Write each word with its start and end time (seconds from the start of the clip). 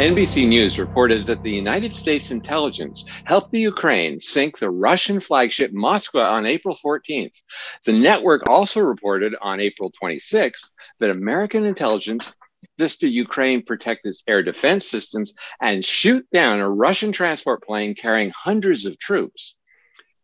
NBC 0.00 0.48
News 0.48 0.78
reported 0.78 1.26
that 1.26 1.42
the 1.42 1.50
United 1.50 1.92
States 1.94 2.30
intelligence 2.30 3.04
helped 3.26 3.52
the 3.52 3.60
Ukraine 3.60 4.18
sink 4.18 4.58
the 4.58 4.70
Russian 4.70 5.20
flagship 5.20 5.72
Moskva 5.72 6.24
on 6.24 6.46
April 6.46 6.74
14th. 6.82 7.36
The 7.84 7.92
network 7.92 8.48
also 8.48 8.80
reported 8.80 9.34
on 9.42 9.60
April 9.60 9.92
26th 10.02 10.70
that 11.00 11.10
American 11.10 11.66
intelligence 11.66 12.32
assisted 12.78 13.08
Ukraine 13.08 13.62
protect 13.62 14.06
its 14.06 14.24
air 14.26 14.42
defense 14.42 14.88
systems 14.88 15.34
and 15.60 15.84
shoot 15.84 16.26
down 16.32 16.60
a 16.60 16.70
Russian 16.70 17.12
transport 17.12 17.62
plane 17.62 17.94
carrying 17.94 18.30
hundreds 18.30 18.86
of 18.86 18.98
troops. 18.98 19.58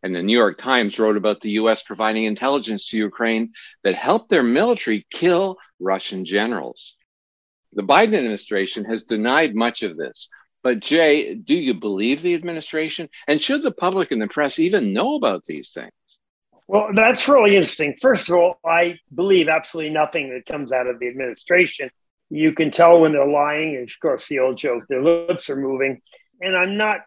And 0.03 0.17
the 0.17 0.23
New 0.23 0.39
York 0.39 0.57
Times 0.57 0.99
wrote 0.99 1.19
about 1.19 1.43
the 1.43 1.51
US 1.51 1.83
providing 1.83 2.25
intelligence 2.25 2.89
to 2.89 2.97
Ukraine 2.97 3.53
that 3.85 3.95
helped 3.95 4.31
their 4.31 4.43
military 4.43 5.07
kill 5.11 5.59
Russian 5.79 6.25
generals. 6.25 6.97
The 7.77 7.83
Biden 7.83 8.15
administration 8.15 8.85
has 8.87 9.05
denied 9.05 9.55
much 9.55 9.83
of 9.83 9.97
this. 9.97 10.29
But, 10.63 10.81
Jay, 10.81 11.35
do 11.35 11.55
you 11.55 11.75
believe 11.75 12.23
the 12.23 12.35
administration? 12.35 13.09
And 13.29 13.41
should 13.41 13.63
the 13.63 13.71
public 13.71 14.11
and 14.11 14.21
the 14.21 14.27
press 14.27 14.59
even 14.59 14.93
know 14.93 15.15
about 15.15 15.45
these 15.45 15.71
things? 15.71 15.93
Well, 16.67 16.89
that's 16.95 17.29
really 17.29 17.55
interesting. 17.55 17.95
First 18.01 18.29
of 18.29 18.35
all, 18.35 18.59
I 18.65 18.99
believe 19.15 19.49
absolutely 19.49 19.93
nothing 19.93 20.31
that 20.31 20.51
comes 20.51 20.73
out 20.73 20.89
of 20.89 20.99
the 20.99 21.07
administration. 21.07 21.91
You 22.31 22.53
can 22.53 22.73
tell 22.73 22.99
when 22.99 23.13
they're 23.13 23.29
lying. 23.29 23.81
Of 23.81 24.01
course, 24.01 24.27
the 24.27 24.41
old 24.41 24.57
joke, 24.57 24.85
their 24.89 25.03
lips 25.03 25.49
are 25.51 25.57
moving. 25.57 26.01
And 26.41 26.57
I'm 26.57 26.77
not, 26.77 27.03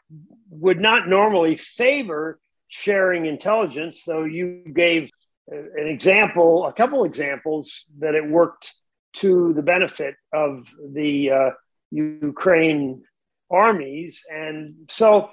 would 0.50 0.80
not 0.80 1.10
normally 1.10 1.58
favor 1.58 2.40
sharing 2.70 3.26
intelligence, 3.26 4.04
though 4.06 4.24
you 4.24 4.64
gave 4.74 5.10
uh, 5.52 5.58
an 5.58 5.88
example, 5.88 6.66
a 6.66 6.72
couple 6.72 7.04
examples 7.04 7.88
that 7.98 8.16
it 8.16 8.30
worked 8.30 8.74
to 9.14 9.54
the 9.54 9.64
benefit 9.64 10.16
of 10.34 10.70
the 10.94 11.32
uh, 11.32 11.50
Ukraine 11.92 13.04
armies. 13.50 14.24
And 14.32 14.90
so 14.90 15.32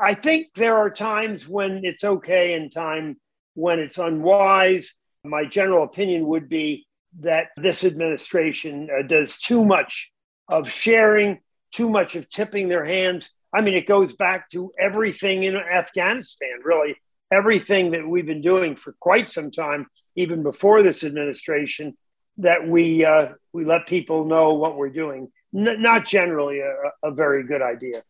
I 0.00 0.14
think 0.14 0.48
there 0.54 0.76
are 0.76 0.90
times 0.90 1.48
when 1.48 1.84
it's 1.84 2.04
okay 2.04 2.54
and 2.54 2.70
time 2.70 3.16
when 3.54 3.78
it's 3.78 3.98
unwise. 3.98 4.94
My 5.24 5.44
general 5.44 5.84
opinion 5.84 6.26
would 6.26 6.48
be 6.48 6.86
that 7.20 7.48
this 7.56 7.84
administration 7.84 8.88
uh, 8.90 9.06
does 9.06 9.38
too 9.38 9.64
much 9.64 10.10
of 10.48 10.68
sharing, 10.68 11.40
too 11.72 11.88
much 11.88 12.16
of 12.16 12.28
tipping 12.28 12.68
their 12.68 12.84
hands. 12.84 13.30
I 13.54 13.62
mean, 13.62 13.74
it 13.74 13.86
goes 13.86 14.14
back 14.16 14.50
to 14.50 14.72
everything 14.78 15.44
in 15.44 15.56
Afghanistan, 15.56 16.58
really, 16.64 16.96
everything 17.32 17.92
that 17.92 18.06
we've 18.06 18.26
been 18.26 18.42
doing 18.42 18.76
for 18.76 18.94
quite 18.98 19.28
some 19.28 19.50
time, 19.50 19.86
even 20.16 20.42
before 20.42 20.82
this 20.82 21.04
administration, 21.04 21.96
that 22.38 22.66
we 22.66 23.04
uh, 23.04 23.28
we 23.52 23.64
let 23.64 23.86
people 23.86 24.24
know 24.24 24.54
what 24.54 24.76
we're 24.76 24.90
doing. 24.90 25.30
N- 25.54 25.82
not 25.82 26.06
generally 26.06 26.60
a, 26.60 26.74
a, 27.02 27.12
very 27.12 27.44
good 27.44 27.62
idea. 27.62 28.02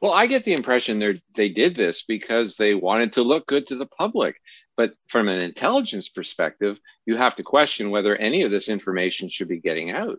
Well, 0.00 0.12
I 0.12 0.26
get 0.26 0.44
the 0.44 0.54
impression 0.54 0.98
they 0.98 1.20
they 1.34 1.48
did 1.48 1.76
this 1.76 2.02
because 2.02 2.56
they 2.56 2.74
wanted 2.74 3.14
to 3.14 3.22
look 3.22 3.46
good 3.46 3.66
to 3.68 3.76
the 3.76 3.86
public. 3.86 4.36
But 4.76 4.94
from 5.08 5.28
an 5.28 5.40
intelligence 5.40 6.08
perspective, 6.08 6.78
you 7.04 7.16
have 7.16 7.36
to 7.36 7.42
question 7.42 7.90
whether 7.90 8.16
any 8.16 8.42
of 8.42 8.50
this 8.50 8.68
information 8.68 9.28
should 9.28 9.48
be 9.48 9.60
getting 9.60 9.90
out. 9.90 10.18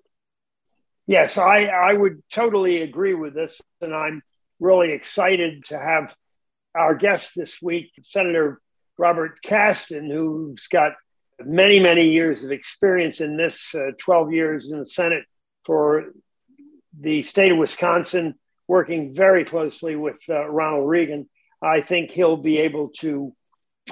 Yes, 1.08 1.38
I, 1.38 1.66
I 1.66 1.94
would 1.94 2.22
totally 2.32 2.84
agree 2.84 3.16
with 3.16 3.34
this. 3.34 3.60
And 3.82 3.94
I'm 3.94 4.22
really 4.60 4.92
excited 4.92 5.66
to 5.66 5.80
have 5.80 6.16
our 6.76 6.96
guest 6.96 7.34
this 7.36 7.62
week, 7.62 7.92
Senator 8.04 8.62
Robert 8.98 9.42
Kasten, 9.42 10.10
who's 10.10 10.68
got 10.68 10.94
many, 11.46 11.80
many 11.80 12.10
years 12.10 12.44
of 12.44 12.52
experience 12.52 13.22
in 13.22 13.38
this, 13.38 13.74
uh, 13.76 13.92
12 13.98 14.32
years 14.32 14.72
in 14.72 14.80
the 14.80 14.86
Senate 14.86 15.24
for 15.66 16.14
the 17.00 17.22
state 17.22 17.52
of 17.52 17.58
Wisconsin, 17.58 18.36
working 18.68 19.14
very 19.14 19.46
closely 19.46 19.96
with 19.96 20.22
uh, 20.30 20.48
Ronald 20.48 20.90
Reagan. 20.90 21.30
I 21.62 21.82
think 21.82 22.12
he'll 22.12 22.38
be 22.38 22.60
able 22.60 22.90
to 23.00 23.36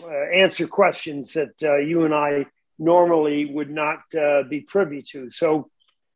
uh, 0.03 0.11
answer 0.33 0.67
questions 0.67 1.33
that 1.33 1.53
uh, 1.63 1.77
you 1.77 2.03
and 2.03 2.13
I 2.13 2.45
normally 2.77 3.45
would 3.45 3.69
not 3.69 3.99
uh, 4.17 4.43
be 4.43 4.61
privy 4.61 5.01
to. 5.11 5.29
So 5.29 5.69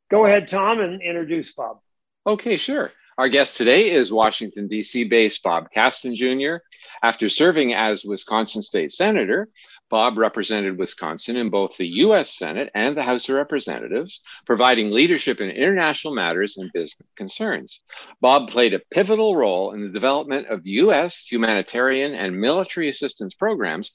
go 0.09 0.25
ahead, 0.25 0.47
Tom, 0.47 0.79
and 0.79 1.01
introduce 1.01 1.53
Bob. 1.53 1.79
Okay, 2.25 2.57
sure. 2.57 2.91
Our 3.17 3.29
guest 3.29 3.57
today 3.57 3.91
is 3.91 4.11
Washington, 4.11 4.67
D.C. 4.67 5.03
based 5.03 5.43
Bob 5.43 5.69
Kasten 5.72 6.16
Jr. 6.16 6.55
After 7.03 7.29
serving 7.29 7.73
as 7.73 8.03
Wisconsin 8.03 8.63
State 8.63 8.91
Senator, 8.91 9.49
Bob 9.93 10.17
represented 10.17 10.79
Wisconsin 10.79 11.37
in 11.37 11.51
both 11.51 11.77
the 11.77 11.85
U.S. 11.85 12.35
Senate 12.35 12.71
and 12.73 12.97
the 12.97 13.03
House 13.03 13.29
of 13.29 13.35
Representatives, 13.35 14.23
providing 14.43 14.89
leadership 14.89 15.39
in 15.39 15.51
international 15.51 16.15
matters 16.15 16.57
and 16.57 16.71
business 16.73 17.07
concerns. 17.15 17.79
Bob 18.19 18.49
played 18.49 18.73
a 18.73 18.81
pivotal 18.89 19.35
role 19.35 19.71
in 19.71 19.81
the 19.81 19.89
development 19.89 20.47
of 20.47 20.65
U.S. 20.65 21.27
humanitarian 21.31 22.15
and 22.15 22.41
military 22.41 22.89
assistance 22.89 23.35
programs, 23.35 23.91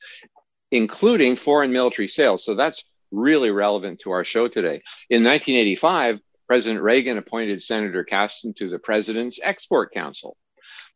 including 0.71 1.35
foreign 1.35 1.73
military 1.73 2.07
sales. 2.07 2.45
So 2.45 2.55
that's 2.55 2.85
really 3.11 3.51
relevant 3.51 3.99
to 4.03 4.13
our 4.13 4.23
show 4.23 4.47
today. 4.47 4.83
In 5.11 5.25
1985, 5.25 6.21
President 6.47 6.81
Reagan 6.81 7.19
appointed 7.19 7.61
Senator 7.61 8.05
Kasten 8.05 8.55
to 8.55 8.71
the 8.71 8.79
President's 8.79 9.41
Export 9.43 9.93
Council. 9.93 10.37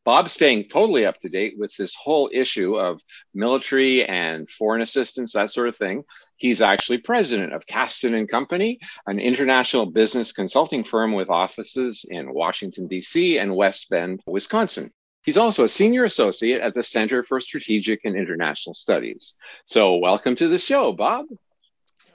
Bob's 0.05 0.33
staying 0.33 0.69
totally 0.69 1.07
up 1.07 1.19
to 1.21 1.29
date 1.29 1.55
with 1.57 1.77
this 1.77 1.95
whole 1.95 2.29
issue 2.33 2.75
of 2.77 3.01
military 3.35 4.05
and 4.05 4.51
foreign 4.51 4.83
assistance, 4.83 5.33
that 5.33 5.51
sort 5.51 5.69
of 5.69 5.77
thing. 5.77 6.03
He's 6.37 6.61
actually 6.61 6.99
president 6.99 7.53
of 7.53 7.67
Kasten 7.67 8.15
and 8.15 8.29
Company, 8.29 8.81
an 9.07 9.21
international 9.21 9.87
business 9.87 10.33
consulting 10.33 10.83
firm 10.83 11.13
with 11.13 11.31
offices 11.31 12.05
in 12.09 12.35
Washington, 12.35 12.89
D.C. 12.89 13.39
and 13.39 13.55
West 13.55 13.89
Bend, 13.91 14.21
Wisconsin. 14.27 14.91
He's 15.25 15.39
also 15.39 15.63
a 15.63 15.69
senior 15.69 16.05
associate 16.05 16.61
at 16.61 16.75
the 16.75 16.83
Center 16.83 17.23
for 17.23 17.41
Strategic 17.41 18.01
and 18.05 18.17
International 18.17 18.75
Studies. 18.75 19.35
So, 19.67 19.97
welcome 19.99 20.35
to 20.35 20.49
the 20.49 20.59
show, 20.59 20.93
Bob. 20.93 21.27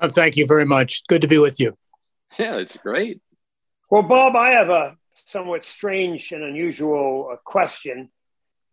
Oh, 0.01 0.10
thank 0.10 0.36
you 0.36 0.45
very 0.45 0.66
much. 0.66 1.04
Good 1.07 1.22
to 1.22 1.28
be 1.28 1.38
with 1.38 1.60
you. 1.60 1.78
Yeah, 2.38 2.57
it's 2.57 2.75
great. 2.78 3.22
Well, 3.90 4.04
Bob, 4.04 4.36
I 4.36 4.51
have 4.51 4.69
a 4.69 4.98
somewhat 5.25 5.66
strange 5.66 6.31
and 6.31 6.44
unusual 6.44 7.30
uh, 7.31 7.36
question, 7.44 8.10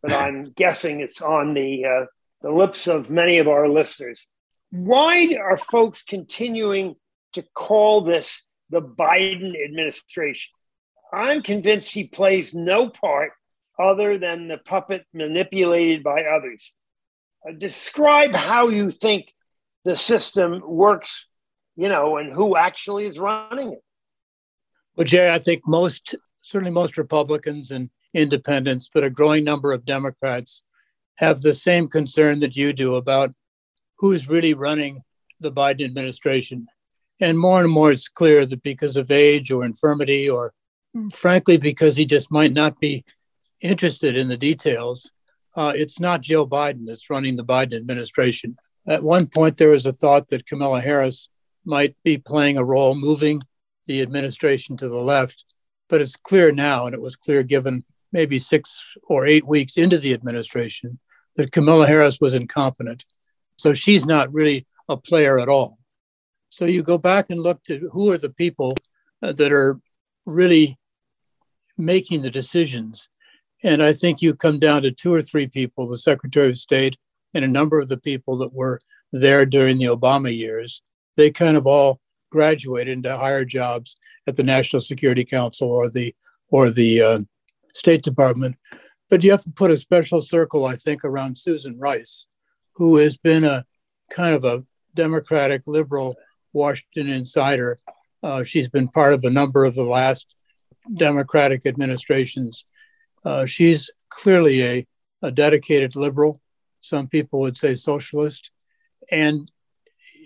but 0.02 0.12
I'm 0.14 0.44
guessing 0.44 1.00
it's 1.00 1.23
on 1.23 1.55
the 1.55 1.85
uh, 1.85 2.06
the 2.43 2.50
lips 2.50 2.87
of 2.87 3.11
many 3.11 3.38
of 3.38 3.49
our 3.49 3.69
listeners. 3.69 4.26
Why 4.70 5.37
are 5.41 5.56
folks 5.56 6.02
continuing 6.02 6.96
to 7.32 7.43
call 7.55 8.02
this 8.02 8.43
the 8.70 8.82
Biden 8.82 9.55
administration? 9.64 10.52
I'm 11.12 11.43
convinced 11.43 11.93
he 11.93 12.05
plays 12.05 12.55
no 12.55 12.88
part 12.88 13.32
other 13.79 14.19
than 14.19 14.49
the 14.49 14.58
puppet 14.58 15.05
manipulated 15.12 16.02
by 16.02 16.25
others. 16.25 16.75
Uh, 17.49 17.52
describe 17.52 18.35
how 18.35 18.69
you 18.69 18.91
think 18.91 19.32
the 19.85 19.96
system 19.96 20.62
works, 20.64 21.26
you 21.76 21.88
know, 21.88 22.17
and 22.17 22.32
who 22.32 22.56
actually 22.56 23.06
is 23.06 23.19
running 23.19 23.73
it. 23.73 23.82
Well, 24.96 25.05
Jay, 25.05 25.32
I 25.32 25.38
think 25.38 25.62
most, 25.67 26.14
certainly 26.44 26.70
most 26.70 26.99
Republicans 26.99 27.70
and 27.70 27.88
independents, 28.12 28.91
but 28.93 29.02
a 29.02 29.11
growing 29.11 29.44
number 29.44 29.73
of 29.73 29.87
Democrats 29.87 30.62
have 31.17 31.41
the 31.41 31.55
same 31.55 31.88
concern 31.88 32.41
that 32.41 32.56
you 32.56 32.73
do 32.73 32.96
about 32.96 33.32
who's 33.99 34.29
really 34.29 34.52
running 34.52 35.00
the 35.41 35.50
Biden 35.50 35.85
administration. 35.85 36.67
And 37.19 37.38
more 37.38 37.61
and 37.62 37.70
more, 37.70 37.93
it's 37.93 38.08
clear 38.08 38.44
that 38.44 38.62
because 38.62 38.96
of 38.96 39.11
age 39.11 39.50
or 39.50 39.64
infirmity, 39.64 40.29
or 40.29 40.52
frankly, 41.12 41.56
because 41.56 41.96
he 41.96 42.05
just 42.05 42.31
might 42.31 42.52
not 42.52 42.79
be 42.79 43.05
interested 43.62 44.14
in 44.14 44.29
the 44.29 44.37
details, 44.37 45.11
uh, 45.56 45.73
it's 45.75 45.99
not 45.99 46.20
Joe 46.20 46.46
Biden 46.46 46.85
that's 46.85 47.08
running 47.08 47.37
the 47.37 47.44
Biden 47.44 47.75
administration. 47.75 48.55
At 48.87 49.02
one 49.02 49.29
point, 49.29 49.56
there 49.56 49.70
was 49.70 49.87
a 49.87 49.93
thought 49.93 50.29
that 50.29 50.46
Kamala 50.46 50.82
Harris 50.82 51.31
might 51.64 51.96
be 52.05 52.19
playing 52.19 52.58
a 52.58 52.64
role 52.64 52.94
moving 52.94 53.41
the 53.87 54.02
administration 54.02 54.76
to 54.76 54.88
the 54.88 54.99
left. 54.99 55.44
But 55.88 56.00
it's 56.00 56.16
clear 56.16 56.52
now, 56.52 56.86
and 56.86 56.94
it 56.94 57.02
was 57.02 57.16
clear 57.16 57.42
given 57.42 57.84
maybe 58.12 58.38
six 58.38 58.84
or 59.08 59.26
eight 59.26 59.46
weeks 59.46 59.76
into 59.76 59.98
the 59.98 60.12
administration, 60.12 60.98
that 61.36 61.52
Kamala 61.52 61.86
Harris 61.86 62.20
was 62.20 62.34
incompetent. 62.34 63.04
So 63.56 63.75
she's 63.75 64.06
not 64.06 64.32
really 64.32 64.66
a 64.88 64.96
player 64.96 65.38
at 65.38 65.48
all. 65.48 65.78
So 66.50 66.64
you 66.64 66.82
go 66.82 66.98
back 66.98 67.26
and 67.31 67.40
look 67.40 67.62
to 67.64 67.88
who 67.92 68.12
are 68.12 68.19
the 68.19 68.31
people 68.31 68.76
uh, 69.22 69.32
that 69.32 69.52
are 69.52 69.81
really 70.26 70.78
making 71.76 72.22
the 72.22 72.31
decisions. 72.31 73.08
And 73.62 73.82
I 73.82 73.92
think 73.92 74.22
you 74.22 74.34
come 74.34 74.58
down 74.58 74.82
to 74.82 74.92
two 74.92 75.12
or 75.12 75.22
three 75.22 75.48
people 75.48 75.88
the 75.88 75.96
Secretary 75.96 76.48
of 76.48 76.56
State 76.56 76.96
and 77.32 77.44
a 77.44 77.48
number 77.48 77.81
of 77.81 77.88
the 77.88 77.96
people 77.96 78.36
that 78.38 78.52
were 78.52 78.78
there 79.12 79.44
during 79.44 79.78
the 79.78 79.86
Obama 79.86 80.34
years. 80.34 80.82
They 81.16 81.31
kind 81.31 81.56
of 81.56 81.66
all 81.66 82.00
graduated 82.34 82.92
into 82.96 83.16
higher 83.16 83.44
jobs 83.44 83.96
at 84.26 84.34
the 84.34 84.42
National 84.42 84.81
Security 84.81 85.25
Council 85.25 85.69
or 85.70 85.88
the 85.88 86.12
or 86.50 86.69
the 86.69 87.00
uh, 87.00 87.19
State 87.72 88.02
Department. 88.02 88.56
But 89.08 89.22
you 89.22 89.31
have 89.31 89.44
to 89.44 89.50
put 89.50 89.70
a 89.70 89.76
special 89.76 90.20
circle, 90.20 90.66
I 90.66 90.75
think, 90.75 91.04
around 91.04 91.38
Susan 91.38 91.78
Rice, 91.78 92.26
who 92.75 92.96
has 92.96 93.16
been 93.16 93.44
a 93.44 93.64
kind 94.10 94.34
of 94.34 94.44
a 94.44 94.64
Democratic 94.94 95.62
liberal 95.66 96.16
Washington 96.52 97.08
insider. 97.08 97.78
Uh, 98.20 98.42
she's 98.42 98.69
been 98.69 98.88
part 98.88 99.14
of 99.14 99.22
a 99.25 99.36
number 99.40 99.64
of 99.64 99.76
the 99.76 99.90
last 100.00 100.34
Democratic 100.92 101.66
administrations. 101.66 102.64
Uh, 103.25 103.46
she's 103.46 103.90
clearly 104.08 104.56
a, 104.64 104.86
a 105.22 105.31
dedicated 105.31 105.94
liberal. 105.94 106.40
Some 106.81 107.06
people 107.06 107.38
would 107.40 107.56
say 107.56 107.75
socialist. 107.76 108.50
And 109.10 109.50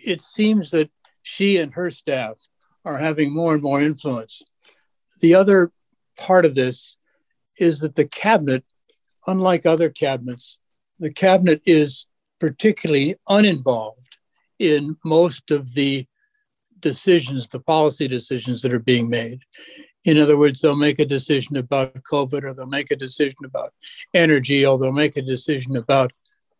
it 0.05 0.21
seems 0.21 0.71
that 0.71 0.91
she 1.29 1.59
and 1.59 1.75
her 1.75 1.91
staff 1.91 2.49
are 2.85 2.97
having 2.97 3.33
more 3.33 3.53
and 3.53 3.63
more 3.63 3.83
influence. 3.83 4.43
The 5.21 5.35
other 5.35 5.71
part 6.17 6.47
of 6.47 6.55
this 6.55 6.97
is 7.59 7.81
that 7.81 7.97
the 7.97 8.09
cabinet, 8.09 8.65
unlike 9.27 9.67
other 9.67 9.91
cabinets, 9.91 10.59
the 10.99 11.13
cabinet 11.13 11.61
is 11.67 12.07
particularly 12.41 13.15
uninvolved 13.29 14.17
in 14.59 14.97
most 15.05 15.51
of 15.51 15.75
the 15.75 16.07
decisions, 16.81 17.49
the 17.49 17.61
policy 17.61 18.09
decisions 18.09 18.63
that 18.63 18.73
are 18.73 18.79
being 18.79 19.11
made. 19.11 19.43
In 20.05 20.17
other 20.17 20.39
words, 20.39 20.61
they'll 20.61 20.77
make 20.77 20.99
a 20.99 21.05
decision 21.05 21.57
about 21.57 21.93
COVID, 22.11 22.43
or 22.45 22.55
they'll 22.55 22.67
make 22.67 22.91
a 22.91 22.97
decision 22.97 23.45
about 23.45 23.71
energy, 24.15 24.65
or 24.65 24.79
they'll 24.79 24.93
make 24.93 25.17
a 25.17 25.23
decision 25.23 25.77
about 25.77 26.11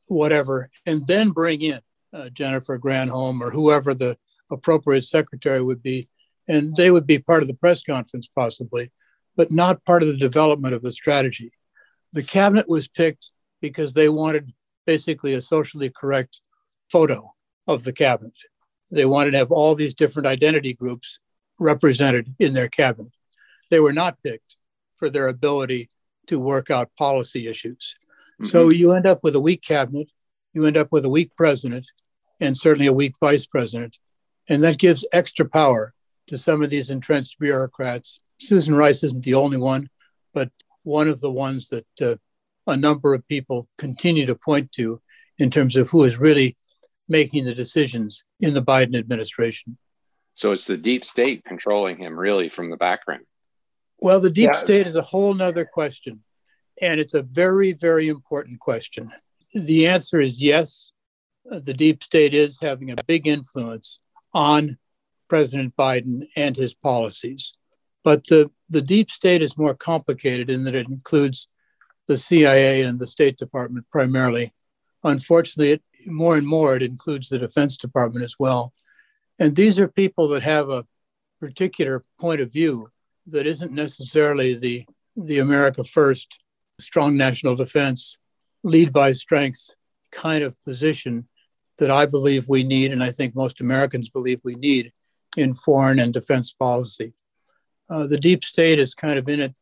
whatever, 0.09 0.69
and 0.85 1.07
then 1.07 1.31
bring 1.31 1.63
in 1.63 1.81
uh, 2.13 2.29
Jennifer 2.29 2.79
Granholm 2.79 3.41
or 3.41 3.51
whoever 3.51 3.95
the 3.95 4.19
appropriate 4.51 5.05
secretary 5.05 5.63
would 5.63 5.83
be, 5.83 6.09
and 6.47 6.75
they 6.77 6.91
would 6.91 7.07
be 7.07 7.19
part 7.19 7.43
of 7.43 7.49
the 7.49 7.55
press 7.55 7.83
conference 7.83 8.29
possibly, 8.29 8.91
but 9.37 9.51
not 9.51 9.85
part 9.85 10.03
of 10.03 10.09
the 10.09 10.17
development 10.17 10.75
of 10.75 10.83
the 10.83 10.93
strategy. 10.93 11.53
The 12.13 12.23
cabinet 12.23 12.69
was 12.69 12.89
picked 12.89 13.31
because 13.61 13.95
they 13.95 14.09
wanted 14.09 14.53
basically 14.87 15.35
a 15.35 15.41
socially 15.41 15.91
correct 15.95 16.41
photo 16.91 17.35
of 17.67 17.85
the 17.85 17.93
cabinet. 17.93 18.33
They 18.91 19.05
wanted 19.05 19.33
to 19.33 19.39
have 19.39 19.53
all 19.53 19.75
these 19.75 19.95
different 19.95 20.27
identity 20.27 20.73
groups 20.73 21.21
represented 21.61 22.35
in 22.39 22.55
their 22.55 22.69
cabinet. 22.69 23.13
They 23.71 23.81
were 23.81 23.93
not 23.93 24.23
picked 24.23 24.57
for 24.97 25.11
their 25.11 25.29
ability 25.29 25.91
to 26.29 26.39
work 26.39 26.71
out 26.71 26.95
policy 26.97 27.49
issues. 27.49 27.97
Mm-hmm. 28.41 28.47
So 28.47 28.71
you 28.71 28.93
end 28.93 29.07
up 29.07 29.23
with 29.23 29.35
a 29.35 29.41
weak 29.41 29.63
cabinet, 29.63 30.09
you 30.55 30.65
end 30.65 30.77
up 30.77 30.89
with 30.91 31.05
a 31.05 31.09
weak 31.11 31.35
president, 31.37 31.91
and 32.41 32.57
certainly 32.57 32.87
a 32.87 32.93
weak 32.93 33.15
vice 33.21 33.47
president. 33.47 33.99
And 34.49 34.63
that 34.63 34.79
gives 34.79 35.05
extra 35.13 35.49
power 35.49 35.93
to 36.29 36.39
some 36.39 36.63
of 36.63 36.71
these 36.71 36.91
entrenched 36.91 37.39
bureaucrats. 37.39 38.21
Susan 38.39 38.75
Rice 38.75 39.03
isn't 39.03 39.25
the 39.25 39.35
only 39.35 39.59
one, 39.59 39.89
but 40.33 40.51
one 40.83 41.09
of 41.09 41.21
the 41.21 41.31
ones 41.31 41.69
that 41.69 41.87
uh, 42.01 42.17
a 42.67 42.77
number 42.77 43.15
of 43.15 43.27
people 43.29 43.69
continue 43.79 44.27
to 44.27 44.35
point 44.35 44.73
to 44.73 45.01
in 45.39 45.51
terms 45.51 45.77
of 45.77 45.91
who 45.91 46.05
is 46.05 46.19
really 46.19 46.57
making 47.09 47.45
the 47.45 47.55
decisions 47.55 48.25
in 48.41 48.55
the 48.55 48.63
Biden 48.63 48.97
administration. 48.97 49.79
So 50.35 50.53
it's 50.53 50.67
the 50.67 50.77
deep 50.77 51.05
state 51.05 51.45
controlling 51.45 51.97
him 51.99 52.19
really 52.19 52.49
from 52.49 52.71
the 52.71 52.77
background. 52.77 53.25
Well, 54.01 54.21
the 54.21 54.31
deep 54.31 54.55
state 54.55 54.87
is 54.87 54.97
a 54.97 55.03
whole 55.03 55.35
nother 55.35 55.65
question. 55.65 56.23
And 56.81 57.01
it's 57.01 57.15
a 57.15 57.23
very, 57.23 57.73
very 57.73 58.09
important 58.09 58.61
question. 58.61 59.11
The 59.53 59.89
answer 59.89 60.21
is 60.21 60.41
yes. 60.41 60.93
The 61.45 61.75
deep 61.75 62.05
state 62.05 62.35
is 62.35 62.61
having 62.61 62.91
a 62.91 62.97
big 63.07 63.27
influence 63.27 64.01
on 64.33 64.77
President 65.29 65.77
Biden 65.77 66.29
and 66.37 66.57
his 66.57 66.75
policies. 66.75 67.55
But 68.05 68.27
the, 68.27 68.51
the 68.69 68.83
deep 68.83 69.11
state 69.11 69.43
is 69.43 69.59
more 69.59 69.75
complicated 69.75 70.51
in 70.51 70.65
that 70.65 70.75
it 70.75 70.89
includes 70.89 71.49
the 72.07 72.17
CIA 72.17 72.83
and 72.83 72.99
the 72.99 73.07
State 73.07 73.37
Department 73.37 73.87
primarily. 73.93 74.53
Unfortunately, 75.05 75.73
it, 75.73 75.83
more 76.07 76.37
and 76.37 76.47
more 76.47 76.75
it 76.75 76.83
includes 76.83 77.29
the 77.29 77.39
Defense 77.39 77.77
Department 77.77 78.25
as 78.25 78.37
well. 78.39 78.73
And 79.39 79.55
these 79.55 79.79
are 79.79 79.89
people 79.89 80.29
that 80.29 80.43
have 80.43 80.71
a 80.71 80.87
particular 81.41 82.05
point 82.19 82.41
of 82.41 82.53
view 82.53 82.89
that 83.27 83.47
isn't 83.47 83.73
necessarily 83.73 84.55
the, 84.55 84.87
the 85.17 85.39
America 85.39 85.85
First, 85.85 86.41
strong 86.81 87.17
national 87.17 87.57
defense, 87.57 88.17
lead 88.65 88.93
by 88.93 89.13
strength 89.13 89.75
kind 90.11 90.43
of 90.43 90.61
position 90.63 91.29
that 91.79 91.91
I 91.91 92.07
believe 92.07 92.49
we 92.49 92.63
need, 92.65 92.93
and 92.93 93.03
I 93.03 93.11
think 93.11 93.35
most 93.35 93.61
Americans 93.61 94.09
believe 94.09 94.41
we 94.43 94.55
need 94.55 94.93
in 95.37 95.55
foreign 95.55 95.99
and 95.99 96.13
defense 96.13 96.53
policy. 96.53 97.13
Uh, 97.89 98.07
the 98.07 98.19
deep 98.19 98.45
state 98.45 98.79
is 98.79 98.95
kind 98.95 99.19
of 99.19 99.29
in 99.29 99.41
it 99.41 99.57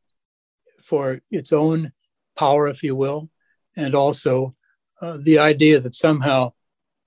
for 0.83 1.21
its 1.31 1.53
own 1.53 1.93
power, 2.37 2.69
if 2.69 2.83
you 2.83 2.97
will, 2.97 3.29
and 3.77 3.95
also 3.95 4.55
uh, 5.01 5.19
the 5.23 5.39
idea 5.39 5.79
that 5.81 5.95
somehow, 5.95 6.53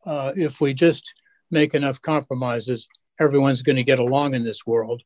uh, 0.06 0.32
if 0.36 0.62
we 0.62 0.74
just 0.74 1.14
make 1.50 1.74
enough 1.74 2.02
compromises, 2.02 2.88
everyone's 3.20 3.62
going 3.62 3.76
to 3.76 3.84
get 3.84 4.00
along 4.00 4.36
in 4.36 4.44
this 4.44 4.66
world, 4.66 5.02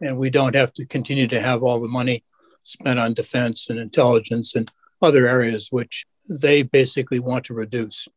and 0.00 0.16
we 0.16 0.30
don't 0.30 0.54
have 0.54 0.72
to 0.74 0.86
continue 0.86 1.26
to 1.26 1.40
have 1.40 1.62
all 1.62 1.80
the 1.80 1.88
money 1.88 2.22
spent 2.62 2.98
on 2.98 3.14
defense 3.14 3.70
and 3.70 3.78
intelligence 3.78 4.54
and 4.54 4.70
other 5.02 5.26
areas 5.26 5.68
which 5.70 6.06
they 6.28 6.62
basically 6.62 7.18
want 7.18 7.44
to 7.44 7.54
reduce. 7.54 8.08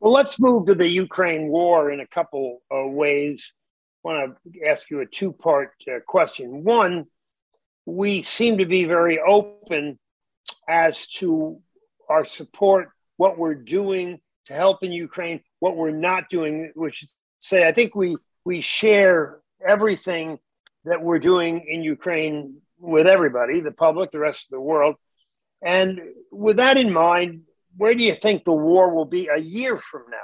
Well, 0.00 0.12
let's 0.12 0.38
move 0.38 0.66
to 0.66 0.74
the 0.74 0.88
Ukraine 0.88 1.48
war 1.48 1.90
in 1.90 2.00
a 2.00 2.06
couple 2.06 2.62
of 2.70 2.92
ways. 2.92 3.52
I 4.04 4.08
want 4.08 4.36
to 4.52 4.66
ask 4.66 4.90
you 4.90 5.00
a 5.00 5.06
two 5.06 5.32
part 5.32 5.72
uh, 5.90 6.00
question. 6.06 6.64
One, 6.64 7.06
we 7.86 8.22
seem 8.22 8.58
to 8.58 8.66
be 8.66 8.84
very 8.84 9.18
open 9.18 9.98
as 10.68 11.06
to 11.06 11.60
our 12.08 12.24
support, 12.24 12.90
what 13.16 13.38
we're 13.38 13.54
doing 13.54 14.20
to 14.46 14.52
help 14.52 14.82
in 14.82 14.92
Ukraine, 14.92 15.40
what 15.60 15.76
we're 15.76 15.90
not 15.90 16.28
doing, 16.28 16.72
which 16.74 17.02
is 17.02 17.16
say, 17.38 17.66
I 17.66 17.72
think 17.72 17.94
we, 17.94 18.14
we 18.44 18.60
share 18.60 19.40
everything 19.66 20.38
that 20.84 21.02
we're 21.02 21.18
doing 21.18 21.66
in 21.68 21.82
Ukraine 21.82 22.60
with 22.78 23.06
everybody, 23.06 23.60
the 23.60 23.72
public, 23.72 24.10
the 24.10 24.18
rest 24.18 24.46
of 24.46 24.50
the 24.50 24.60
world. 24.60 24.96
And 25.62 26.00
with 26.30 26.58
that 26.58 26.76
in 26.76 26.92
mind, 26.92 27.42
where 27.76 27.94
do 27.94 28.04
you 28.04 28.14
think 28.14 28.44
the 28.44 28.52
war 28.52 28.94
will 28.94 29.04
be 29.04 29.28
a 29.28 29.38
year 29.38 29.76
from 29.76 30.02
now? 30.10 30.16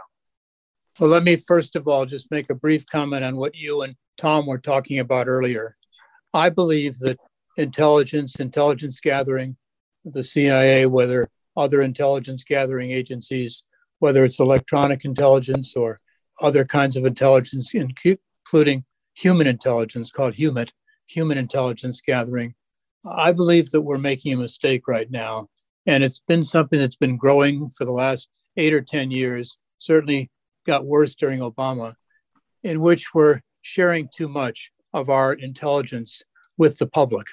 Well, 0.98 1.10
let 1.10 1.24
me 1.24 1.36
first 1.36 1.76
of 1.76 1.88
all 1.88 2.06
just 2.06 2.30
make 2.30 2.50
a 2.50 2.54
brief 2.54 2.84
comment 2.86 3.24
on 3.24 3.36
what 3.36 3.54
you 3.54 3.82
and 3.82 3.94
Tom 4.18 4.46
were 4.46 4.58
talking 4.58 4.98
about 4.98 5.28
earlier. 5.28 5.76
I 6.34 6.48
believe 6.50 6.98
that 7.00 7.18
intelligence, 7.56 8.40
intelligence 8.40 9.00
gathering, 9.00 9.56
the 10.04 10.22
CIA, 10.22 10.86
whether 10.86 11.28
other 11.56 11.82
intelligence 11.82 12.44
gathering 12.44 12.90
agencies, 12.90 13.64
whether 13.98 14.24
it's 14.24 14.40
electronic 14.40 15.04
intelligence 15.04 15.76
or 15.76 16.00
other 16.40 16.64
kinds 16.64 16.96
of 16.96 17.04
intelligence, 17.04 17.74
including 17.74 18.84
human 19.14 19.46
intelligence 19.46 20.10
called 20.10 20.34
HUMINT, 20.34 20.72
human 21.06 21.38
intelligence 21.38 22.00
gathering. 22.00 22.54
I 23.04 23.32
believe 23.32 23.70
that 23.70 23.82
we're 23.82 23.98
making 23.98 24.32
a 24.32 24.38
mistake 24.38 24.88
right 24.88 25.10
now 25.10 25.48
and 25.86 26.04
it's 26.04 26.20
been 26.20 26.44
something 26.44 26.78
that's 26.78 26.96
been 26.96 27.16
growing 27.16 27.68
for 27.68 27.84
the 27.84 27.92
last 27.92 28.28
eight 28.56 28.72
or 28.72 28.80
10 28.80 29.10
years, 29.10 29.58
certainly 29.78 30.30
got 30.64 30.86
worse 30.86 31.14
during 31.14 31.40
Obama, 31.40 31.94
in 32.62 32.80
which 32.80 33.14
we're 33.14 33.40
sharing 33.62 34.08
too 34.14 34.28
much 34.28 34.70
of 34.92 35.08
our 35.08 35.32
intelligence 35.32 36.22
with 36.56 36.78
the 36.78 36.86
public. 36.86 37.26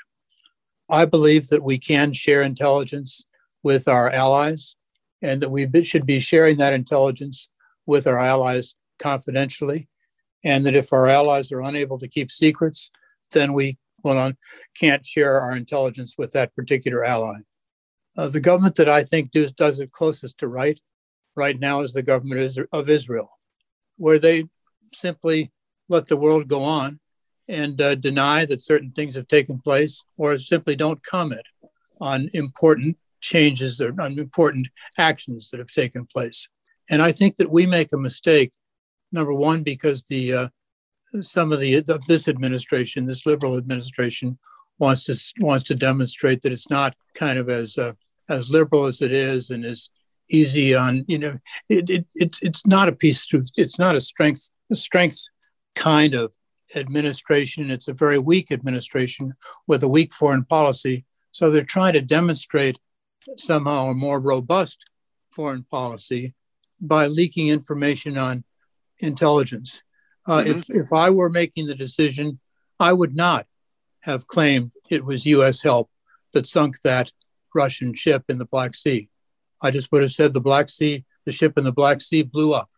I 0.90 1.06
believe 1.06 1.48
that 1.50 1.64
we 1.64 1.78
can 1.78 2.14
share 2.14 2.42
intelligence 2.42 3.26
with 3.62 3.88
our 3.88 4.10
allies 4.10 4.76
and 5.22 5.42
that 5.42 5.52
we 5.52 5.68
should 5.84 6.06
be 6.06 6.20
sharing 6.20 6.58
that 6.58 6.74
intelligence 6.74 7.50
with 7.86 8.08
our 8.08 8.18
allies 8.18 8.76
confidentially. 8.98 9.88
and 10.44 10.66
that 10.66 10.76
if 10.76 10.94
our 10.94 11.08
allies 11.08 11.52
are 11.52 11.62
unable 11.62 12.00
to 12.00 12.08
keep 12.08 12.32
secrets, 12.32 12.92
then 13.32 13.52
we 13.52 13.78
well, 14.04 14.32
can't 14.78 15.06
share 15.06 15.42
our 15.42 15.56
intelligence 15.56 16.16
with 16.18 16.32
that 16.32 16.56
particular 16.56 17.04
ally. 17.04 17.40
Uh, 18.20 18.28
the 18.28 18.42
government 18.42 18.76
that 18.76 18.90
I 18.90 19.02
think 19.02 19.32
does, 19.32 19.54
does 19.54 19.80
it 19.80 19.94
closest 19.94 20.40
to 20.40 20.50
right 20.50 20.78
right 21.38 21.58
now 21.58 21.80
is 21.80 21.94
the 21.94 22.04
government 22.04 22.58
of 22.74 22.90
Israel, 22.90 23.30
where 23.98 24.20
they 24.20 24.44
simply 24.94 25.54
let 25.88 26.08
the 26.10 26.18
world 26.18 26.50
go 26.50 26.62
on 26.66 27.00
and 27.48 27.80
uh, 27.80 27.96
deny 27.96 28.44
that 28.44 28.62
certain 28.62 28.92
things 28.92 29.16
have 29.16 29.30
taken 29.30 29.62
place 29.62 30.04
or 30.18 30.38
simply 30.38 30.76
don't 30.76 31.02
comment 31.02 31.48
on 32.02 32.30
important 32.34 32.98
changes 33.22 33.80
or 33.80 33.94
on 34.02 34.20
important 34.20 34.68
actions 34.98 35.50
that 35.50 35.60
have 35.62 35.72
taken 35.72 36.06
place. 36.06 36.50
And 36.90 37.02
I 37.02 37.14
think 37.14 37.38
that 37.38 37.50
we 37.50 37.66
make 37.66 37.94
a 37.94 37.98
mistake, 37.98 38.52
number 39.14 39.34
one, 39.34 39.64
because 39.64 40.04
the 40.04 40.34
uh, 40.34 40.48
some 41.22 41.54
of 41.54 41.62
the 41.62 41.82
this 42.06 42.28
administration, 42.28 43.06
this 43.06 43.26
liberal 43.26 43.56
administration, 43.56 44.38
wants 44.78 45.06
to 45.06 45.16
wants 45.40 45.64
to 45.70 45.76
demonstrate 45.76 46.42
that 46.42 46.52
it's 46.52 46.70
not 46.70 46.98
kind 47.16 47.40
of 47.40 47.50
as 47.50 47.78
uh, 47.78 47.94
as 48.30 48.50
liberal 48.50 48.86
as 48.86 49.02
it 49.02 49.12
is 49.12 49.50
and 49.50 49.66
as 49.66 49.90
easy 50.30 50.76
on 50.76 51.04
you 51.08 51.18
know 51.18 51.38
it, 51.68 51.90
it, 51.90 52.06
it's 52.14 52.42
it's 52.44 52.66
not 52.66 52.88
a 52.88 52.94
piece 52.94 53.34
of 53.34 53.50
it's 53.58 53.80
not 53.80 53.96
a 53.96 54.02
strength 54.02 54.52
a 54.72 54.76
strength 54.76 55.28
kind 55.76 56.14
of 56.14 56.36
administration 56.76 57.72
it's 57.72 57.88
a 57.88 57.94
very 57.94 58.20
weak 58.20 58.52
administration 58.52 59.34
with 59.66 59.82
a 59.82 59.88
weak 59.88 60.14
foreign 60.14 60.46
policy 60.46 61.06
so 61.32 61.50
they're 61.50 61.64
trying 61.64 61.94
to 61.94 62.02
demonstrate 62.02 62.80
somehow 63.38 63.88
a 63.88 63.94
more 63.94 64.20
robust 64.20 64.88
foreign 65.32 65.64
policy 65.64 66.36
by 66.80 67.08
leaking 67.08 67.48
information 67.48 68.18
on 68.18 68.44
intelligence 69.00 69.82
uh, 70.30 70.42
mm-hmm. 70.42 70.52
if, 70.52 70.70
if 70.70 70.94
I 70.94 71.10
were 71.10 71.30
making 71.30 71.66
the 71.66 71.76
decision, 71.76 72.40
I 72.80 72.94
would 72.94 73.16
not 73.16 73.48
have 74.02 74.28
claimed 74.28 74.72
it 74.90 75.04
was 75.04 75.26
U.S. 75.26 75.64
help 75.64 75.90
that 76.34 76.46
sunk 76.46 76.80
that 76.82 77.12
Russian 77.54 77.94
ship 77.94 78.24
in 78.30 78.38
the 78.38 78.46
Black 78.46 78.76
Sea. 78.76 79.10
I 79.62 79.72
just 79.72 79.92
would 79.92 80.02
have 80.02 80.12
said 80.12 80.34
the 80.34 80.42
Black 80.42 80.70
Sea, 80.70 81.06
the 81.26 81.32
ship 81.32 81.58
in 81.58 81.64
the 81.64 81.72
Black 81.72 82.02
Sea 82.02 82.22
blew 82.22 82.54
up. 82.54 82.70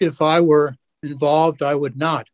If 0.00 0.20
I 0.20 0.40
were 0.40 0.76
involved, 1.02 1.62
I 1.62 1.74
would 1.74 1.96
not 1.96 2.28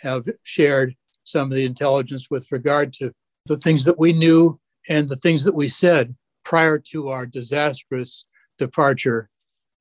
have 0.00 0.24
shared 0.42 0.94
some 1.24 1.48
of 1.50 1.56
the 1.56 1.64
intelligence 1.64 2.28
with 2.30 2.46
regard 2.52 2.92
to 2.94 3.12
the 3.46 3.56
things 3.56 3.84
that 3.84 3.98
we 3.98 4.12
knew 4.12 4.58
and 4.88 5.08
the 5.08 5.16
things 5.16 5.44
that 5.44 5.54
we 5.54 5.68
said 5.68 6.14
prior 6.44 6.78
to 6.78 7.08
our 7.08 7.26
disastrous 7.26 8.24
departure 8.58 9.28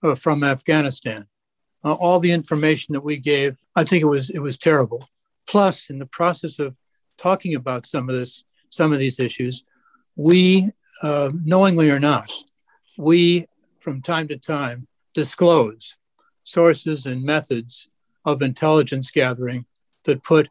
uh, 0.02 0.16
from 0.16 0.44
Afghanistan 0.44 1.26
uh, 1.86 1.94
all 1.94 2.20
the 2.20 2.32
information 2.32 2.94
that 2.94 3.04
we 3.04 3.16
gave. 3.16 3.56
I 3.76 3.84
think 3.84 4.02
it 4.02 4.08
was 4.08 4.30
it 4.32 4.40
was 4.40 4.58
terrible. 4.58 5.08
Plus, 5.48 5.90
in 5.90 6.00
the 6.00 6.08
process 6.08 6.58
of 6.58 6.76
talking 7.18 7.54
about 7.54 7.86
some 7.86 8.10
of 8.10 8.16
this, 8.16 8.44
some 8.72 8.92
of 8.92 8.98
these 8.98 9.20
issues, 9.20 9.64
we, 10.16 10.70
uh, 11.04 11.32
knowingly 11.44 11.90
or 11.92 12.00
not, 12.00 12.32
we 12.98 13.48
from 13.80 14.02
time 14.02 14.28
to 14.30 14.38
time 14.38 14.88
disclose 15.14 15.98
sources 16.44 17.06
and 17.06 17.24
methods 17.24 17.90
of 18.26 18.42
intelligence 18.42 19.12
gathering 19.12 19.66
that 20.06 20.24
put 20.24 20.48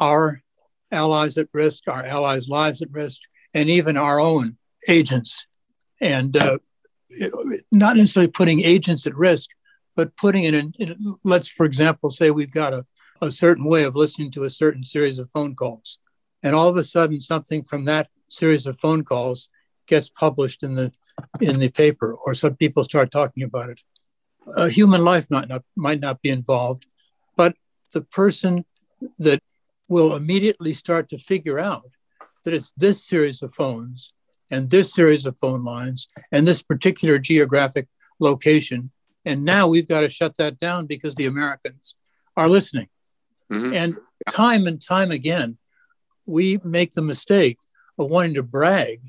our 0.00 0.42
allies 0.90 1.38
at 1.38 1.48
risk, 1.52 1.84
our 1.88 2.04
allies' 2.06 2.48
lives 2.48 2.82
at 2.82 2.92
risk, 2.92 3.20
and 3.54 3.68
even 3.68 3.96
our 3.96 4.20
own 4.20 4.56
agents. 4.88 5.46
And 6.00 6.36
uh, 6.36 6.58
not 7.70 7.96
necessarily 7.96 8.30
putting 8.30 8.62
agents 8.62 9.06
at 9.06 9.16
risk, 9.16 9.50
but 9.94 10.16
putting 10.16 10.44
in, 10.44 10.72
in, 10.78 11.16
let's, 11.24 11.48
for 11.48 11.66
example, 11.66 12.10
say 12.10 12.30
we've 12.30 12.52
got 12.52 12.72
a, 12.72 12.84
a 13.20 13.30
certain 13.30 13.64
way 13.64 13.84
of 13.84 13.94
listening 13.94 14.30
to 14.32 14.44
a 14.44 14.50
certain 14.50 14.84
series 14.84 15.18
of 15.18 15.30
phone 15.30 15.54
calls. 15.54 15.98
And 16.42 16.54
all 16.56 16.68
of 16.68 16.76
a 16.76 16.84
sudden, 16.84 17.20
something 17.20 17.62
from 17.62 17.84
that 17.84 18.08
series 18.32 18.66
of 18.66 18.78
phone 18.78 19.04
calls 19.04 19.48
gets 19.86 20.08
published 20.08 20.62
in 20.62 20.74
the 20.74 20.92
in 21.40 21.58
the 21.58 21.68
paper, 21.68 22.14
or 22.14 22.34
some 22.34 22.56
people 22.56 22.84
start 22.84 23.10
talking 23.10 23.42
about 23.42 23.70
it. 23.70 23.80
A 24.56 24.68
human 24.68 25.04
life 25.04 25.26
might 25.30 25.48
not 25.48 25.62
might 25.76 26.00
not 26.00 26.22
be 26.22 26.30
involved, 26.30 26.86
but 27.36 27.54
the 27.92 28.02
person 28.02 28.64
that 29.18 29.40
will 29.88 30.16
immediately 30.16 30.72
start 30.72 31.08
to 31.08 31.18
figure 31.18 31.58
out 31.58 31.90
that 32.44 32.54
it's 32.54 32.72
this 32.76 33.04
series 33.04 33.42
of 33.42 33.52
phones 33.52 34.12
and 34.50 34.70
this 34.70 34.92
series 34.92 35.26
of 35.26 35.38
phone 35.38 35.64
lines 35.64 36.08
and 36.30 36.46
this 36.46 36.62
particular 36.62 37.18
geographic 37.18 37.86
location 38.18 38.90
and 39.24 39.44
now 39.44 39.68
we've 39.68 39.88
got 39.88 40.00
to 40.00 40.08
shut 40.08 40.36
that 40.36 40.58
down 40.58 40.86
because 40.86 41.14
the 41.14 41.26
Americans 41.26 41.94
are 42.36 42.48
listening. 42.48 42.88
Mm-hmm. 43.50 43.74
And 43.74 43.96
time 44.30 44.66
and 44.66 44.80
time 44.80 45.10
again, 45.10 45.58
we 46.26 46.58
make 46.64 46.92
the 46.92 47.02
mistake 47.02 47.58
of 47.98 48.10
wanting 48.10 48.34
to 48.34 48.42
brag 48.42 49.00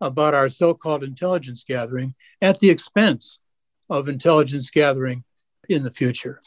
about 0.00 0.34
our 0.34 0.48
so 0.48 0.74
called 0.74 1.04
intelligence 1.04 1.64
gathering 1.66 2.14
at 2.40 2.58
the 2.60 2.70
expense 2.70 3.40
of 3.88 4.08
intelligence 4.08 4.70
gathering 4.70 5.24
in 5.68 5.82
the 5.82 5.90
future. 5.90 6.40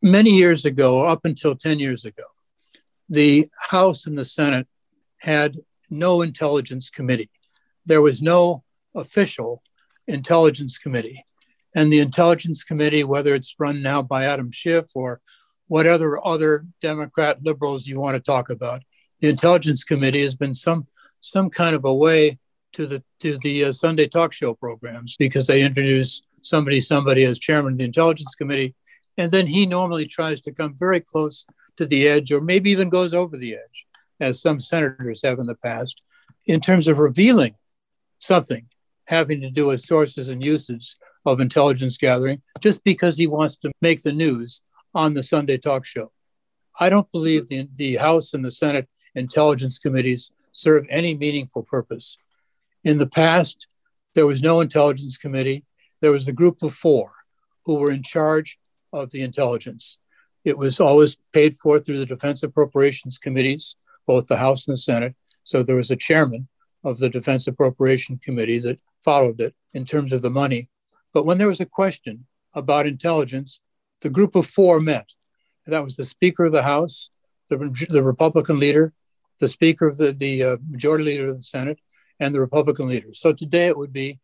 Many 0.00 0.30
years 0.30 0.64
ago, 0.64 1.06
up 1.06 1.24
until 1.24 1.54
10 1.54 1.78
years 1.78 2.04
ago, 2.04 2.24
the 3.08 3.46
House 3.70 4.06
and 4.06 4.18
the 4.18 4.24
Senate 4.24 4.66
had 5.18 5.56
no 5.90 6.22
intelligence 6.22 6.90
committee. 6.90 7.30
There 7.86 8.02
was 8.02 8.20
no 8.20 8.64
official 8.94 9.62
intelligence 10.06 10.78
committee. 10.78 11.24
And 11.74 11.92
the 11.92 12.00
Intelligence 12.00 12.64
Committee, 12.64 13.04
whether 13.04 13.34
it's 13.34 13.54
run 13.58 13.80
now 13.80 14.02
by 14.02 14.24
Adam 14.24 14.50
Schiff 14.50 14.90
or 14.94 15.20
whatever 15.68 16.20
other 16.26 16.66
Democrat 16.80 17.42
liberals 17.42 17.86
you 17.86 17.98
want 17.98 18.14
to 18.14 18.20
talk 18.20 18.50
about, 18.50 18.82
the 19.20 19.28
Intelligence 19.28 19.84
Committee 19.84 20.22
has 20.22 20.34
been 20.34 20.54
some 20.54 20.86
some 21.22 21.48
kind 21.48 21.74
of 21.74 21.86
a 21.86 21.94
way 21.94 22.38
to 22.74 22.86
the 22.86 23.02
to 23.20 23.38
the 23.38 23.64
uh, 23.64 23.72
Sunday 23.72 24.06
talk 24.06 24.32
show 24.32 24.52
programs 24.54 25.16
because 25.16 25.46
they 25.46 25.62
introduce 25.62 26.22
somebody 26.42 26.80
somebody 26.80 27.24
as 27.24 27.38
chairman 27.38 27.72
of 27.72 27.78
the 27.78 27.84
Intelligence 27.84 28.34
Committee, 28.34 28.74
and 29.16 29.30
then 29.30 29.46
he 29.46 29.64
normally 29.64 30.06
tries 30.06 30.40
to 30.42 30.52
come 30.52 30.74
very 30.76 31.00
close 31.00 31.46
to 31.76 31.86
the 31.86 32.06
edge, 32.06 32.30
or 32.32 32.40
maybe 32.40 32.70
even 32.70 32.90
goes 32.90 33.14
over 33.14 33.38
the 33.38 33.54
edge, 33.54 33.86
as 34.20 34.42
some 34.42 34.60
senators 34.60 35.22
have 35.22 35.38
in 35.38 35.46
the 35.46 35.54
past, 35.54 36.02
in 36.44 36.60
terms 36.60 36.88
of 36.88 36.98
revealing 36.98 37.54
something 38.18 38.66
having 39.06 39.40
to 39.40 39.50
do 39.50 39.66
with 39.66 39.80
sources 39.80 40.28
and 40.28 40.44
uses 40.44 40.96
of 41.26 41.40
intelligence 41.40 41.96
gathering 41.96 42.40
just 42.60 42.82
because 42.84 43.18
he 43.18 43.26
wants 43.26 43.56
to 43.56 43.70
make 43.80 44.02
the 44.02 44.12
news 44.12 44.60
on 44.94 45.14
the 45.14 45.22
Sunday 45.22 45.58
talk 45.58 45.84
show. 45.84 46.10
I 46.80 46.88
don't 46.88 47.10
believe 47.10 47.48
the, 47.48 47.68
the 47.74 47.96
House 47.96 48.32
and 48.32 48.44
the 48.44 48.50
Senate 48.50 48.88
intelligence 49.14 49.78
committees 49.78 50.30
serve 50.52 50.86
any 50.90 51.14
meaningful 51.14 51.62
purpose. 51.62 52.18
In 52.84 52.98
the 52.98 53.06
past, 53.06 53.66
there 54.14 54.26
was 54.26 54.42
no 54.42 54.60
intelligence 54.60 55.16
committee. 55.16 55.64
There 56.00 56.12
was 56.12 56.26
the 56.26 56.32
group 56.32 56.62
of 56.62 56.74
four 56.74 57.12
who 57.64 57.76
were 57.76 57.90
in 57.90 58.02
charge 58.02 58.58
of 58.92 59.10
the 59.10 59.22
intelligence. 59.22 59.98
It 60.44 60.58
was 60.58 60.80
always 60.80 61.16
paid 61.32 61.54
for 61.54 61.78
through 61.78 61.98
the 61.98 62.06
Defense 62.06 62.42
Appropriations 62.42 63.18
Committees, 63.18 63.76
both 64.06 64.26
the 64.26 64.36
House 64.36 64.66
and 64.66 64.74
the 64.74 64.78
Senate. 64.78 65.14
So 65.44 65.62
there 65.62 65.76
was 65.76 65.90
a 65.90 65.96
chairman 65.96 66.48
of 66.84 66.98
the 66.98 67.08
Defense 67.08 67.46
Appropriation 67.46 68.20
Committee 68.22 68.58
that 68.58 68.80
followed 69.00 69.40
it 69.40 69.54
in 69.72 69.84
terms 69.84 70.12
of 70.12 70.22
the 70.22 70.30
money. 70.30 70.68
But 71.14 71.24
when 71.24 71.38
there 71.38 71.48
was 71.48 71.60
a 71.60 71.66
question 71.66 72.26
about 72.54 72.86
intelligence, 72.86 73.60
the 74.00 74.10
group 74.10 74.34
of 74.34 74.46
four 74.46 74.80
met. 74.80 75.14
That 75.66 75.84
was 75.84 75.96
the 75.96 76.04
Speaker 76.04 76.46
of 76.46 76.52
the 76.52 76.64
House, 76.64 77.10
the, 77.48 77.86
the 77.88 78.02
Republican 78.02 78.58
leader, 78.58 78.92
the 79.42 79.48
Speaker 79.48 79.88
of 79.88 79.96
the, 79.96 80.12
the 80.12 80.44
uh, 80.44 80.56
Majority 80.70 81.02
Leader 81.02 81.26
of 81.26 81.34
the 81.34 81.42
Senate, 81.42 81.80
and 82.20 82.32
the 82.32 82.40
Republican 82.40 82.86
leader. 82.86 83.12
So 83.12 83.32
today 83.32 83.66
it 83.66 83.76
would 83.76 83.92
be 83.92 84.20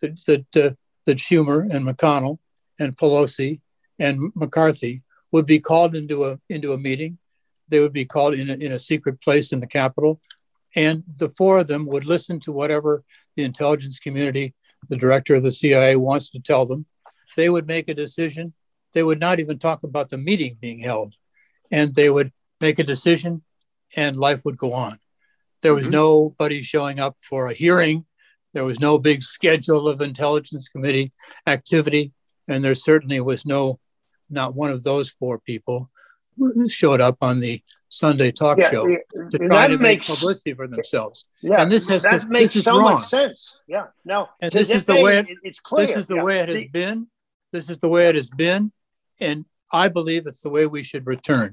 that, 0.00 0.18
that, 0.26 0.56
uh, 0.56 0.74
that 1.04 1.18
Schumer 1.18 1.70
and 1.70 1.86
McConnell 1.86 2.38
and 2.80 2.96
Pelosi 2.96 3.60
and 3.98 4.32
McCarthy 4.34 5.02
would 5.30 5.44
be 5.44 5.60
called 5.60 5.94
into 5.94 6.24
a, 6.24 6.40
into 6.48 6.72
a 6.72 6.78
meeting. 6.78 7.18
They 7.68 7.80
would 7.80 7.92
be 7.92 8.06
called 8.06 8.34
in 8.34 8.48
a, 8.48 8.54
in 8.54 8.72
a 8.72 8.78
secret 8.78 9.20
place 9.20 9.52
in 9.52 9.60
the 9.60 9.66
Capitol. 9.66 10.22
And 10.74 11.04
the 11.18 11.28
four 11.28 11.58
of 11.58 11.66
them 11.66 11.84
would 11.86 12.06
listen 12.06 12.40
to 12.40 12.52
whatever 12.52 13.04
the 13.36 13.44
intelligence 13.44 13.98
community 13.98 14.54
the 14.88 14.96
director 14.96 15.34
of 15.34 15.42
the 15.42 15.50
CIA 15.50 15.96
wants 15.96 16.30
to 16.30 16.40
tell 16.40 16.64
them, 16.64 16.86
they 17.36 17.50
would 17.50 17.66
make 17.66 17.88
a 17.88 17.94
decision. 17.94 18.54
They 18.94 19.02
would 19.02 19.20
not 19.20 19.38
even 19.38 19.58
talk 19.58 19.84
about 19.84 20.08
the 20.08 20.18
meeting 20.18 20.56
being 20.60 20.80
held, 20.80 21.14
and 21.70 21.94
they 21.94 22.10
would 22.10 22.32
make 22.60 22.78
a 22.78 22.84
decision, 22.84 23.42
and 23.96 24.18
life 24.18 24.42
would 24.44 24.56
go 24.56 24.72
on. 24.72 24.98
There 25.62 25.74
was 25.74 25.84
mm-hmm. 25.84 25.92
nobody 25.92 26.62
showing 26.62 27.00
up 27.00 27.16
for 27.20 27.48
a 27.48 27.54
hearing. 27.54 28.06
There 28.52 28.64
was 28.64 28.80
no 28.80 28.98
big 28.98 29.22
schedule 29.22 29.88
of 29.88 30.00
intelligence 30.00 30.68
committee 30.68 31.12
activity, 31.46 32.12
and 32.48 32.62
there 32.62 32.74
certainly 32.74 33.20
was 33.20 33.46
no, 33.46 33.78
not 34.28 34.54
one 34.54 34.70
of 34.70 34.82
those 34.82 35.10
four 35.10 35.38
people 35.38 35.90
showed 36.68 37.00
up 37.00 37.18
on 37.20 37.40
the 37.40 37.62
Sunday 37.88 38.32
talk 38.32 38.58
yeah, 38.58 38.70
show 38.70 38.86
to 38.86 39.38
try 39.38 39.66
to 39.66 39.78
makes, 39.78 40.08
make 40.08 40.18
publicity 40.18 40.54
for 40.54 40.66
themselves. 40.66 41.28
Yeah, 41.42 41.62
and 41.62 41.70
this 41.70 41.88
has 41.88 42.02
that 42.02 42.22
to, 42.22 42.28
makes 42.28 42.54
so 42.54 42.78
wrong. 42.78 42.94
much 42.94 43.04
sense. 43.04 43.60
Yeah, 43.66 43.86
no, 44.04 44.28
and 44.40 44.50
this 44.50 44.70
is 44.70 44.86
the 44.86 45.00
way 45.00 45.18
it, 45.18 45.28
it's 45.42 45.60
clear. 45.60 45.86
This 45.86 45.98
is 45.98 46.06
the 46.06 46.16
yeah. 46.16 46.22
way 46.22 46.38
it 46.40 46.48
has 46.48 46.62
the, 46.62 46.68
been. 46.68 47.06
This 47.52 47.68
is 47.68 47.78
the 47.78 47.88
way 47.88 48.08
it 48.08 48.14
has 48.14 48.30
been, 48.30 48.72
and 49.20 49.44
I 49.70 49.88
believe 49.88 50.26
it's 50.26 50.42
the 50.42 50.50
way 50.50 50.66
we 50.66 50.82
should 50.82 51.06
return. 51.06 51.52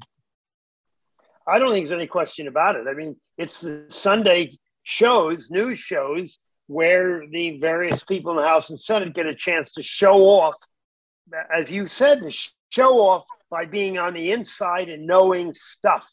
I 1.49 1.59
don't 1.59 1.71
think 1.71 1.87
there's 1.87 1.97
any 1.97 2.07
question 2.07 2.47
about 2.47 2.75
it. 2.75 2.87
I 2.87 2.93
mean, 2.93 3.15
it's 3.37 3.59
the 3.59 3.85
Sunday 3.89 4.57
shows, 4.83 5.49
news 5.49 5.79
shows, 5.79 6.39
where 6.67 7.23
the 7.27 7.59
various 7.59 8.03
people 8.03 8.31
in 8.31 8.37
the 8.37 8.47
House 8.47 8.69
and 8.69 8.79
Senate 8.79 9.13
get 9.13 9.25
a 9.25 9.35
chance 9.35 9.73
to 9.73 9.83
show 9.83 10.17
off, 10.21 10.55
as 11.55 11.71
you 11.71 11.85
said, 11.85 12.21
to 12.21 12.31
show 12.69 12.99
off 12.99 13.25
by 13.49 13.65
being 13.65 13.97
on 13.97 14.13
the 14.13 14.31
inside 14.31 14.89
and 14.89 15.07
knowing 15.07 15.53
stuff. 15.53 16.07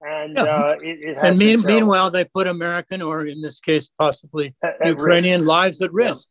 And 0.00 0.36
yeah. 0.36 0.42
uh, 0.42 0.76
it, 0.82 1.04
it 1.04 1.16
and 1.16 1.38
mean, 1.38 1.62
meanwhile, 1.62 2.10
they 2.10 2.26
put 2.26 2.46
American, 2.46 3.00
or 3.00 3.24
in 3.24 3.40
this 3.40 3.60
case, 3.60 3.90
possibly 3.98 4.54
at, 4.62 4.82
at 4.82 4.88
Ukrainian 4.88 5.40
risk. 5.40 5.48
lives 5.48 5.82
at 5.82 5.92
risk. 5.92 6.28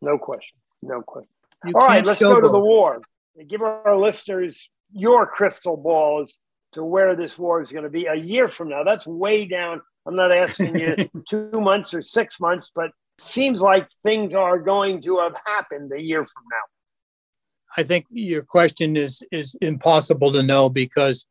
No 0.00 0.18
question. 0.18 0.56
No 0.82 1.02
question. 1.02 1.30
You 1.64 1.72
All 1.74 1.86
right, 1.86 2.06
let's 2.06 2.20
go 2.20 2.40
to 2.40 2.48
the 2.48 2.60
war. 2.60 3.00
Give 3.48 3.62
our 3.62 3.96
listeners 3.96 4.70
your 4.92 5.26
crystal 5.26 5.76
balls 5.76 6.32
to 6.76 6.84
where 6.84 7.16
this 7.16 7.36
war 7.36 7.60
is 7.60 7.72
going 7.72 7.84
to 7.84 7.90
be 7.90 8.06
a 8.06 8.14
year 8.14 8.48
from 8.48 8.68
now. 8.68 8.84
That's 8.84 9.06
way 9.06 9.46
down. 9.46 9.82
I'm 10.06 10.14
not 10.14 10.30
asking 10.30 10.78
you 10.78 10.96
two 11.28 11.50
months 11.52 11.92
or 11.92 12.00
six 12.00 12.38
months, 12.38 12.70
but 12.74 12.90
seems 13.18 13.60
like 13.60 13.88
things 14.04 14.34
are 14.34 14.58
going 14.58 15.02
to 15.02 15.18
have 15.18 15.34
happened 15.44 15.92
a 15.92 16.00
year 16.00 16.24
from 16.24 16.44
now. 16.50 17.76
I 17.76 17.82
think 17.82 18.06
your 18.10 18.42
question 18.42 18.96
is 18.96 19.22
is 19.32 19.56
impossible 19.60 20.32
to 20.32 20.42
know 20.42 20.68
because 20.68 21.26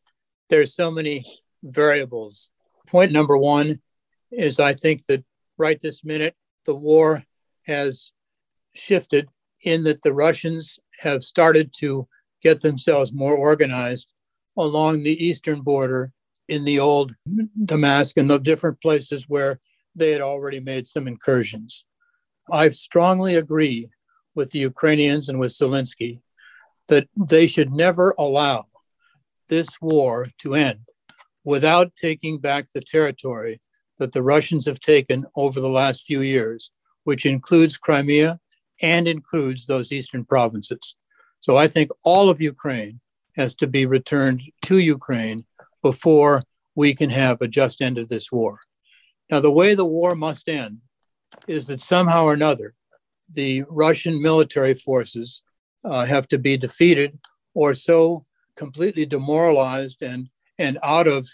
there's 0.49 0.75
so 0.75 0.91
many 0.91 1.23
variables. 1.63 2.49
Point 2.87 3.11
number 3.11 3.37
one 3.37 3.81
is 4.31 4.59
I 4.59 4.73
think 4.73 5.05
that 5.05 5.23
right 5.57 5.79
this 5.79 6.03
minute 6.03 6.35
the 6.65 6.75
war 6.75 7.23
has 7.65 8.11
shifted 8.73 9.27
in 9.61 9.83
that 9.83 10.03
the 10.03 10.13
Russians 10.13 10.79
have 10.99 11.23
started 11.23 11.73
to 11.77 12.07
get 12.41 12.61
themselves 12.61 13.13
more 13.13 13.35
organized 13.35 14.11
along 14.57 15.01
the 15.01 15.25
eastern 15.25 15.61
border 15.61 16.11
in 16.47 16.63
the 16.63 16.79
old 16.79 17.13
Donbas 17.27 18.13
and 18.17 18.29
the 18.29 18.37
different 18.37 18.81
places 18.81 19.27
where 19.27 19.59
they 19.95 20.11
had 20.11 20.21
already 20.21 20.59
made 20.59 20.85
some 20.85 21.07
incursions. 21.07 21.85
I 22.51 22.69
strongly 22.69 23.35
agree 23.35 23.89
with 24.35 24.51
the 24.51 24.59
Ukrainians 24.59 25.29
and 25.29 25.39
with 25.39 25.51
Zelensky 25.53 26.19
that 26.87 27.07
they 27.15 27.47
should 27.47 27.71
never 27.71 28.13
allow 28.19 28.65
this 29.47 29.67
war 29.81 30.27
to 30.39 30.53
end 30.53 30.79
without 31.43 31.95
taking 31.95 32.39
back 32.39 32.65
the 32.73 32.81
territory 32.81 33.61
that 33.97 34.11
the 34.11 34.21
Russians 34.21 34.65
have 34.65 34.79
taken 34.79 35.25
over 35.35 35.59
the 35.59 35.69
last 35.69 36.03
few 36.03 36.21
years, 36.21 36.71
which 37.05 37.25
includes 37.25 37.77
Crimea 37.77 38.39
and 38.81 39.07
includes 39.07 39.65
those 39.65 39.91
eastern 39.91 40.25
provinces. 40.25 40.95
So 41.39 41.55
I 41.55 41.67
think 41.67 41.89
all 42.03 42.29
of 42.29 42.41
Ukraine 42.41 42.99
has 43.35 43.55
to 43.55 43.67
be 43.67 43.85
returned 43.85 44.41
to 44.63 44.77
Ukraine 44.79 45.45
before 45.81 46.43
we 46.75 46.93
can 46.93 47.09
have 47.09 47.41
a 47.41 47.47
just 47.47 47.81
end 47.81 47.97
of 47.97 48.07
this 48.07 48.31
war. 48.31 48.59
Now, 49.29 49.39
the 49.39 49.51
way 49.51 49.75
the 49.75 49.85
war 49.85 50.15
must 50.15 50.47
end 50.49 50.79
is 51.47 51.67
that 51.67 51.81
somehow 51.81 52.25
or 52.25 52.33
another, 52.33 52.73
the 53.29 53.63
Russian 53.69 54.21
military 54.21 54.73
forces 54.73 55.41
uh, 55.83 56.05
have 56.05 56.27
to 56.29 56.37
be 56.37 56.57
defeated 56.57 57.19
or 57.53 57.73
so 57.73 58.23
completely 58.55 59.05
demoralized 59.05 60.01
and, 60.01 60.29
and 60.57 60.77
out, 60.83 61.07
of, 61.07 61.27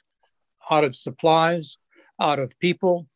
out 0.69 0.83
of 0.83 0.95
supplies, 0.95 1.77
out 2.19 2.39
of 2.39 2.57
people, 2.59 3.07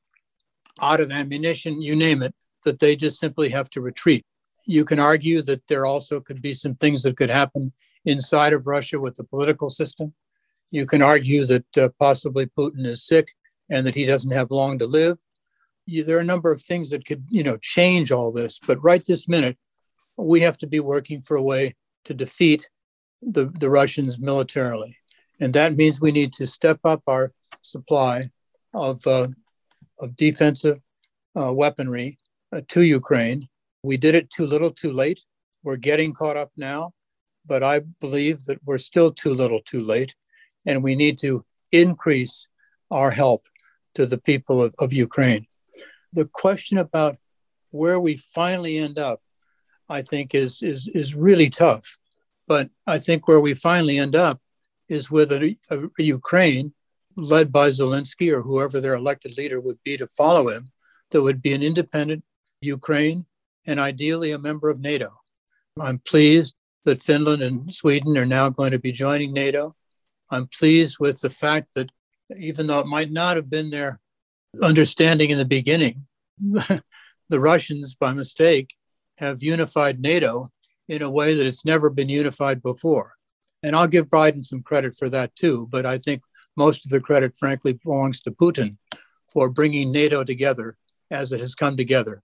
out 0.81 0.99
of 0.99 1.11
ammunition, 1.11 1.81
you 1.81 1.95
name 1.95 2.21
it, 2.21 2.33
that 2.65 2.79
they 2.79 2.95
just 2.95 3.19
simply 3.19 3.49
have 3.49 3.69
to 3.69 3.81
retreat. 3.81 4.25
You 4.65 4.83
can 4.83 4.99
argue 4.99 5.41
that 5.43 5.67
there 5.67 5.85
also 5.85 6.19
could 6.19 6.41
be 6.41 6.53
some 6.53 6.75
things 6.75 7.03
that 7.03 7.17
could 7.17 7.29
happen 7.29 7.71
inside 8.05 8.53
of 8.53 8.67
Russia 8.67 9.00
with 9.00 9.15
the 9.15 9.24
political 9.24 9.69
system. 9.69 10.13
You 10.72 10.85
can 10.85 11.01
argue 11.01 11.46
that 11.46 11.77
uh, 11.77 11.89
possibly 12.00 12.48
Putin 12.48 12.85
is 12.85 13.05
sick 13.05 13.29
and 13.70 13.85
that 13.85 13.96
he 13.96 14.05
doesn't 14.05 14.31
have 14.31 14.51
long 14.51 14.79
to 14.79 14.85
live. 14.85 15.18
You, 15.85 16.03
there 16.03 16.18
are 16.18 16.22
a 16.22 16.25
number 16.25 16.51
of 16.51 16.61
things 16.61 16.89
that 16.89 17.05
could, 17.05 17.25
you 17.29 17.44
know, 17.44 17.57
change 17.61 18.11
all 18.11 18.31
this. 18.31 18.59
But 18.65 18.83
right 18.83 19.03
this 19.05 19.27
minute, 19.27 19.57
we 20.18 20.41
have 20.41 20.57
to 20.59 20.68
be 20.68 20.79
working 20.79 21.22
for 21.22 21.37
a 21.37 21.44
way 21.44 21.75
to 22.05 22.13
defeat 22.13 22.70
the, 23.22 23.46
the 23.46 23.70
Russians 23.70 24.20
militarily. 24.20 24.98
And 25.39 25.53
that 25.53 25.75
means 25.75 26.00
we 26.00 26.11
need 26.11 26.33
to 26.33 26.48
step 26.48 26.79
up 26.83 27.03
our 27.07 27.33
supply 27.61 28.31
of, 28.74 29.05
uh, 29.05 29.27
of 30.00 30.15
defensive 30.15 30.81
uh, 31.39 31.53
weaponry 31.53 32.18
uh, 32.53 32.61
to 32.70 32.81
Ukraine. 32.81 33.48
We 33.83 33.98
did 33.98 34.15
it 34.15 34.29
too 34.29 34.48
little, 34.48 34.72
too 34.72 34.91
late. 34.91 35.22
We're 35.63 35.77
getting 35.77 36.13
caught 36.13 36.37
up 36.37 36.51
now, 36.55 36.94
but 37.48 37.64
I 37.64 37.79
believe 37.79 38.46
that 38.46 38.60
we're 38.66 38.77
still 38.77 39.12
too 39.12 39.34
little, 39.34 39.62
too 39.62 39.84
late. 39.84 40.16
And 40.66 40.84
we 40.84 40.96
need 40.96 41.18
to 41.20 41.46
increase 41.72 42.48
our 42.92 43.12
help 43.12 43.46
to 43.96 44.05
the 44.05 44.18
people 44.18 44.64
of, 44.64 44.74
of 44.79 44.94
Ukraine. 44.94 45.48
The 46.14 46.25
question 46.25 46.77
about 46.77 47.18
where 47.72 48.00
we 48.00 48.16
finally 48.18 48.77
end 48.77 48.98
up, 48.98 49.22
I 49.90 50.01
think, 50.01 50.34
is, 50.34 50.62
is, 50.62 50.88
is 50.88 51.16
really 51.16 51.50
tough. 51.50 51.98
But 52.48 52.70
I 52.88 53.00
think 53.00 53.27
where 53.27 53.40
we 53.40 53.53
finally 53.53 53.98
end 53.98 54.16
up 54.16 54.40
is 54.88 55.12
with 55.12 55.31
a, 55.31 55.55
a, 55.70 55.79
a 56.00 56.03
Ukraine 56.03 56.74
led 57.18 57.51
by 57.51 57.70
Zelensky 57.70 58.31
or 58.31 58.42
whoever 58.42 58.79
their 58.79 58.96
elected 58.96 59.38
leader 59.38 59.60
would 59.60 59.79
be 59.84 59.98
to 59.98 60.08
follow 60.08 60.50
him, 60.50 60.68
that 61.12 61.22
would 61.22 61.42
be 61.42 61.53
an 61.53 61.64
independent 61.64 62.24
Ukraine 62.62 63.25
and 63.66 63.79
ideally 63.79 64.31
a 64.31 64.40
member 64.40 64.70
of 64.70 64.79
NATO. 64.79 65.12
I'm 65.79 66.00
pleased 66.00 66.55
that 66.85 67.01
Finland 67.01 67.41
and 67.41 67.74
Sweden 67.74 68.17
are 68.17 68.25
now 68.25 68.50
going 68.50 68.71
to 68.71 68.79
be 68.79 68.91
joining 68.91 69.33
NATO. 69.33 69.75
I'm 70.29 70.48
pleased 70.48 70.98
with 71.00 71.19
the 71.21 71.29
fact 71.29 71.74
that 71.75 71.91
even 72.37 72.67
though 72.67 72.79
it 72.79 72.87
might 72.87 73.11
not 73.11 73.35
have 73.35 73.50
been 73.50 73.69
their 73.69 74.00
understanding 74.63 75.29
in 75.31 75.37
the 75.37 75.45
beginning, 75.45 76.05
the 76.39 76.83
Russians, 77.39 77.95
by 77.95 78.13
mistake, 78.13 78.75
have 79.17 79.43
unified 79.43 80.00
NATO 80.00 80.50
in 80.87 81.01
a 81.01 81.09
way 81.09 81.33
that 81.33 81.45
it's 81.45 81.65
never 81.65 81.89
been 81.89 82.09
unified 82.09 82.61
before. 82.61 83.13
And 83.63 83.75
I'll 83.75 83.87
give 83.87 84.07
Biden 84.09 84.45
some 84.45 84.61
credit 84.61 84.95
for 84.95 85.09
that 85.09 85.35
too, 85.35 85.67
but 85.71 85.85
I 85.85 85.98
think 85.98 86.21
most 86.55 86.85
of 86.85 86.91
the 86.91 87.00
credit, 87.00 87.35
frankly, 87.35 87.74
belongs 87.74 88.21
to 88.21 88.31
Putin 88.31 88.77
for 89.31 89.50
bringing 89.50 89.91
NATO 89.91 90.24
together 90.24 90.77
as 91.11 91.31
it 91.31 91.39
has 91.39 91.55
come 91.55 91.75
together. 91.75 92.21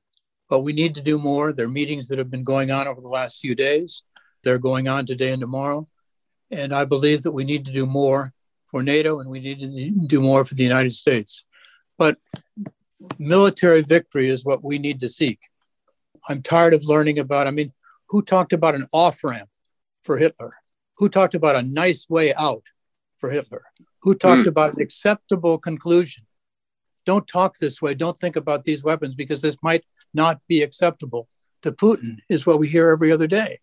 But 0.50 0.60
we 0.60 0.74
need 0.74 0.95
to 0.95 1.02
do 1.02 1.17
more. 1.17 1.54
There 1.54 1.65
are 1.65 1.69
meetings 1.69 2.08
that 2.10 2.19
have 2.19 2.30
been 2.30 2.43
going 2.43 2.71
on 2.71 2.88
over 2.88 3.02
the 3.02 3.08
last 3.08 3.39
few 3.39 3.56
days. 3.56 4.04
They're 4.43 4.60
going 4.60 4.88
on 4.88 5.06
today 5.06 5.32
and 5.32 5.41
tomorrow. 5.41 5.88
And 6.49 6.73
I 6.73 6.86
believe 6.86 7.23
that 7.23 7.32
we 7.32 7.43
need 7.43 7.65
to 7.65 7.71
do 7.71 7.86
more 7.86 8.34
for 8.65 8.84
NATO 8.84 9.19
and 9.19 9.30
we 9.30 9.39
need 9.39 9.60
to 9.62 10.08
do 10.08 10.21
more 10.21 10.45
for 10.45 10.56
the 10.56 10.63
United 10.63 10.93
States. 10.93 11.45
But 11.97 12.17
military 13.19 13.82
victory 13.82 14.30
is 14.30 14.45
what 14.45 14.63
we 14.63 14.80
need 14.80 14.99
to 15.01 15.10
seek. 15.10 15.39
I'm 16.30 16.41
tired 16.41 16.73
of 16.73 16.86
learning 16.86 17.19
about, 17.19 17.47
I 17.47 17.51
mean, 17.51 17.73
who 18.10 18.21
talked 18.21 18.54
about 18.54 18.75
an 18.75 18.88
off 18.93 19.23
ramp 19.23 19.49
for 20.04 20.17
Hitler? 20.17 20.56
Who 20.97 21.10
talked 21.10 21.36
about 21.36 21.56
a 21.56 21.63
nice 21.63 22.10
way 22.10 22.34
out 22.34 22.63
for 23.17 23.30
Hitler? 23.30 23.63
Who 24.01 24.15
talked 24.15 24.43
mm. 24.43 24.47
about 24.49 24.75
an 24.75 24.82
acceptable 24.82 25.58
conclusion? 25.58 26.25
Don't 27.06 27.27
talk 27.27 27.58
this 27.58 27.82
way. 27.82 27.93
Don't 27.93 28.17
think 28.17 28.36
about 28.36 28.63
these 28.63 28.84
weapons 28.84 29.15
because 29.15 29.41
this 29.41 29.58
might 29.63 29.84
not 30.13 30.39
be 30.47 30.62
acceptable 30.62 31.27
to 31.62 31.71
Putin, 31.71 32.17
is 32.30 32.45
what 32.45 32.60
we 32.60 32.67
hear 32.67 32.89
every 32.89 33.12
other 33.12 33.27
day. 33.27 33.60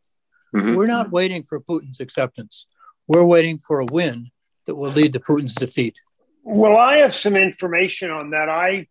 Mm-hmm. 0.55 0.75
We're 0.75 0.87
not 0.87 1.11
waiting 1.11 1.43
for 1.43 1.61
Putin's 1.61 2.01
acceptance. 2.01 2.67
We're 3.07 3.25
waiting 3.25 3.59
for 3.59 3.81
a 3.81 3.87
win 3.87 4.31
that 4.67 4.75
will 4.77 4.91
lead 4.91 5.13
to 5.15 5.21
Putin's 5.21 5.55
defeat. 5.55 6.01
Well, 6.43 6.77
I 6.77 6.99
have 6.99 7.15
some 7.15 7.37
information 7.37 8.11
on 8.11 8.31
that. 8.31 8.49
I 8.49 8.87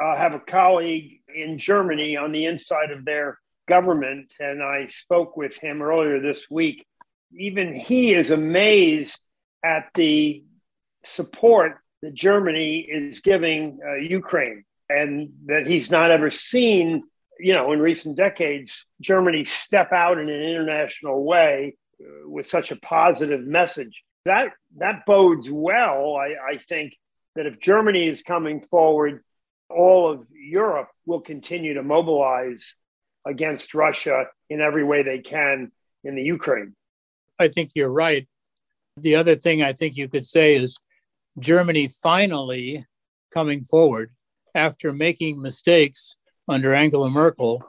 uh, 0.00 0.16
have 0.16 0.34
a 0.34 0.40
colleague 0.40 1.20
in 1.34 1.58
Germany 1.58 2.16
on 2.16 2.32
the 2.32 2.46
inside 2.46 2.90
of 2.90 3.04
their 3.04 3.38
government, 3.68 4.32
and 4.40 4.62
I 4.62 4.86
spoke 4.88 5.36
with 5.36 5.58
him 5.58 5.82
earlier 5.82 6.20
this 6.20 6.46
week. 6.50 6.86
Even 7.38 7.74
he 7.74 8.12
is 8.12 8.30
amazed 8.30 9.18
at 9.64 9.90
the 9.94 10.44
support 11.04 11.78
that 12.02 12.14
Germany 12.14 12.80
is 12.80 13.20
giving 13.20 13.78
uh, 13.86 13.94
Ukraine, 13.94 14.64
and 14.88 15.32
that 15.46 15.66
he's 15.66 15.90
not 15.90 16.10
ever 16.10 16.30
seen, 16.30 17.04
you 17.38 17.54
know, 17.54 17.72
in 17.72 17.80
recent 17.80 18.16
decades, 18.16 18.86
Germany 19.00 19.44
step 19.44 19.92
out 19.92 20.18
in 20.18 20.28
an 20.28 20.42
international 20.42 21.24
way 21.24 21.76
uh, 22.00 22.28
with 22.28 22.48
such 22.48 22.70
a 22.70 22.76
positive 22.76 23.40
message. 23.40 24.02
That 24.24 24.52
that 24.78 25.04
bodes 25.06 25.50
well, 25.50 26.16
I, 26.16 26.54
I 26.54 26.58
think, 26.68 26.96
that 27.34 27.46
if 27.46 27.58
Germany 27.58 28.08
is 28.08 28.22
coming 28.22 28.62
forward, 28.62 29.22
all 29.68 30.12
of 30.12 30.26
Europe 30.30 30.88
will 31.06 31.20
continue 31.20 31.74
to 31.74 31.82
mobilize 31.82 32.74
against 33.26 33.74
Russia 33.74 34.26
in 34.50 34.60
every 34.60 34.84
way 34.84 35.02
they 35.02 35.18
can 35.18 35.72
in 36.04 36.14
the 36.14 36.22
Ukraine. 36.22 36.74
I 37.40 37.48
think 37.48 37.70
you're 37.74 37.92
right. 37.92 38.28
The 38.96 39.16
other 39.16 39.36
thing 39.36 39.62
I 39.62 39.72
think 39.72 39.96
you 39.96 40.08
could 40.08 40.26
say 40.26 40.54
is 40.54 40.78
Germany 41.38 41.88
finally 41.88 42.84
coming 43.32 43.64
forward 43.64 44.10
after 44.54 44.92
making 44.92 45.40
mistakes 45.40 46.16
under 46.48 46.74
Angela 46.74 47.10
Merkel 47.10 47.62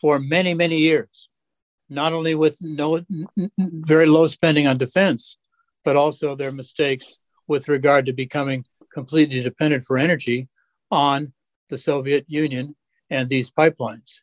for 0.00 0.18
many, 0.18 0.54
many 0.54 0.78
years, 0.78 1.28
not 1.88 2.12
only 2.12 2.34
with 2.34 2.58
no 2.60 3.00
very 3.58 4.06
low 4.06 4.26
spending 4.26 4.66
on 4.66 4.76
defense, 4.76 5.38
but 5.84 5.96
also 5.96 6.34
their 6.34 6.52
mistakes 6.52 7.18
with 7.46 7.68
regard 7.68 8.06
to 8.06 8.12
becoming 8.12 8.64
completely 8.92 9.40
dependent 9.40 9.84
for 9.84 9.98
energy 9.98 10.48
on 10.90 11.32
the 11.68 11.76
Soviet 11.76 12.24
Union 12.28 12.76
and 13.10 13.28
these 13.28 13.50
pipelines. 13.50 14.20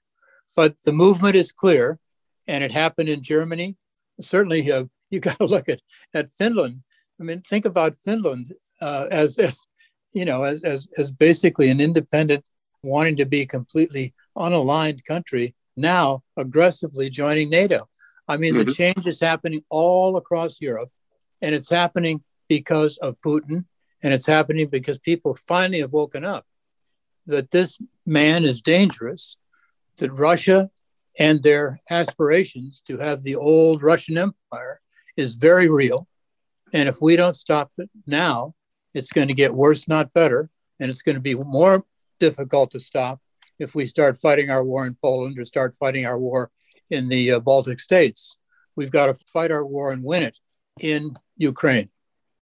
But 0.55 0.75
the 0.83 0.93
movement 0.93 1.35
is 1.35 1.51
clear, 1.51 1.99
and 2.47 2.63
it 2.63 2.71
happened 2.71 3.09
in 3.09 3.23
Germany. 3.23 3.75
Certainly, 4.21 4.71
uh, 4.71 4.85
you 5.09 5.19
got 5.27 5.37
to 5.37 5.45
look 5.45 5.69
at, 5.69 5.81
at 6.13 6.29
Finland. 6.29 6.81
I 7.19 7.23
mean, 7.23 7.41
think 7.41 7.65
about 7.65 7.97
Finland 7.97 8.53
uh, 8.81 9.07
as, 9.11 9.37
as 9.39 9.67
you 10.13 10.25
know, 10.25 10.43
as, 10.43 10.63
as, 10.63 10.87
as 10.97 11.11
basically 11.11 11.69
an 11.69 11.81
independent, 11.81 12.45
wanting 12.86 13.17
to 13.17 13.26
be 13.26 13.41
a 13.41 13.48
completely 13.48 14.13
unaligned 14.38 15.04
country, 15.06 15.56
now 15.76 16.24
aggressively 16.38 17.10
joining 17.10 17.50
NATO. 17.50 17.88
I 18.28 18.38
mean, 18.38 18.56
mm-hmm. 18.56 18.63
the 18.63 18.74
change 18.74 19.08
is 19.08 19.19
happening 19.19 19.63
all 19.69 20.17
across 20.17 20.62
Europe, 20.62 20.89
and 21.41 21.54
it's 21.54 21.69
happening 21.69 22.24
because 22.48 22.98
of 22.98 23.19
Putin, 23.21 23.65
and 24.04 24.13
it's 24.13 24.26
happening 24.26 24.67
because 24.67 24.98
people 24.98 25.36
finally 25.36 25.82
have 25.82 25.91
woken 25.91 26.24
up 26.24 26.45
that 27.28 27.52
this 27.52 27.80
man 28.06 28.45
is 28.45 28.62
dangerous, 28.62 29.38
that 29.98 30.12
Russia 30.12 30.69
and 31.17 31.41
their 31.41 31.80
aspirations 31.89 32.82
to 32.88 32.98
have 32.98 33.24
the 33.24 33.36
old 33.36 33.82
Russian 33.82 34.17
Empire 34.17 34.82
is 35.17 35.36
very 35.36 35.69
real. 35.69 36.08
And 36.74 36.89
if 36.89 36.98
we 37.02 37.15
don't 37.15 37.36
stop 37.36 37.71
it 37.78 37.89
now, 38.06 38.54
it's 38.93 39.12
going 39.12 39.30
to 39.30 39.34
get 39.34 39.54
worse, 39.54 39.88
not 39.88 40.13
better. 40.13 40.50
And 40.80 40.89
it's 40.89 41.02
going 41.02 41.15
to 41.15 41.21
be 41.21 41.36
more 41.36 41.86
difficult 42.19 42.71
to 42.71 42.80
stop 42.80 43.19
if 43.60 43.75
we 43.75 43.86
start 43.86 44.17
fighting 44.17 44.49
our 44.49 44.63
war 44.63 44.86
in 44.86 44.97
Poland 45.01 45.39
or 45.39 45.45
start 45.45 45.75
fighting 45.75 46.06
our 46.06 46.19
war 46.19 46.51
in 46.89 47.10
the 47.10 47.34
uh, 47.34 47.39
Baltic 47.39 47.80
states. 47.80 48.38
We've 48.75 48.91
got 48.91 49.08
to 49.08 49.13
fight 49.32 49.51
our 49.51 49.65
war 49.65 49.91
and 49.91 50.04
win 50.04 50.23
it 50.23 50.38
in 50.80 51.15
Ukraine. 51.38 51.89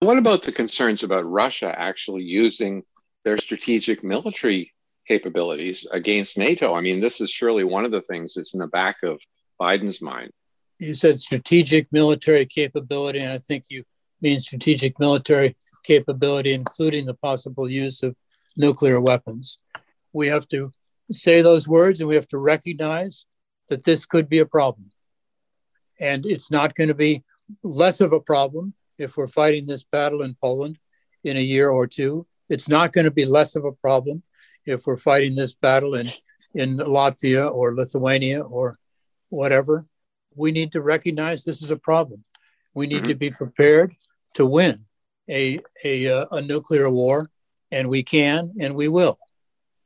What 0.00 0.18
about 0.18 0.42
the 0.42 0.52
concerns 0.52 1.02
about 1.02 1.30
Russia 1.30 1.74
actually 1.78 2.22
using 2.22 2.82
their 3.24 3.38
strategic 3.38 4.04
military 4.04 4.72
capabilities 5.06 5.86
against 5.90 6.38
NATO? 6.38 6.74
I 6.74 6.80
mean, 6.80 7.00
this 7.00 7.20
is 7.20 7.30
surely 7.30 7.64
one 7.64 7.84
of 7.84 7.90
the 7.90 8.02
things 8.02 8.34
that's 8.34 8.54
in 8.54 8.60
the 8.60 8.66
back 8.66 8.96
of 9.02 9.20
Biden's 9.60 10.02
mind. 10.02 10.32
You 10.78 10.92
said 10.92 11.20
strategic 11.20 11.90
military 11.90 12.44
capability, 12.44 13.20
and 13.20 13.32
I 13.32 13.38
think 13.38 13.64
you 13.68 13.84
mean 14.20 14.40
strategic 14.40 14.98
military 14.98 15.56
capability, 15.84 16.52
including 16.52 17.06
the 17.06 17.14
possible 17.14 17.70
use 17.70 18.02
of 18.02 18.14
nuclear 18.56 19.00
weapons. 19.00 19.58
We 20.12 20.28
have 20.28 20.48
to 20.48 20.72
say 21.12 21.42
those 21.42 21.68
words 21.68 22.00
and 22.00 22.08
we 22.08 22.14
have 22.14 22.28
to 22.28 22.38
recognize 22.38 23.26
that 23.68 23.84
this 23.84 24.06
could 24.06 24.28
be 24.28 24.38
a 24.38 24.46
problem. 24.46 24.90
And 26.00 26.26
it's 26.26 26.50
not 26.50 26.74
going 26.74 26.88
to 26.88 26.94
be 26.94 27.24
less 27.62 28.00
of 28.00 28.12
a 28.12 28.20
problem 28.20 28.74
if 28.98 29.16
we're 29.16 29.26
fighting 29.26 29.66
this 29.66 29.84
battle 29.84 30.22
in 30.22 30.34
Poland 30.40 30.78
in 31.24 31.36
a 31.36 31.40
year 31.40 31.70
or 31.70 31.86
two. 31.86 32.26
It's 32.48 32.68
not 32.68 32.92
going 32.92 33.04
to 33.04 33.10
be 33.10 33.24
less 33.24 33.56
of 33.56 33.64
a 33.64 33.72
problem 33.72 34.22
if 34.64 34.86
we're 34.86 34.96
fighting 34.96 35.34
this 35.34 35.54
battle 35.54 35.94
in, 35.94 36.08
in 36.54 36.78
Latvia 36.78 37.52
or 37.52 37.74
Lithuania 37.74 38.42
or 38.42 38.76
whatever. 39.28 39.86
We 40.34 40.52
need 40.52 40.72
to 40.72 40.82
recognize 40.82 41.44
this 41.44 41.62
is 41.62 41.70
a 41.70 41.76
problem. 41.76 42.24
We 42.74 42.86
need 42.86 42.98
mm-hmm. 42.98 43.08
to 43.08 43.14
be 43.14 43.30
prepared 43.30 43.92
to 44.34 44.44
win 44.44 44.84
a, 45.28 45.58
a, 45.84 46.08
uh, 46.08 46.26
a 46.30 46.42
nuclear 46.42 46.90
war, 46.90 47.28
and 47.70 47.88
we 47.88 48.02
can 48.02 48.52
and 48.60 48.74
we 48.74 48.88
will. 48.88 49.18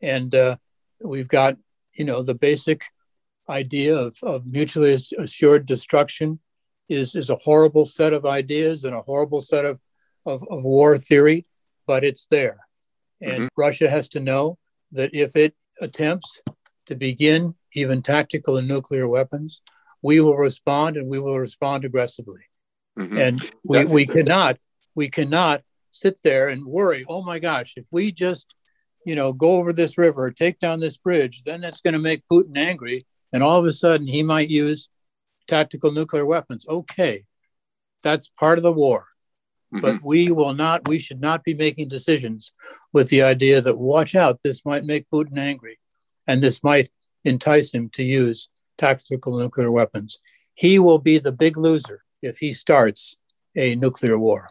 And 0.03 0.35
uh, 0.35 0.57
we've 1.01 1.29
got, 1.29 1.57
you 1.95 2.05
know, 2.05 2.23
the 2.23 2.35
basic 2.35 2.85
idea 3.49 3.97
of, 3.97 4.17
of 4.23 4.47
mutually 4.47 4.97
assured 5.19 5.67
destruction 5.67 6.39
is, 6.89 7.15
is 7.15 7.31
a 7.31 7.37
horrible 7.37 7.85
set 7.85 8.13
of 8.13 8.27
ideas 8.27 8.85
and 8.85 8.95
a 8.95 9.01
horrible 9.01 9.41
set 9.41 9.65
of, 9.65 9.81
of, 10.27 10.45
of 10.51 10.65
war 10.65 10.97
theory, 10.97 11.47
but 11.87 12.05
it's 12.05 12.27
there. 12.27 12.59
And 13.21 13.45
mm-hmm. 13.45 13.47
Russia 13.57 13.91
has 13.91 14.09
to 14.11 14.21
know 14.21 14.59
that 14.93 15.11
if 15.13 15.37
it 15.37 15.55
attempts 15.81 16.43
to 16.87 16.95
begin 16.95 17.55
even 17.75 18.03
tactical 18.03 18.57
and 18.57 18.67
nuclear 18.67 19.09
weapons, 19.09 19.61
we 20.03 20.21
will 20.21 20.37
respond 20.37 20.97
and 20.97 21.09
we 21.09 21.21
will 21.21 21.39
respond 21.39 21.85
aggressively. 21.85 22.41
Mm-hmm. 22.99 23.19
And 23.19 23.53
we, 23.65 23.85
we 23.85 24.07
cannot 24.07 24.59
we 24.95 25.09
cannot 25.09 25.63
sit 25.91 26.21
there 26.23 26.49
and 26.49 26.65
worry, 26.65 27.05
oh 27.09 27.23
my 27.23 27.39
gosh, 27.39 27.75
if 27.77 27.87
we 27.93 28.13
just, 28.13 28.55
you 29.05 29.15
know, 29.15 29.33
go 29.33 29.53
over 29.57 29.73
this 29.73 29.99
river, 29.99 30.31
take 30.31 30.59
down 30.59 30.81
this 30.81 30.97
bridge, 30.97 31.43
then 31.45 31.61
that's 31.61 31.81
going 31.81 31.95
to 31.95 32.01
make 32.01 32.23
Putin 32.31 32.57
angry. 32.57 33.07
And 33.33 33.43
all 33.43 33.59
of 33.59 33.67
a 33.67 33.73
sudden 33.73 34.07
he 34.07 34.23
might 34.23 34.51
use 34.51 34.89
tactical 35.49 35.93
nuclear 35.93 36.27
weapons. 36.27 36.67
Okay, 36.69 37.25
that's 38.03 38.29
part 38.29 38.59
of 38.59 38.63
the 38.63 38.73
war. 38.73 39.07
Mm-hmm. 39.73 39.81
But 39.83 40.03
we 40.03 40.31
will 40.31 40.55
not, 40.55 40.89
we 40.89 40.99
should 40.99 41.21
not 41.21 41.45
be 41.45 41.55
making 41.55 41.89
decisions 41.89 42.53
with 42.93 43.09
the 43.09 43.23
idea 43.23 43.61
that, 43.61 43.79
watch 43.79 44.15
out, 44.15 44.43
this 44.43 44.65
might 44.65 44.85
make 44.85 45.11
Putin 45.11 45.39
angry 45.39 45.79
and 46.27 46.41
this 46.41 46.63
might 46.65 46.91
entice 47.25 47.73
him 47.73 47.89
to 47.91 48.03
use 48.03 48.49
tactical 48.79 49.39
nuclear 49.39 49.71
weapons. 49.71 50.19
He 50.55 50.79
will 50.79 50.99
be 50.99 51.19
the 51.19 51.33
big 51.33 51.57
loser 51.57 52.03
if 52.23 52.39
he 52.39 52.53
starts 52.53 53.17
a 53.57 53.77
nuclear 53.77 54.19
war. 54.19 54.51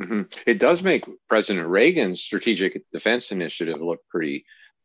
Mm-hmm. 0.00 0.22
It 0.46 0.58
does 0.58 0.82
make 0.82 1.04
President 1.28 1.66
Reagan's 1.66 2.22
strategic 2.22 2.82
defense 2.92 3.32
initiative 3.32 3.80
look 3.80 4.00
pretty, 4.08 4.44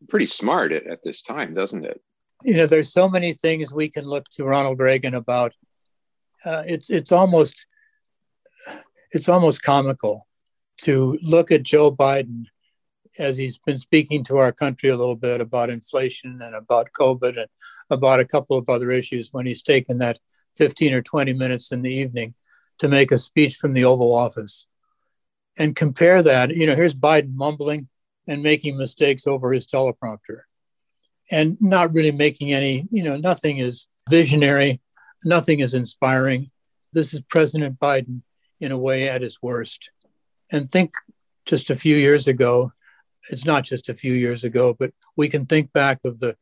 pretty 0.10 0.26
smart 0.26 0.72
at, 0.72 0.88
at 0.88 1.04
this 1.04 1.22
time, 1.22 1.54
doesn't 1.54 1.86
it? 1.86 2.02
You 2.44 2.58
know, 2.58 2.66
there's 2.66 2.92
so 2.92 3.08
many 3.08 3.32
things 3.32 3.72
we 3.72 3.90
can 3.90 4.06
look 4.06 4.26
to 4.32 4.44
Ronald 4.44 4.80
Reagan 4.80 5.14
about. 5.14 5.54
Uh, 6.44 6.64
it's 6.66 6.90
it's 6.90 7.12
almost 7.12 7.68
it's 9.12 9.30
almost 9.30 9.64
comical 9.64 10.28
to 10.80 11.18
look 11.22 11.52
at 11.52 11.64
Joe 11.64 11.92
Biden 11.92 12.46
as 13.20 13.38
he's 13.38 13.60
been 13.60 13.78
speaking 13.78 14.24
to 14.24 14.38
our 14.38 14.52
country 14.52 14.90
a 14.90 14.98
little 14.98 15.16
bit 15.16 15.40
about 15.40 15.70
inflation 15.70 16.42
and 16.42 16.56
about 16.56 16.92
COVID 17.00 17.38
and 17.38 17.48
about 17.90 18.20
a 18.20 18.26
couple 18.26 18.58
of 18.58 18.68
other 18.70 18.90
issues 18.90 19.30
when 19.32 19.46
he's 19.46 19.62
taken 19.62 20.00
that 20.00 20.20
15 20.58 20.94
or 20.94 21.02
20 21.02 21.34
minutes 21.34 21.72
in 21.72 21.84
the 21.84 21.94
evening 21.94 22.34
to 22.80 22.88
make 22.88 23.12
a 23.12 23.18
speech 23.18 23.56
from 23.56 23.74
the 23.74 23.86
Oval 23.86 24.16
Office. 24.16 24.68
And 25.58 25.76
compare 25.76 26.22
that, 26.24 26.56
you 26.56 26.66
know, 26.66 26.76
here's 26.76 26.96
Biden 26.96 27.36
mumbling 27.36 27.88
and 28.28 28.42
making 28.42 28.78
mistakes 28.78 29.28
over 29.28 29.52
his 29.52 29.68
teleprompter 29.68 30.42
and 31.30 31.58
not 31.62 31.94
really 31.94 32.12
making 32.12 32.54
any, 32.54 32.88
you 32.92 33.04
know, 33.04 33.18
nothing 33.18 33.58
is 33.58 33.88
visionary, 34.10 34.82
nothing 35.24 35.60
is 35.60 35.74
inspiring. 35.74 36.50
This 36.92 37.14
is 37.14 37.22
President 37.22 37.80
Biden 37.80 38.22
in 38.60 38.72
a 38.72 38.78
way 38.78 39.10
at 39.10 39.22
his 39.22 39.40
worst. 39.42 39.92
And 40.52 40.72
think 40.72 40.94
just 41.46 41.70
a 41.70 41.76
few 41.76 41.96
years 41.96 42.28
ago, 42.28 42.72
it's 43.30 43.46
not 43.46 43.64
just 43.64 43.90
a 43.90 43.96
few 43.96 44.14
years 44.14 44.44
ago, 44.44 44.76
but 44.78 44.92
we 45.16 45.30
can 45.30 45.46
think 45.46 45.72
back 45.72 46.00
of 46.06 46.20
the 46.20 46.36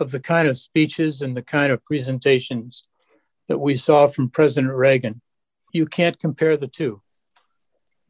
of 0.00 0.10
the 0.10 0.20
kind 0.20 0.48
of 0.48 0.56
speeches 0.56 1.20
and 1.20 1.36
the 1.36 1.42
kind 1.42 1.70
of 1.70 1.84
presentations 1.84 2.84
that 3.48 3.58
we 3.58 3.74
saw 3.74 4.06
from 4.06 4.30
President 4.30 4.72
Reagan. 4.72 5.20
You 5.72 5.84
can't 5.84 6.18
compare 6.18 6.56
the 6.56 6.68
two. 6.68 7.02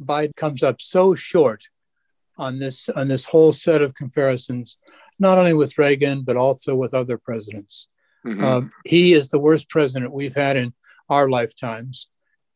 Biden 0.03 0.37
comes 0.37 0.63
up 0.63 0.81
so 0.81 1.15
short 1.15 1.63
on 2.39 2.57
this 2.57 2.89
on 2.89 3.09
this 3.09 3.27
whole 3.27 3.53
set 3.53 3.83
of 3.83 3.95
comparisons, 3.95 4.77
not 5.19 5.39
only 5.39 5.55
with 5.55 5.79
Reagan 5.79 6.23
but 6.25 6.37
also 6.37 6.75
with 6.75 6.95
other 6.95 7.19
presidents. 7.19 7.89
Mm-hmm. 8.27 8.45
Um, 8.45 8.71
he 8.85 9.13
is 9.15 9.29
the 9.29 9.39
worst 9.39 9.69
president 9.69 10.13
we've 10.13 10.35
had 10.35 10.57
in 10.57 10.75
our 11.09 11.29
lifetimes, 11.29 12.09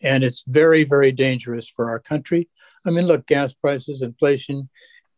and 0.02 0.22
it's 0.22 0.44
very, 0.46 0.84
very 0.84 1.12
dangerous 1.12 1.68
for 1.68 1.90
our 1.90 1.98
country. 1.98 2.48
I 2.84 2.90
mean, 2.90 3.06
look, 3.06 3.26
gas 3.26 3.54
prices, 3.54 4.02
inflation, 4.02 4.68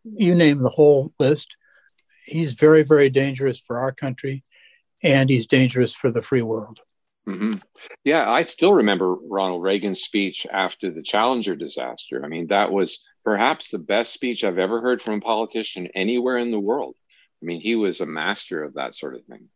you 0.04 0.34
name 0.34 0.62
the 0.62 0.70
whole 0.70 1.12
list. 1.18 1.56
He's 2.24 2.54
very, 2.54 2.82
very 2.82 3.10
dangerous 3.10 3.58
for 3.58 3.78
our 3.78 3.92
country, 3.92 4.42
and 5.02 5.28
he's 5.28 5.46
dangerous 5.46 5.94
for 5.94 6.10
the 6.10 6.22
free 6.22 6.42
world. 6.42 6.80
Mm-hmm. 7.28 7.54
Yeah, 8.04 8.28
I 8.28 8.42
still 8.42 8.72
remember 8.72 9.14
Ronald 9.14 9.62
Reagan's 9.62 10.00
speech 10.00 10.46
after 10.50 10.90
the 10.90 11.02
Challenger 11.02 11.54
disaster. 11.54 12.24
I 12.24 12.28
mean, 12.28 12.46
that 12.46 12.72
was 12.72 13.06
perhaps 13.22 13.70
the 13.70 13.78
best 13.78 14.14
speech 14.14 14.44
I've 14.44 14.58
ever 14.58 14.80
heard 14.80 15.02
from 15.02 15.14
a 15.14 15.20
politician 15.20 15.88
anywhere 15.94 16.38
in 16.38 16.50
the 16.50 16.58
world. 16.58 16.96
I 17.42 17.44
mean, 17.44 17.60
he 17.60 17.76
was 17.76 18.00
a 18.00 18.06
master 18.06 18.64
of 18.64 18.74
that 18.74 18.94
sort 18.94 19.14
of 19.14 19.24
thing. 19.26 19.48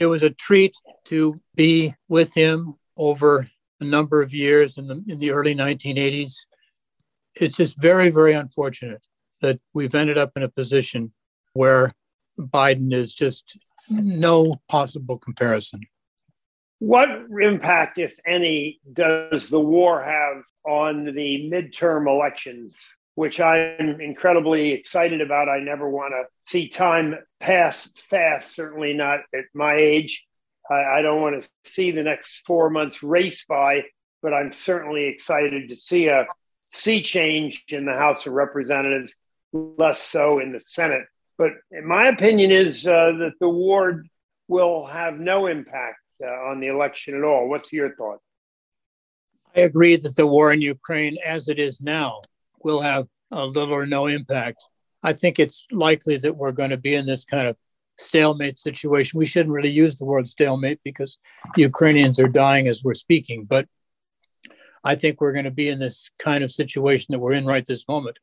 It 0.00 0.06
was 0.06 0.24
a 0.24 0.30
treat 0.30 0.74
to 1.04 1.40
be 1.54 1.94
with 2.08 2.34
him 2.34 2.74
over 2.96 3.46
a 3.80 3.84
number 3.84 4.20
of 4.20 4.34
years 4.34 4.76
in 4.76 4.88
the 4.88 5.02
in 5.06 5.18
the 5.18 5.30
early 5.30 5.54
1980s. 5.54 6.34
It's 7.36 7.56
just 7.56 7.80
very, 7.80 8.10
very 8.10 8.32
unfortunate 8.32 9.04
that 9.42 9.60
we've 9.72 9.94
ended 9.94 10.18
up 10.18 10.32
in 10.36 10.42
a 10.42 10.48
position 10.48 11.12
where 11.52 11.92
Biden 12.36 12.92
is 12.92 13.14
just 13.14 13.58
no 13.88 14.56
possible 14.68 15.18
comparison. 15.18 15.82
What 16.80 17.08
impact, 17.40 17.98
if 17.98 18.16
any, 18.26 18.80
does 18.90 19.48
the 19.48 19.60
war 19.60 20.02
have 20.02 20.42
on 20.66 21.04
the 21.04 21.50
midterm 21.52 22.08
elections, 22.08 22.80
which 23.14 23.38
I'm 23.38 24.00
incredibly 24.00 24.72
excited 24.72 25.20
about? 25.20 25.48
I 25.48 25.60
never 25.60 25.88
want 25.88 26.14
to 26.14 26.50
see 26.50 26.68
time 26.68 27.16
pass 27.38 27.90
fast, 28.08 28.54
certainly 28.54 28.94
not 28.94 29.20
at 29.34 29.44
my 29.54 29.74
age. 29.74 30.26
I, 30.70 30.98
I 30.98 31.02
don't 31.02 31.20
want 31.20 31.42
to 31.42 31.48
see 31.70 31.90
the 31.90 32.02
next 32.02 32.42
four 32.46 32.70
months 32.70 33.02
race 33.02 33.44
by, 33.46 33.82
but 34.22 34.32
I'm 34.32 34.52
certainly 34.52 35.04
excited 35.04 35.68
to 35.68 35.76
see 35.76 36.08
a, 36.08 36.26
sea 36.72 37.02
change 37.02 37.64
in 37.68 37.84
the 37.84 37.92
House 37.92 38.26
of 38.26 38.32
Representatives, 38.32 39.14
less 39.52 40.00
so 40.00 40.38
in 40.38 40.52
the 40.52 40.60
Senate. 40.60 41.04
But 41.36 41.52
my 41.84 42.08
opinion 42.08 42.50
is 42.50 42.86
uh, 42.86 43.12
that 43.18 43.32
the 43.40 43.48
war 43.48 44.04
will 44.48 44.86
have 44.86 45.18
no 45.18 45.46
impact 45.46 45.99
on 46.22 46.60
the 46.60 46.68
election 46.68 47.14
at 47.16 47.24
all. 47.24 47.48
What's 47.48 47.72
your 47.72 47.94
thought? 47.94 48.20
I 49.56 49.60
agree 49.60 49.96
that 49.96 50.16
the 50.16 50.26
war 50.26 50.52
in 50.52 50.60
Ukraine, 50.60 51.16
as 51.26 51.48
it 51.48 51.58
is 51.58 51.80
now, 51.80 52.22
will 52.62 52.80
have 52.80 53.08
a 53.30 53.44
little 53.44 53.74
or 53.74 53.86
no 53.86 54.06
impact. 54.06 54.68
I 55.02 55.12
think 55.12 55.38
it's 55.38 55.66
likely 55.72 56.16
that 56.18 56.36
we're 56.36 56.52
going 56.52 56.70
to 56.70 56.76
be 56.76 56.94
in 56.94 57.06
this 57.06 57.24
kind 57.24 57.48
of 57.48 57.56
stalemate 57.96 58.58
situation. 58.58 59.18
We 59.18 59.26
shouldn't 59.26 59.52
really 59.52 59.70
use 59.70 59.96
the 59.96 60.04
word 60.04 60.28
stalemate 60.28 60.80
because 60.84 61.18
Ukrainians 61.56 62.18
are 62.18 62.28
dying 62.28 62.68
as 62.68 62.84
we're 62.84 62.94
speaking, 62.94 63.44
but 63.44 63.66
I 64.84 64.94
think 64.94 65.20
we're 65.20 65.32
going 65.32 65.44
to 65.44 65.50
be 65.50 65.68
in 65.68 65.78
this 65.78 66.10
kind 66.18 66.42
of 66.42 66.50
situation 66.50 67.08
that 67.10 67.18
we're 67.18 67.32
in 67.32 67.46
right 67.46 67.64
this 67.66 67.86
moment, 67.88 68.18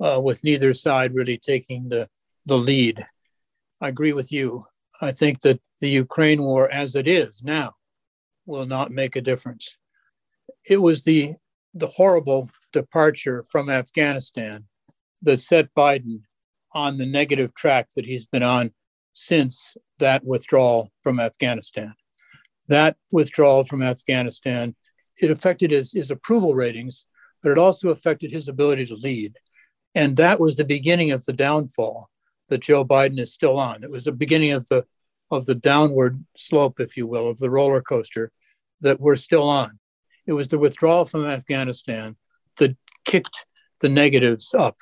uh, 0.00 0.20
with 0.22 0.44
neither 0.44 0.72
side 0.72 1.14
really 1.14 1.36
taking 1.36 1.88
the, 1.88 2.08
the 2.46 2.56
lead. 2.56 3.04
I 3.80 3.88
agree 3.88 4.12
with 4.12 4.32
you. 4.32 4.64
I 5.02 5.12
think 5.12 5.40
that 5.40 5.60
the 5.80 5.88
Ukraine 5.88 6.42
war, 6.42 6.70
as 6.70 6.94
it 6.94 7.08
is 7.08 7.42
now, 7.42 7.74
will 8.46 8.66
not 8.66 8.90
make 8.90 9.16
a 9.16 9.20
difference. 9.20 9.76
It 10.68 10.78
was 10.78 11.04
the 11.04 11.34
the 11.72 11.86
horrible 11.86 12.50
departure 12.72 13.44
from 13.50 13.70
Afghanistan 13.70 14.66
that 15.22 15.40
set 15.40 15.74
Biden 15.74 16.22
on 16.72 16.96
the 16.96 17.06
negative 17.06 17.54
track 17.54 17.88
that 17.94 18.06
he's 18.06 18.26
been 18.26 18.42
on 18.42 18.72
since 19.12 19.76
that 19.98 20.24
withdrawal 20.24 20.90
from 21.02 21.20
Afghanistan. 21.20 21.94
That 22.68 22.96
withdrawal 23.12 23.64
from 23.64 23.82
Afghanistan, 23.82 24.74
it 25.20 25.30
affected 25.30 25.70
his, 25.70 25.92
his 25.92 26.10
approval 26.10 26.54
ratings, 26.54 27.06
but 27.42 27.52
it 27.52 27.58
also 27.58 27.90
affected 27.90 28.32
his 28.32 28.48
ability 28.48 28.86
to 28.86 28.94
lead. 28.94 29.36
And 29.94 30.16
that 30.16 30.40
was 30.40 30.56
the 30.56 30.64
beginning 30.64 31.10
of 31.10 31.24
the 31.24 31.32
downfall 31.32 32.08
that 32.50 32.60
Joe 32.60 32.84
Biden 32.84 33.18
is 33.18 33.32
still 33.32 33.58
on. 33.58 33.82
It 33.82 33.90
was 33.90 34.04
the 34.04 34.12
beginning 34.12 34.52
of 34.52 34.66
the 34.68 34.84
of 35.30 35.46
the 35.46 35.54
downward 35.54 36.24
slope, 36.36 36.80
if 36.80 36.96
you 36.96 37.06
will, 37.06 37.28
of 37.28 37.38
the 37.38 37.50
roller 37.50 37.80
coaster 37.80 38.32
that 38.80 39.00
we're 39.00 39.16
still 39.16 39.48
on. 39.48 39.78
It 40.26 40.32
was 40.32 40.48
the 40.48 40.58
withdrawal 40.58 41.04
from 41.04 41.24
Afghanistan 41.24 42.16
that 42.56 42.76
kicked 43.04 43.46
the 43.80 43.88
negatives 43.88 44.52
up. 44.54 44.76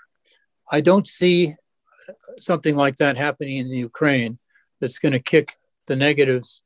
I 0.73 0.81
don't 0.81 1.07
see 1.07 1.53
something 2.41 2.77
like 2.77 2.97
that 2.97 3.19
happening 3.19 3.59
in 3.59 3.69
the 3.69 3.77
Ukraine 3.77 4.39
that's 4.81 4.99
going 4.99 5.13
to 5.13 5.21
kick 5.21 5.57
the 5.87 5.97
negatives. 5.97 6.63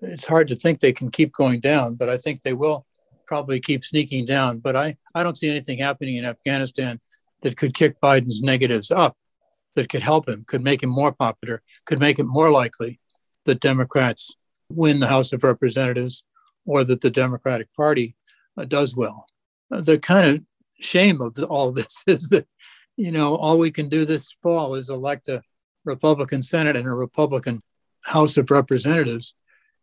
It's 0.00 0.26
hard 0.26 0.48
to 0.48 0.54
think 0.54 0.80
they 0.80 0.92
can 0.92 1.10
keep 1.10 1.32
going 1.32 1.60
down, 1.60 1.94
but 1.94 2.08
I 2.08 2.16
think 2.16 2.40
they 2.40 2.54
will 2.54 2.86
probably 3.26 3.60
keep 3.60 3.84
sneaking 3.84 4.26
down. 4.26 4.58
But 4.58 4.76
I, 4.76 4.96
I 5.14 5.22
don't 5.22 5.36
see 5.36 5.50
anything 5.50 5.78
happening 5.78 6.16
in 6.16 6.24
Afghanistan 6.24 7.00
that 7.42 7.56
could 7.56 7.74
kick 7.74 8.00
Biden's 8.00 8.40
negatives 8.42 8.90
up 8.90 9.16
that 9.74 9.88
could 9.88 10.02
help 10.02 10.28
him, 10.28 10.44
could 10.46 10.62
make 10.62 10.82
him 10.82 10.90
more 10.90 11.12
popular, 11.12 11.62
could 11.86 12.00
make 12.00 12.18
it 12.18 12.24
more 12.24 12.50
likely 12.50 13.00
that 13.44 13.60
Democrats 13.60 14.36
win 14.70 15.00
the 15.00 15.06
House 15.06 15.32
of 15.32 15.44
Representatives 15.44 16.24
or 16.66 16.84
that 16.84 17.00
the 17.00 17.10
Democratic 17.10 17.68
Party 17.74 18.16
uh, 18.56 18.64
does 18.64 18.96
well. 18.96 19.26
Uh, 19.70 19.80
the 19.80 19.98
kind 19.98 20.26
of 20.26 20.42
shame 20.80 21.20
of 21.20 21.36
all 21.44 21.72
this 21.72 22.02
is 22.06 22.28
that, 22.30 22.46
you 22.96 23.12
know, 23.12 23.36
all 23.36 23.58
we 23.58 23.70
can 23.70 23.88
do 23.88 24.04
this 24.04 24.36
fall 24.42 24.74
is 24.74 24.90
elect 24.90 25.28
a 25.28 25.42
Republican 25.84 26.42
Senate 26.42 26.76
and 26.76 26.86
a 26.86 26.92
Republican 26.92 27.62
House 28.04 28.36
of 28.36 28.50
Representatives, 28.50 29.34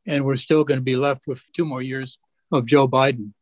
and 0.06 0.26
we're 0.26 0.36
still 0.36 0.63
going 0.63 0.78
to 0.80 0.84
be 0.84 0.95
left 0.95 1.28
with 1.28 1.43
two 1.54 1.65
more 1.65 1.82
years 1.82 2.19
of 2.52 2.65
Joe 2.65 2.88
Biden. 2.88 3.34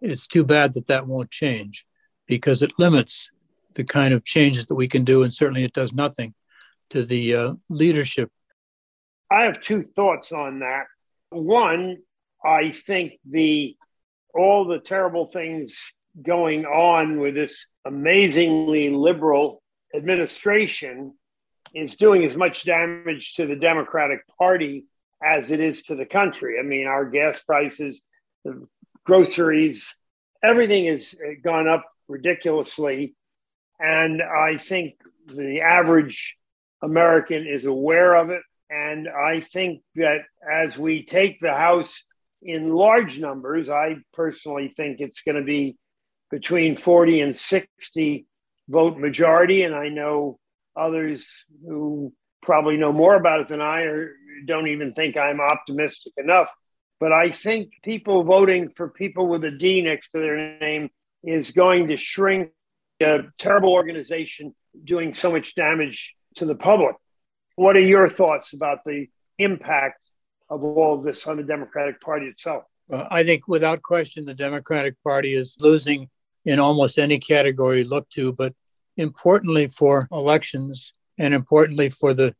It's 0.00 0.26
too 0.26 0.44
bad 0.44 0.74
that 0.74 0.86
that 0.86 1.06
won't 1.06 1.30
change 1.30 1.84
because 2.26 2.62
it 2.62 2.70
limits 2.78 3.30
the 3.78 3.84
kind 3.84 4.12
of 4.12 4.24
changes 4.24 4.66
that 4.66 4.74
we 4.74 4.88
can 4.88 5.04
do, 5.04 5.22
and 5.22 5.32
certainly 5.32 5.64
it 5.64 5.72
does 5.72 5.92
nothing 5.94 6.34
to 6.90 7.04
the 7.04 7.34
uh, 7.34 7.54
leadership. 7.70 8.28
I 9.30 9.44
have 9.44 9.60
two 9.60 9.82
thoughts 9.82 10.32
on 10.32 10.58
that. 10.58 10.86
One, 11.30 11.98
I 12.44 12.72
think 12.72 13.12
the 13.24 13.76
all 14.34 14.64
the 14.64 14.80
terrible 14.80 15.26
things 15.26 15.80
going 16.20 16.66
on 16.66 17.20
with 17.20 17.34
this 17.34 17.66
amazingly 17.84 18.90
liberal 18.90 19.62
administration 19.94 21.14
is 21.74 21.94
doing 21.94 22.24
as 22.24 22.36
much 22.36 22.64
damage 22.64 23.34
to 23.34 23.46
the 23.46 23.56
Democratic 23.56 24.20
Party 24.38 24.86
as 25.22 25.50
it 25.50 25.60
is 25.60 25.82
to 25.82 25.94
the 25.94 26.06
country. 26.06 26.56
I 26.58 26.62
mean, 26.62 26.86
our 26.86 27.04
gas 27.04 27.38
prices, 27.40 28.00
the 28.44 28.66
groceries, 29.04 29.96
everything 30.42 30.86
has 30.86 31.14
gone 31.42 31.68
up 31.68 31.84
ridiculously. 32.08 33.14
And 33.78 34.22
I 34.22 34.56
think 34.58 34.94
the 35.26 35.60
average 35.60 36.36
American 36.82 37.46
is 37.46 37.64
aware 37.64 38.14
of 38.14 38.30
it. 38.30 38.42
And 38.70 39.08
I 39.08 39.40
think 39.40 39.82
that 39.94 40.20
as 40.50 40.76
we 40.76 41.04
take 41.04 41.40
the 41.40 41.54
House 41.54 42.04
in 42.42 42.72
large 42.72 43.18
numbers, 43.18 43.68
I 43.68 43.96
personally 44.12 44.72
think 44.76 45.00
it's 45.00 45.22
going 45.22 45.36
to 45.36 45.42
be 45.42 45.76
between 46.30 46.76
40 46.76 47.20
and 47.20 47.38
60 47.38 48.26
vote 48.68 48.98
majority. 48.98 49.62
And 49.62 49.74
I 49.74 49.88
know 49.88 50.38
others 50.76 51.26
who 51.66 52.12
probably 52.42 52.76
know 52.76 52.92
more 52.92 53.14
about 53.14 53.40
it 53.40 53.48
than 53.48 53.60
I 53.60 53.82
or 53.82 54.12
don't 54.46 54.68
even 54.68 54.92
think 54.92 55.16
I'm 55.16 55.40
optimistic 55.40 56.12
enough. 56.16 56.48
But 57.00 57.12
I 57.12 57.30
think 57.30 57.72
people 57.82 58.24
voting 58.24 58.70
for 58.70 58.88
people 58.88 59.28
with 59.28 59.44
a 59.44 59.50
D 59.50 59.82
next 59.82 60.10
to 60.10 60.18
their 60.18 60.58
name 60.58 60.90
is 61.22 61.52
going 61.52 61.88
to 61.88 61.96
shrink 61.96 62.50
a 63.00 63.20
terrible 63.38 63.72
organization 63.72 64.54
doing 64.84 65.14
so 65.14 65.30
much 65.30 65.54
damage 65.54 66.14
to 66.36 66.44
the 66.44 66.54
public. 66.54 66.96
What 67.56 67.76
are 67.76 67.80
your 67.80 68.08
thoughts 68.08 68.52
about 68.52 68.78
the 68.84 69.06
impact 69.38 70.02
of 70.50 70.62
all 70.62 70.98
of 70.98 71.04
this 71.04 71.26
on 71.26 71.36
the 71.36 71.42
Democratic 71.42 72.00
Party 72.00 72.26
itself? 72.26 72.64
Uh, 72.90 73.06
I 73.10 73.22
think 73.22 73.46
without 73.46 73.82
question, 73.82 74.24
the 74.24 74.34
Democratic 74.34 74.94
Party 75.02 75.34
is 75.34 75.56
losing 75.60 76.08
in 76.44 76.58
almost 76.58 76.98
any 76.98 77.18
category 77.18 77.84
look 77.84 78.08
to, 78.10 78.32
but 78.32 78.54
importantly 78.96 79.66
for 79.66 80.08
elections 80.10 80.92
and 81.18 81.34
importantly 81.34 81.88
for 81.88 82.14
the, 82.14 82.34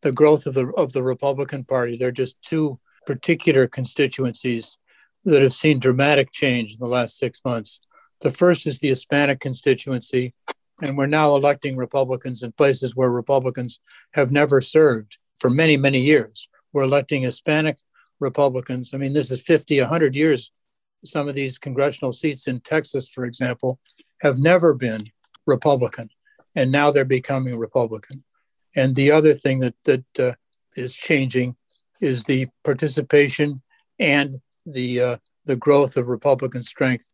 the 0.00 0.12
growth 0.12 0.46
of 0.46 0.54
the, 0.54 0.66
of 0.76 0.92
the 0.92 1.02
Republican 1.02 1.64
Party, 1.64 1.96
there 1.96 2.08
are 2.08 2.12
just 2.12 2.40
two 2.42 2.78
particular 3.06 3.66
constituencies 3.66 4.78
that 5.24 5.42
have 5.42 5.52
seen 5.52 5.78
dramatic 5.78 6.32
change 6.32 6.72
in 6.72 6.78
the 6.80 6.88
last 6.88 7.18
six 7.18 7.40
months. 7.44 7.80
The 8.22 8.30
first 8.30 8.68
is 8.68 8.78
the 8.78 8.88
Hispanic 8.88 9.40
constituency, 9.40 10.32
and 10.80 10.96
we're 10.96 11.06
now 11.06 11.34
electing 11.34 11.76
Republicans 11.76 12.44
in 12.44 12.52
places 12.52 12.94
where 12.94 13.10
Republicans 13.10 13.80
have 14.14 14.30
never 14.30 14.60
served 14.60 15.18
for 15.34 15.50
many, 15.50 15.76
many 15.76 16.00
years. 16.00 16.48
We're 16.72 16.84
electing 16.84 17.22
Hispanic 17.22 17.78
Republicans. 18.20 18.94
I 18.94 18.98
mean, 18.98 19.12
this 19.12 19.32
is 19.32 19.42
50, 19.42 19.80
100 19.80 20.14
years. 20.14 20.52
Some 21.04 21.28
of 21.28 21.34
these 21.34 21.58
congressional 21.58 22.12
seats 22.12 22.46
in 22.46 22.60
Texas, 22.60 23.08
for 23.08 23.24
example, 23.24 23.80
have 24.20 24.38
never 24.38 24.72
been 24.72 25.10
Republican, 25.44 26.08
and 26.54 26.70
now 26.70 26.92
they're 26.92 27.04
becoming 27.04 27.58
Republican. 27.58 28.22
And 28.76 28.94
the 28.94 29.10
other 29.10 29.34
thing 29.34 29.58
that, 29.58 29.74
that 29.84 30.04
uh, 30.20 30.32
is 30.76 30.94
changing 30.94 31.56
is 32.00 32.22
the 32.22 32.46
participation 32.62 33.60
and 33.98 34.40
the, 34.64 35.00
uh, 35.00 35.16
the 35.44 35.56
growth 35.56 35.96
of 35.96 36.06
Republican 36.06 36.62
strength 36.62 37.12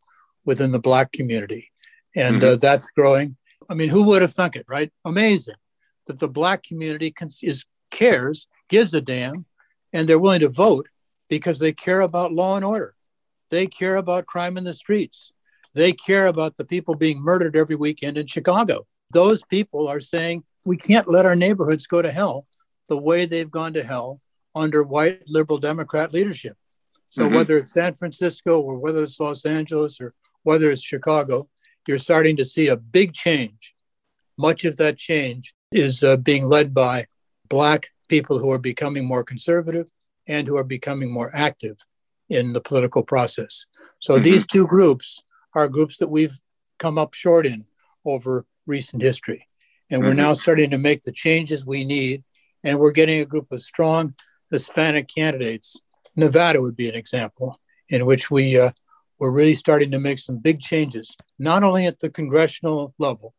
within 0.48 0.72
the 0.72 0.78
Black 0.78 1.12
community. 1.12 1.70
And 2.16 2.36
uh, 2.36 2.46
mm-hmm. 2.46 2.54
uh, 2.54 2.56
that's 2.56 2.88
growing. 2.90 3.36
I 3.68 3.74
mean, 3.74 3.90
who 3.90 4.02
would 4.04 4.22
have 4.22 4.32
thunk 4.32 4.56
it, 4.56 4.64
right? 4.66 4.90
Amazing 5.04 5.56
that 6.06 6.18
the 6.18 6.26
Black 6.26 6.62
community 6.62 7.14
is, 7.42 7.66
cares, 7.90 8.48
gives 8.70 8.94
a 8.94 9.02
damn, 9.02 9.44
and 9.92 10.08
they're 10.08 10.18
willing 10.18 10.40
to 10.40 10.48
vote 10.48 10.88
because 11.28 11.58
they 11.58 11.74
care 11.74 12.00
about 12.00 12.32
law 12.32 12.56
and 12.56 12.64
order. 12.64 12.94
They 13.50 13.66
care 13.66 13.96
about 13.96 14.24
crime 14.24 14.56
in 14.56 14.64
the 14.64 14.72
streets. 14.72 15.34
They 15.74 15.92
care 15.92 16.26
about 16.26 16.56
the 16.56 16.64
people 16.64 16.94
being 16.94 17.20
murdered 17.20 17.54
every 17.54 17.76
weekend 17.76 18.16
in 18.16 18.26
Chicago. 18.26 18.86
Those 19.10 19.44
people 19.44 19.86
are 19.86 20.00
saying, 20.00 20.44
we 20.64 20.78
can't 20.78 21.10
let 21.10 21.26
our 21.26 21.36
neighborhoods 21.36 21.86
go 21.86 22.00
to 22.00 22.10
hell 22.10 22.46
the 22.88 22.96
way 22.96 23.26
they've 23.26 23.50
gone 23.50 23.74
to 23.74 23.84
hell 23.84 24.22
under 24.54 24.82
white 24.82 25.20
liberal 25.26 25.58
Democrat 25.58 26.14
leadership. 26.14 26.56
So 27.10 27.24
mm-hmm. 27.24 27.34
whether 27.34 27.58
it's 27.58 27.74
San 27.74 27.94
Francisco 27.94 28.60
or 28.60 28.78
whether 28.78 29.02
it's 29.02 29.20
Los 29.20 29.44
Angeles 29.44 30.00
or 30.00 30.14
whether 30.42 30.70
it's 30.70 30.82
Chicago, 30.82 31.48
you're 31.86 31.98
starting 31.98 32.36
to 32.36 32.44
see 32.44 32.68
a 32.68 32.76
big 32.76 33.12
change. 33.12 33.74
Much 34.36 34.64
of 34.64 34.76
that 34.76 34.96
change 34.96 35.54
is 35.72 36.04
uh, 36.04 36.16
being 36.16 36.46
led 36.46 36.74
by 36.74 37.06
Black 37.48 37.88
people 38.08 38.38
who 38.38 38.50
are 38.50 38.58
becoming 38.58 39.04
more 39.04 39.24
conservative 39.24 39.90
and 40.26 40.46
who 40.46 40.56
are 40.56 40.64
becoming 40.64 41.10
more 41.10 41.30
active 41.34 41.78
in 42.28 42.52
the 42.52 42.60
political 42.60 43.02
process. 43.02 43.66
So 44.00 44.14
mm-hmm. 44.14 44.22
these 44.22 44.46
two 44.46 44.66
groups 44.66 45.22
are 45.54 45.68
groups 45.68 45.98
that 45.98 46.10
we've 46.10 46.38
come 46.78 46.98
up 46.98 47.14
short 47.14 47.46
in 47.46 47.64
over 48.04 48.44
recent 48.66 49.02
history. 49.02 49.46
And 49.90 50.02
we're 50.02 50.10
mm-hmm. 50.10 50.18
now 50.18 50.32
starting 50.34 50.70
to 50.70 50.78
make 50.78 51.02
the 51.02 51.12
changes 51.12 51.64
we 51.64 51.84
need. 51.84 52.24
And 52.62 52.78
we're 52.78 52.92
getting 52.92 53.20
a 53.20 53.26
group 53.26 53.50
of 53.50 53.62
strong 53.62 54.14
Hispanic 54.50 55.08
candidates. 55.08 55.80
Nevada 56.16 56.60
would 56.60 56.76
be 56.76 56.88
an 56.88 56.94
example 56.94 57.58
in 57.88 58.04
which 58.04 58.30
we 58.30 58.60
uh, 58.60 58.70
we're 59.18 59.32
really 59.32 59.54
starting 59.54 59.90
to 59.90 60.00
make 60.00 60.18
some 60.18 60.38
big 60.38 60.60
changes, 60.60 61.16
not 61.38 61.64
only 61.64 61.86
at 61.86 61.98
the 61.98 62.10
congressional 62.10 62.94
level, 62.98 63.34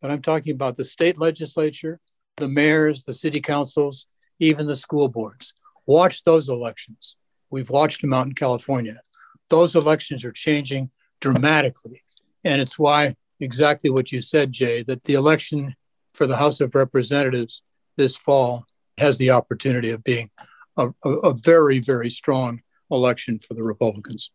but 0.00 0.10
I'm 0.10 0.22
talking 0.22 0.52
about 0.54 0.76
the 0.76 0.84
state 0.84 1.18
legislature, 1.18 2.00
the 2.36 2.48
mayors, 2.48 3.04
the 3.04 3.14
city 3.14 3.40
councils, 3.40 4.06
even 4.38 4.66
the 4.66 4.76
school 4.76 5.08
boards. 5.08 5.54
Watch 5.86 6.24
those 6.24 6.48
elections. 6.48 7.16
We've 7.50 7.70
watched 7.70 8.00
them 8.00 8.12
out 8.12 8.26
in 8.26 8.34
California. 8.34 9.00
Those 9.48 9.76
elections 9.76 10.24
are 10.24 10.32
changing 10.32 10.90
dramatically. 11.20 12.02
And 12.44 12.60
it's 12.60 12.78
why 12.78 13.16
exactly 13.40 13.90
what 13.90 14.12
you 14.12 14.20
said, 14.20 14.52
Jay, 14.52 14.82
that 14.82 15.04
the 15.04 15.14
election 15.14 15.76
for 16.12 16.26
the 16.26 16.36
House 16.36 16.60
of 16.60 16.74
Representatives 16.74 17.62
this 17.96 18.16
fall 18.16 18.66
has 18.98 19.18
the 19.18 19.30
opportunity 19.30 19.90
of 19.90 20.04
being 20.04 20.30
a, 20.76 20.88
a, 21.04 21.10
a 21.10 21.34
very, 21.34 21.78
very 21.78 22.10
strong 22.10 22.62
election 22.90 23.38
for 23.38 23.54
the 23.54 23.62
Republicans. 23.62 24.30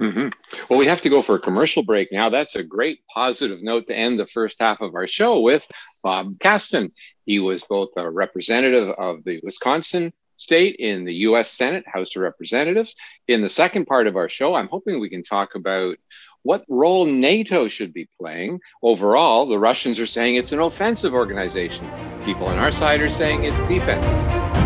Mm-hmm. 0.00 0.28
Well, 0.68 0.78
we 0.78 0.86
have 0.86 1.00
to 1.02 1.08
go 1.08 1.22
for 1.22 1.34
a 1.34 1.40
commercial 1.40 1.82
break 1.82 2.12
now. 2.12 2.28
That's 2.28 2.54
a 2.54 2.62
great 2.62 3.00
positive 3.12 3.62
note 3.62 3.88
to 3.88 3.96
end 3.96 4.18
the 4.18 4.26
first 4.26 4.60
half 4.60 4.80
of 4.80 4.94
our 4.94 5.08
show 5.08 5.40
with 5.40 5.66
Bob 6.04 6.38
Kasten. 6.38 6.92
He 7.26 7.40
was 7.40 7.64
both 7.64 7.90
a 7.96 8.08
representative 8.08 8.90
of 8.90 9.24
the 9.24 9.40
Wisconsin 9.42 10.12
state 10.36 10.76
in 10.76 11.04
the 11.04 11.14
US 11.14 11.50
Senate, 11.50 11.84
House 11.86 12.14
of 12.14 12.22
Representatives. 12.22 12.94
In 13.26 13.42
the 13.42 13.48
second 13.48 13.86
part 13.86 14.06
of 14.06 14.16
our 14.16 14.28
show, 14.28 14.54
I'm 14.54 14.68
hoping 14.68 15.00
we 15.00 15.10
can 15.10 15.24
talk 15.24 15.56
about 15.56 15.96
what 16.42 16.64
role 16.68 17.04
NATO 17.04 17.66
should 17.66 17.92
be 17.92 18.08
playing. 18.20 18.60
Overall, 18.82 19.46
the 19.46 19.58
Russians 19.58 19.98
are 19.98 20.06
saying 20.06 20.36
it's 20.36 20.52
an 20.52 20.60
offensive 20.60 21.12
organization. 21.12 21.90
People 22.24 22.46
on 22.46 22.58
our 22.58 22.70
side 22.70 23.00
are 23.00 23.10
saying 23.10 23.44
it's 23.44 23.60
defensive. 23.62 24.57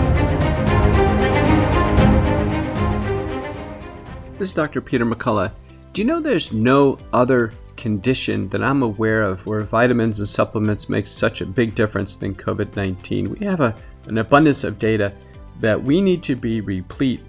This 4.42 4.48
is 4.48 4.55
Dr. 4.57 4.81
Peter 4.81 5.07
McCullough. 5.07 5.52
Do 5.92 6.00
you 6.00 6.05
know 6.05 6.18
there's 6.18 6.50
no 6.50 6.98
other 7.12 7.52
condition 7.76 8.48
that 8.48 8.61
I'm 8.61 8.83
aware 8.83 9.22
of 9.22 9.46
where 9.46 9.61
vitamins 9.61 10.18
and 10.18 10.28
supplements 10.28 10.88
make 10.88 11.07
such 11.07 11.40
a 11.40 11.46
big 11.46 11.76
difference 11.76 12.16
than 12.16 12.35
COVID 12.35 12.74
19? 12.74 13.37
We 13.38 13.46
have 13.46 13.61
a, 13.61 13.72
an 14.07 14.18
abundance 14.18 14.64
of 14.64 14.81
data 14.81 15.12
that 15.61 15.81
we 15.81 16.00
need 16.00 16.24
to 16.24 16.35
be 16.35 16.61
replete 16.61 17.20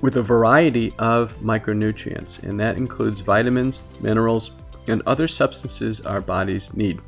with 0.00 0.16
a 0.16 0.22
variety 0.22 0.94
of 0.98 1.38
micronutrients, 1.40 2.42
and 2.42 2.58
that 2.58 2.78
includes 2.78 3.20
vitamins, 3.20 3.82
minerals, 4.00 4.52
and 4.88 5.02
other 5.04 5.28
substances 5.28 6.00
our 6.00 6.22
bodies 6.22 6.72
need. 6.72 7.02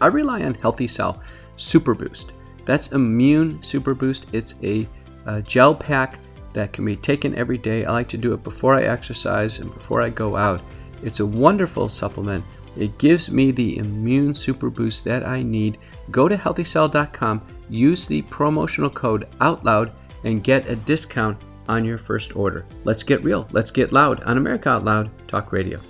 I 0.00 0.06
rely 0.06 0.44
on 0.44 0.54
Healthy 0.54 0.86
Cell 0.86 1.20
Super 1.56 1.94
Boost. 1.94 2.32
That's 2.64 2.92
Immune 2.92 3.60
Super 3.60 3.92
Boost. 3.92 4.28
It's 4.32 4.54
a, 4.62 4.86
a 5.26 5.42
gel 5.42 5.74
pack 5.74 6.20
that 6.52 6.72
can 6.72 6.84
be 6.84 6.96
taken 6.96 7.34
every 7.34 7.58
day. 7.58 7.84
I 7.84 7.92
like 7.92 8.08
to 8.10 8.16
do 8.16 8.32
it 8.32 8.42
before 8.42 8.74
I 8.74 8.82
exercise 8.82 9.58
and 9.58 9.72
before 9.72 10.02
I 10.02 10.08
go 10.08 10.36
out. 10.36 10.60
It's 11.02 11.20
a 11.20 11.26
wonderful 11.26 11.88
supplement. 11.88 12.44
It 12.76 12.98
gives 12.98 13.30
me 13.30 13.50
the 13.50 13.78
immune 13.78 14.34
super 14.34 14.70
boost 14.70 15.04
that 15.04 15.26
I 15.26 15.42
need. 15.42 15.78
Go 16.10 16.28
to 16.28 16.36
healthycell.com, 16.36 17.42
use 17.68 18.06
the 18.06 18.22
promotional 18.22 18.90
code 18.90 19.28
OUTLOUD, 19.40 19.92
and 20.24 20.44
get 20.44 20.68
a 20.68 20.76
discount 20.76 21.38
on 21.68 21.84
your 21.84 21.98
first 21.98 22.36
order. 22.36 22.66
Let's 22.84 23.02
get 23.02 23.24
real. 23.24 23.48
Let's 23.52 23.70
get 23.70 23.92
loud 23.92 24.22
on 24.24 24.36
America 24.36 24.70
Out 24.70 24.84
Loud 24.84 25.10
Talk 25.28 25.52
Radio. 25.52 25.80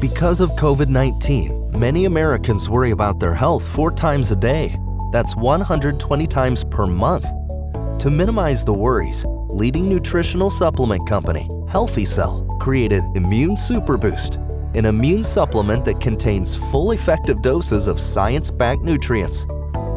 Because 0.00 0.40
of 0.40 0.50
COVID 0.50 0.88
19, 0.88 1.72
many 1.78 2.04
Americans 2.04 2.68
worry 2.68 2.90
about 2.90 3.18
their 3.18 3.34
health 3.34 3.66
four 3.66 3.90
times 3.90 4.30
a 4.30 4.36
day. 4.36 4.76
That's 5.12 5.34
120 5.36 6.26
times 6.26 6.64
per 6.64 6.86
month. 6.86 7.26
To 8.00 8.10
minimize 8.10 8.64
the 8.64 8.72
worries, 8.72 9.24
leading 9.58 9.88
nutritional 9.88 10.50
supplement 10.50 11.04
company, 11.04 11.50
Healthy 11.68 12.04
Cell, 12.04 12.44
created 12.60 13.02
Immune 13.16 13.56
Super 13.56 13.96
Boost, 13.96 14.36
an 14.76 14.84
immune 14.84 15.24
supplement 15.24 15.84
that 15.84 16.00
contains 16.00 16.54
full 16.70 16.92
effective 16.92 17.42
doses 17.42 17.88
of 17.88 17.98
science 17.98 18.52
backed 18.52 18.82
nutrients 18.82 19.46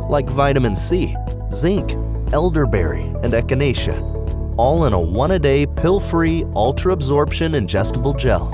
like 0.09 0.27
vitamin 0.27 0.75
C, 0.75 1.15
zinc, 1.51 1.91
elderberry, 2.33 3.03
and 3.21 3.33
echinacea, 3.33 4.55
all 4.57 4.85
in 4.85 4.93
a 4.93 4.99
one 4.99 5.31
a 5.31 5.39
day 5.39 5.67
pill 5.67 5.99
free 5.99 6.43
ultra 6.55 6.91
absorption 6.91 7.51
ingestible 7.51 8.17
gel. 8.17 8.49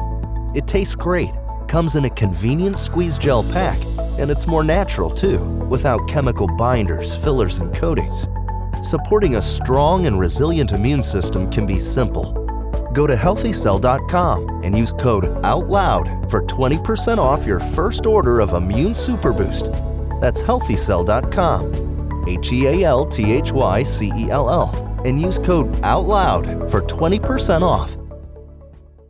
It 0.58 0.68
tastes 0.68 0.94
great, 0.94 1.32
comes 1.70 1.96
in 1.96 2.04
a 2.04 2.10
convenient 2.10 2.78
squeeze 2.78 3.18
gel 3.18 3.44
pack, 3.54 3.82
and 4.20 4.30
it's 4.30 4.46
more 4.46 4.64
natural 4.64 5.10
too, 5.10 5.40
without 5.70 6.06
chemical 6.10 6.54
binders, 6.58 7.16
fillers, 7.16 7.60
and 7.60 7.74
coatings. 7.74 8.28
Supporting 8.82 9.38
a 9.38 9.42
strong 9.42 10.06
and 10.06 10.20
resilient 10.20 10.72
immune 10.72 11.02
system 11.02 11.50
can 11.50 11.66
be 11.66 11.80
simple. 11.80 12.32
Go 12.94 13.08
to 13.08 13.16
healthycell.com 13.16 14.62
and 14.64 14.78
use 14.78 14.94
code 14.94 15.26
OUTLOUD 15.44 16.30
for 16.30 16.42
20% 16.44 17.18
off 17.18 17.44
your 17.44 17.60
first 17.60 18.06
order 18.06 18.40
of 18.40 18.54
Immune 18.54 18.94
Super 18.94 19.34
Boost. 19.34 19.72
That's 20.22 20.44
healthycell.com, 20.44 22.26
H 22.28 22.54
E 22.54 22.68
A 22.68 22.84
L 22.84 23.08
T 23.08 23.34
H 23.34 23.52
Y 23.52 23.82
C 23.82 24.12
E 24.16 24.30
L 24.30 24.48
L, 24.48 25.00
and 25.06 25.20
use 25.20 25.40
code 25.40 25.74
OUTLOUD 25.82 26.70
for 26.70 26.82
20% 26.82 27.64
off. 27.64 27.98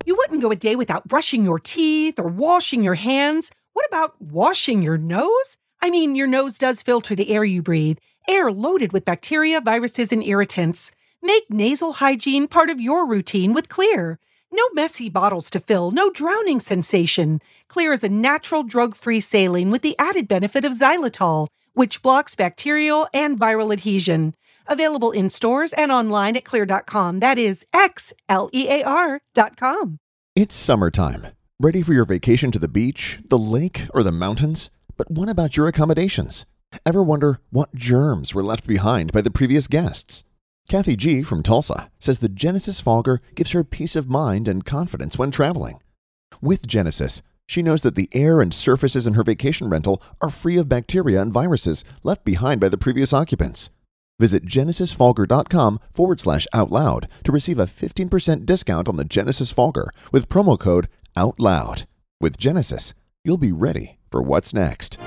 You 0.05 0.15
wouldn't 0.15 0.41
go 0.41 0.51
a 0.51 0.55
day 0.55 0.77
without 0.77 1.09
brushing 1.09 1.43
your 1.43 1.59
teeth 1.59 2.19
or 2.19 2.29
washing 2.29 2.85
your 2.85 2.95
hands. 2.95 3.51
What 3.73 3.85
about 3.85 4.21
washing 4.21 4.81
your 4.81 4.97
nose? 4.97 5.57
I 5.81 5.89
mean, 5.89 6.15
your 6.15 6.27
nose 6.27 6.57
does 6.57 6.81
filter 6.81 7.15
the 7.15 7.31
air 7.31 7.43
you 7.43 7.61
breathe 7.61 7.97
air 8.27 8.51
loaded 8.51 8.93
with 8.93 9.05
bacteria, 9.05 9.61
viruses, 9.61 10.11
and 10.11 10.23
irritants. 10.23 10.91
Make 11.21 11.49
nasal 11.49 11.93
hygiene 11.93 12.47
part 12.47 12.69
of 12.69 12.81
your 12.81 13.05
routine 13.05 13.53
with 13.53 13.69
Xlear. 13.69 14.17
No 14.51 14.69
messy 14.73 15.09
bottles 15.09 15.49
to 15.51 15.59
fill, 15.59 15.91
no 15.91 16.09
drowning 16.11 16.59
sensation. 16.59 17.41
Xlear 17.69 17.93
is 17.93 18.03
a 18.03 18.09
natural 18.09 18.63
drug 18.63 18.95
free 18.95 19.19
saline 19.19 19.71
with 19.71 19.81
the 19.81 19.97
added 19.99 20.27
benefit 20.27 20.63
of 20.63 20.73
xylitol, 20.73 21.47
which 21.73 22.01
blocks 22.01 22.35
bacterial 22.35 23.07
and 23.13 23.39
viral 23.39 23.73
adhesion. 23.73 24.35
Available 24.67 25.11
in 25.11 25.29
stores 25.29 25.73
and 25.73 25.91
online 25.91 26.35
at 26.35 26.45
xlear.com. 26.45 27.19
That 27.19 27.37
is 27.37 27.65
X 27.73 28.13
L 28.29 28.49
E 28.53 28.67
A 28.69 28.83
R.com. 28.83 29.99
It's 30.35 30.55
summertime. 30.55 31.27
Ready 31.59 31.81
for 31.81 31.93
your 31.93 32.05
vacation 32.05 32.51
to 32.51 32.59
the 32.59 32.67
beach, 32.67 33.19
the 33.29 33.37
lake, 33.37 33.87
or 33.93 34.03
the 34.03 34.11
mountains? 34.11 34.69
But 34.95 35.09
what 35.09 35.29
about 35.29 35.57
your 35.57 35.67
accommodations? 35.67 36.45
Ever 36.85 37.03
wonder 37.03 37.39
what 37.49 37.75
germs 37.75 38.33
were 38.33 38.43
left 38.43 38.67
behind 38.67 39.11
by 39.11 39.21
the 39.21 39.31
previous 39.31 39.67
guests? 39.67 40.23
Kathy 40.69 40.95
G. 40.95 41.23
from 41.23 41.43
Tulsa 41.43 41.89
says 41.97 42.19
the 42.19 42.29
Genesis 42.29 42.81
Fogger 42.81 43.21
gives 43.35 43.53
her 43.53 43.63
peace 43.63 43.95
of 43.95 44.09
mind 44.09 44.47
and 44.47 44.65
confidence 44.65 45.17
when 45.17 45.31
traveling. 45.31 45.79
With 46.41 46.67
Genesis, 46.67 47.21
she 47.47 47.61
knows 47.61 47.83
that 47.83 47.95
the 47.95 48.09
air 48.13 48.41
and 48.41 48.53
surfaces 48.53 49.07
in 49.07 49.13
her 49.13 49.23
vacation 49.23 49.69
rental 49.69 50.01
are 50.21 50.29
free 50.29 50.57
of 50.57 50.67
bacteria 50.67 51.21
and 51.21 51.31
viruses 51.31 51.85
left 52.03 52.25
behind 52.25 52.59
by 52.59 52.67
the 52.67 52.77
previous 52.77 53.13
occupants. 53.13 53.69
Visit 54.19 54.45
genesisfogger.com 54.45 55.79
forward 55.91 56.19
slash 56.19 56.47
out 56.51 56.71
loud 56.71 57.07
to 57.23 57.31
receive 57.31 57.59
a 57.59 57.65
15% 57.65 58.45
discount 58.45 58.89
on 58.89 58.97
the 58.97 59.05
Genesis 59.05 59.51
Fogger 59.51 59.89
with 60.11 60.27
promo 60.27 60.59
code 60.59 60.87
OUTLOUD. 61.15 61.85
With 62.19 62.37
Genesis, 62.37 62.93
you'll 63.23 63.37
be 63.37 63.51
ready 63.51 63.97
for 64.09 64.21
what's 64.21 64.53
next. 64.53 64.99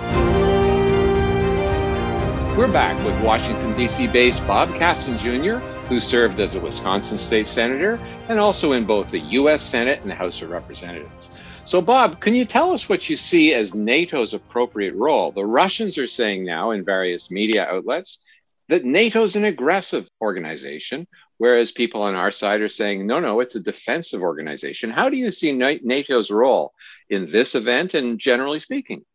We're 2.61 2.71
back 2.71 3.03
with 3.07 3.19
Washington, 3.25 3.75
D.C. 3.75 4.09
based 4.09 4.47
Bob 4.47 4.69
Kasten 4.75 5.17
Jr., 5.17 5.61
who 5.89 5.99
served 5.99 6.39
as 6.41 6.57
a 6.57 6.61
Wisconsin 6.61 7.17
state 7.17 7.47
senator 7.47 7.99
and 8.29 8.39
also 8.39 8.73
in 8.73 8.85
both 8.85 9.11
the 9.11 9.19
U.S. 9.19 9.63
Senate 9.63 10.03
and 10.03 10.11
the 10.11 10.15
House 10.15 10.43
of 10.43 10.51
Representatives. 10.51 11.31
So, 11.65 11.81
Bob, 11.81 12.21
can 12.21 12.35
you 12.35 12.45
tell 12.45 12.73
us 12.73 12.87
what 12.87 13.09
you 13.09 13.17
see 13.17 13.55
as 13.55 13.73
NATO's 13.73 14.35
appropriate 14.35 14.95
role? 14.95 15.33
The 15.33 15.43
Russians 15.43 15.97
are 15.97 16.07
saying 16.07 16.45
now 16.45 16.73
in 16.73 16.85
various 16.85 17.31
media 17.31 17.65
outlets 17.65 18.23
that 18.69 18.85
NATO's 18.85 19.37
an 19.37 19.45
aggressive 19.45 20.07
organization, 20.21 21.09
whereas 21.39 21.73
people 21.73 22.03
on 22.03 22.15
our 22.15 22.31
side 22.31 22.61
are 22.61 22.69
saying, 22.69 23.07
no, 23.07 23.21
no, 23.21 23.41
it's 23.41 23.55
a 23.55 23.61
defensive 23.61 24.21
organization. 24.21 24.91
How 24.91 25.09
do 25.09 25.17
you 25.17 25.31
see 25.31 25.53
NATO's 25.53 26.31
role 26.31 26.75
in 27.09 27.25
this 27.25 27.55
event 27.55 27.95
and 27.95 28.19
generally 28.19 28.61
speaking? 28.61 29.07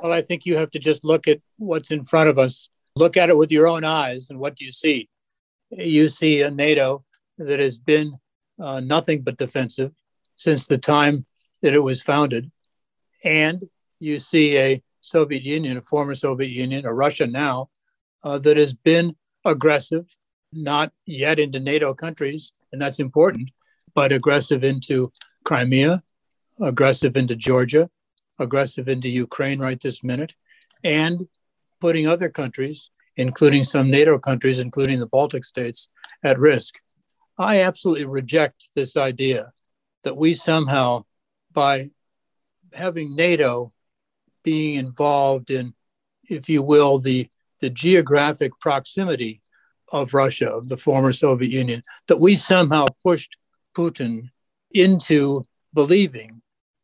Well, 0.00 0.12
I 0.12 0.20
think 0.20 0.46
you 0.46 0.56
have 0.56 0.70
to 0.72 0.78
just 0.78 1.04
look 1.04 1.26
at 1.26 1.40
what's 1.56 1.90
in 1.90 2.04
front 2.04 2.28
of 2.28 2.38
us, 2.38 2.68
look 2.94 3.16
at 3.16 3.30
it 3.30 3.36
with 3.36 3.50
your 3.50 3.66
own 3.66 3.82
eyes, 3.84 4.30
and 4.30 4.38
what 4.38 4.54
do 4.54 4.64
you 4.64 4.70
see? 4.70 5.08
You 5.70 6.08
see 6.08 6.42
a 6.42 6.52
NATO 6.52 7.04
that 7.36 7.58
has 7.58 7.80
been 7.80 8.16
uh, 8.60 8.80
nothing 8.80 9.22
but 9.22 9.38
defensive 9.38 9.92
since 10.36 10.68
the 10.68 10.78
time 10.78 11.26
that 11.62 11.74
it 11.74 11.80
was 11.80 12.00
founded. 12.00 12.50
And 13.24 13.64
you 13.98 14.20
see 14.20 14.56
a 14.56 14.82
Soviet 15.00 15.42
Union, 15.42 15.76
a 15.76 15.82
former 15.82 16.14
Soviet 16.14 16.50
Union, 16.50 16.86
a 16.86 16.94
Russia 16.94 17.26
now, 17.26 17.70
uh, 18.22 18.38
that 18.38 18.56
has 18.56 18.74
been 18.74 19.16
aggressive, 19.44 20.16
not 20.52 20.92
yet 21.06 21.40
into 21.40 21.58
NATO 21.58 21.92
countries, 21.92 22.52
and 22.72 22.80
that's 22.80 23.00
important, 23.00 23.50
but 23.94 24.12
aggressive 24.12 24.62
into 24.62 25.12
Crimea, 25.44 26.02
aggressive 26.60 27.16
into 27.16 27.34
Georgia, 27.34 27.90
aggressive 28.38 28.88
into 28.88 29.08
Ukraine 29.08 29.58
right 29.58 29.80
this 29.80 30.04
minute, 30.04 30.34
and 30.84 31.28
putting 31.80 32.06
other 32.06 32.28
countries, 32.28 32.90
including 33.16 33.64
some 33.64 33.90
NATO 33.90 34.18
countries, 34.18 34.58
including 34.58 35.00
the 35.00 35.06
Baltic 35.06 35.44
states, 35.44 35.88
at 36.22 36.38
risk. 36.38 36.74
I 37.38 37.62
absolutely 37.62 38.06
reject 38.06 38.74
this 38.74 38.96
idea 38.96 39.52
that 40.02 40.16
we 40.16 40.34
somehow 40.34 41.04
by 41.52 41.90
having 42.72 43.16
NATO 43.16 43.72
being 44.42 44.76
involved 44.76 45.50
in, 45.50 45.74
if 46.28 46.48
you 46.48 46.62
will, 46.62 46.98
the, 46.98 47.28
the 47.60 47.70
geographic 47.70 48.52
proximity 48.60 49.42
of 49.92 50.14
Russia, 50.14 50.48
of 50.48 50.68
the 50.68 50.76
former 50.76 51.12
Soviet 51.12 51.50
Union, 51.50 51.82
that 52.08 52.20
we 52.20 52.34
somehow 52.34 52.86
pushed 53.02 53.36
Putin 53.76 54.30
into 54.70 55.44
believing 55.72 56.37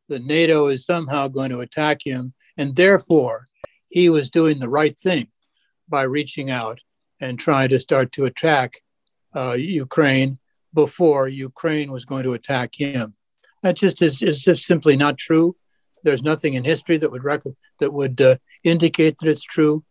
that 0.09 0.24
NATO 0.24 0.66
is 0.66 0.84
somehow 0.84 1.28
going 1.28 1.50
to 1.50 1.61
attack 1.61 2.00
him, 2.05 2.34
and 2.57 2.76
therefore 2.76 3.48
he 3.88 4.09
was 4.09 4.30
doing 4.30 4.59
the 4.59 4.68
right 4.68 4.98
thing 4.98 5.28
by 5.88 6.02
reaching 6.02 6.50
out 6.50 6.80
and 7.20 7.38
trying 7.38 7.68
to 7.68 7.78
start 7.78 8.12
to 8.12 8.24
attack 8.24 8.80
uh, 9.34 9.52
Ukraine 9.52 10.38
before 10.72 11.28
Ukraine 11.28 11.92
was 11.92 12.05
going 12.05 12.24
to 12.24 12.32
attack 12.32 12.74
him. 12.74 13.14
That 13.62 13.76
just 13.76 14.02
is, 14.02 14.22
is 14.22 14.42
just 14.42 14.66
simply 14.66 14.96
not 14.96 15.16
true. 15.16 15.57
There's 16.02 16.22
nothing 16.22 16.55
in 16.55 16.64
history 16.64 16.98
that 16.98 17.11
would 17.11 17.24
rec- 17.24 17.42
that 17.78 17.92
would 17.92 18.20
uh, 18.20 18.36
indicate 18.62 19.16
that 19.18 19.30
it's 19.30 19.42
true, 19.42 19.84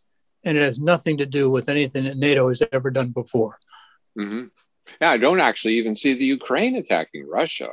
and 0.44 0.58
it 0.58 0.62
has 0.62 0.80
nothing 0.80 1.18
to 1.18 1.26
do 1.26 1.50
with 1.50 1.70
anything 1.70 2.04
that 2.04 2.18
NATO 2.18 2.50
has 2.50 2.62
ever 2.72 2.92
done 2.92 3.10
before. 3.10 3.58
Mm-hmm. 4.20 4.46
Yeah, 5.02 5.10
I 5.10 5.18
don't 5.18 5.40
actually 5.40 5.76
even 5.76 5.96
see 5.96 6.14
the 6.14 6.26
Ukraine 6.26 6.76
attacking 6.76 7.28
Russia. 7.28 7.70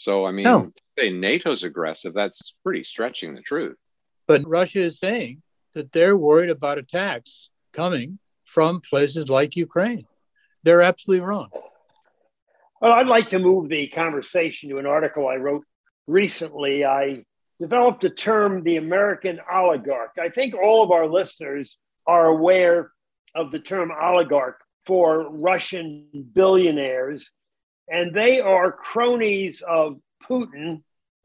So 0.00 0.24
I 0.24 0.30
mean, 0.30 0.44
no. 0.44 0.72
say 0.98 1.10
NATO's 1.10 1.62
aggressive. 1.62 2.14
That's 2.14 2.54
pretty 2.64 2.84
stretching 2.84 3.34
the 3.34 3.42
truth. 3.42 3.78
But 4.26 4.48
Russia 4.48 4.80
is 4.80 4.98
saying 4.98 5.42
that 5.74 5.92
they're 5.92 6.16
worried 6.16 6.48
about 6.48 6.78
attacks 6.78 7.50
coming 7.74 8.18
from 8.42 8.80
places 8.80 9.28
like 9.28 9.56
Ukraine. 9.56 10.06
They're 10.62 10.80
absolutely 10.80 11.26
wrong. 11.26 11.50
Well, 12.80 12.92
I'd 12.92 13.08
like 13.08 13.28
to 13.28 13.38
move 13.38 13.68
the 13.68 13.88
conversation 13.88 14.70
to 14.70 14.78
an 14.78 14.86
article 14.86 15.28
I 15.28 15.36
wrote 15.36 15.66
recently. 16.06 16.82
I 16.82 17.26
developed 17.60 18.02
a 18.04 18.08
term, 18.10 18.62
the 18.62 18.78
American 18.78 19.38
oligarch. 19.52 20.12
I 20.18 20.30
think 20.30 20.54
all 20.54 20.82
of 20.82 20.92
our 20.92 21.08
listeners 21.08 21.76
are 22.06 22.24
aware 22.24 22.90
of 23.34 23.50
the 23.50 23.60
term 23.60 23.92
oligarch 23.92 24.60
for 24.86 25.30
Russian 25.30 26.06
billionaires, 26.32 27.32
and 27.90 28.14
they 28.14 28.40
are 28.40 28.70
cronies 28.70 29.62
of 29.62 30.00
Putin 30.28 30.82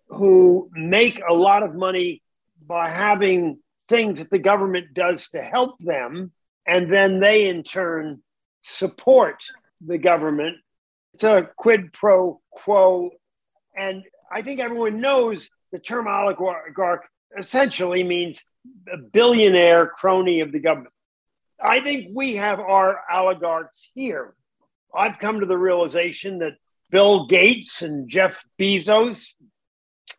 who 0.08 0.70
make 0.74 1.22
a 1.28 1.34
lot 1.34 1.64
of 1.64 1.76
money 1.76 2.22
by 2.66 2.90
having 2.90 3.60
things 3.88 4.20
that 4.20 4.32
the 4.32 4.40
government 4.40 4.94
does 4.94 5.30
to 5.30 5.42
help 5.42 5.78
them, 5.80 6.32
and 6.68 6.92
then 6.92 7.20
they 7.20 7.48
in 7.48 7.64
turn 7.64 8.22
support 8.62 9.44
the 9.86 10.00
government. 10.00 10.58
It's 11.14 11.24
a 11.24 11.50
quid 11.56 11.94
pro 11.94 12.42
quo. 12.50 13.12
And 13.78 14.04
I 14.32 14.42
think 14.42 14.60
everyone 14.60 15.02
knows 15.02 15.50
the 15.72 15.80
term 15.80 16.08
oligarch 16.08 17.06
essentially 17.38 18.04
means 18.04 18.44
a 18.92 18.98
billionaire 18.98 19.88
crony 19.88 20.42
of 20.42 20.52
the 20.52 20.60
government. 20.60 20.94
I 21.64 21.80
think 21.82 22.10
we 22.14 22.36
have 22.36 22.60
our 22.60 23.00
oligarchs 23.12 23.90
here. 23.94 24.34
I've 24.94 25.20
come 25.20 25.40
to 25.40 25.46
the 25.46 25.58
realization 25.58 26.40
that 26.40 26.54
Bill 26.92 27.28
Gates 27.28 27.82
and 27.82 28.10
Jeff 28.10 28.44
Bezos 28.60 29.34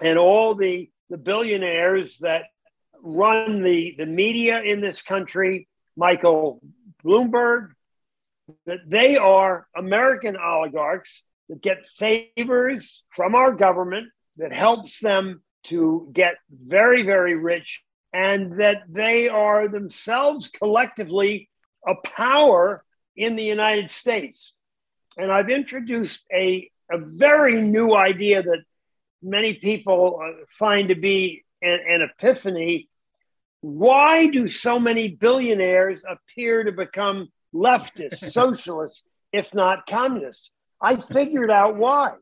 and 0.00 0.18
all 0.18 0.54
the, 0.54 0.90
the 1.08 1.16
billionaires 1.16 2.18
that 2.18 2.44
run 3.02 3.62
the, 3.62 3.94
the 3.96 4.06
media 4.06 4.62
in 4.62 4.80
this 4.80 5.02
country, 5.02 5.68
Michael 5.96 6.60
Bloomberg, 7.04 7.70
that 8.66 8.80
they 8.86 9.16
are 9.16 9.66
American 9.76 10.36
oligarchs 10.36 11.22
that 11.48 11.62
get 11.62 11.86
favors 11.86 13.04
from 13.10 13.34
our 13.34 13.52
government 13.52 14.08
that 14.36 14.52
helps 14.52 15.00
them 15.00 15.42
to 15.64 16.08
get 16.12 16.36
very, 16.50 17.02
very 17.02 17.34
rich, 17.34 17.82
and 18.12 18.52
that 18.58 18.82
they 18.88 19.28
are 19.28 19.68
themselves 19.68 20.48
collectively 20.48 21.48
a 21.86 21.94
power 22.04 22.84
in 23.16 23.36
the 23.36 23.42
United 23.42 23.90
States. 23.90 24.52
And 25.16 25.32
I've 25.32 25.50
introduced 25.50 26.26
a, 26.32 26.70
a 26.90 26.98
very 26.98 27.60
new 27.60 27.94
idea 27.94 28.42
that 28.42 28.62
many 29.22 29.54
people 29.54 30.20
uh, 30.22 30.44
find 30.50 30.88
to 30.88 30.94
be 30.94 31.44
an, 31.62 31.80
an 31.88 32.02
epiphany. 32.02 32.88
Why 33.60 34.26
do 34.26 34.48
so 34.48 34.78
many 34.78 35.08
billionaires 35.08 36.02
appear 36.08 36.64
to 36.64 36.72
become 36.72 37.28
leftists, 37.54 38.16
socialists, 38.30 39.04
if 39.32 39.54
not 39.54 39.86
communists? 39.86 40.50
I 40.80 40.96
figured 40.96 41.50
out 41.50 41.76
why. 41.76 42.14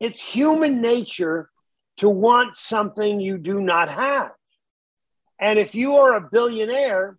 It's 0.00 0.20
human 0.20 0.80
nature 0.80 1.48
to 1.98 2.08
want 2.08 2.56
something 2.56 3.20
you 3.20 3.38
do 3.38 3.60
not 3.60 3.88
have. 3.88 4.32
And 5.38 5.58
if 5.58 5.74
you 5.74 5.96
are 5.96 6.16
a 6.16 6.28
billionaire, 6.28 7.16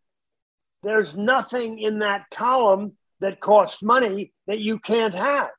there's 0.81 1.15
nothing 1.15 1.79
in 1.79 1.99
that 1.99 2.25
column 2.29 2.93
that 3.24 3.39
costs 3.39 3.82
money 3.82 4.34
that 4.47 4.59
you 4.59 4.78
can't 4.78 5.13
have. 5.13 5.49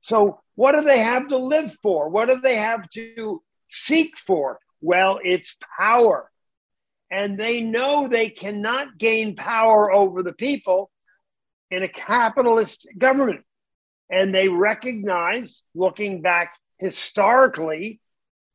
So, 0.00 0.40
what 0.54 0.72
do 0.72 0.82
they 0.82 1.00
have 1.00 1.28
to 1.28 1.36
live 1.36 1.74
for? 1.74 2.08
What 2.08 2.28
do 2.28 2.40
they 2.40 2.56
have 2.56 2.88
to 2.90 3.42
seek 3.66 4.16
for? 4.16 4.60
Well, 4.80 5.18
it's 5.22 5.56
power. 5.78 6.30
And 7.10 7.38
they 7.38 7.60
know 7.60 8.06
they 8.06 8.30
cannot 8.30 8.98
gain 8.98 9.34
power 9.34 9.92
over 9.92 10.22
the 10.22 10.32
people 10.32 10.90
in 11.72 11.82
a 11.82 11.88
capitalist 11.88 12.86
government. 12.96 13.44
And 14.08 14.32
they 14.32 14.48
recognize, 14.48 15.62
looking 15.74 16.22
back 16.22 16.54
historically, 16.78 18.00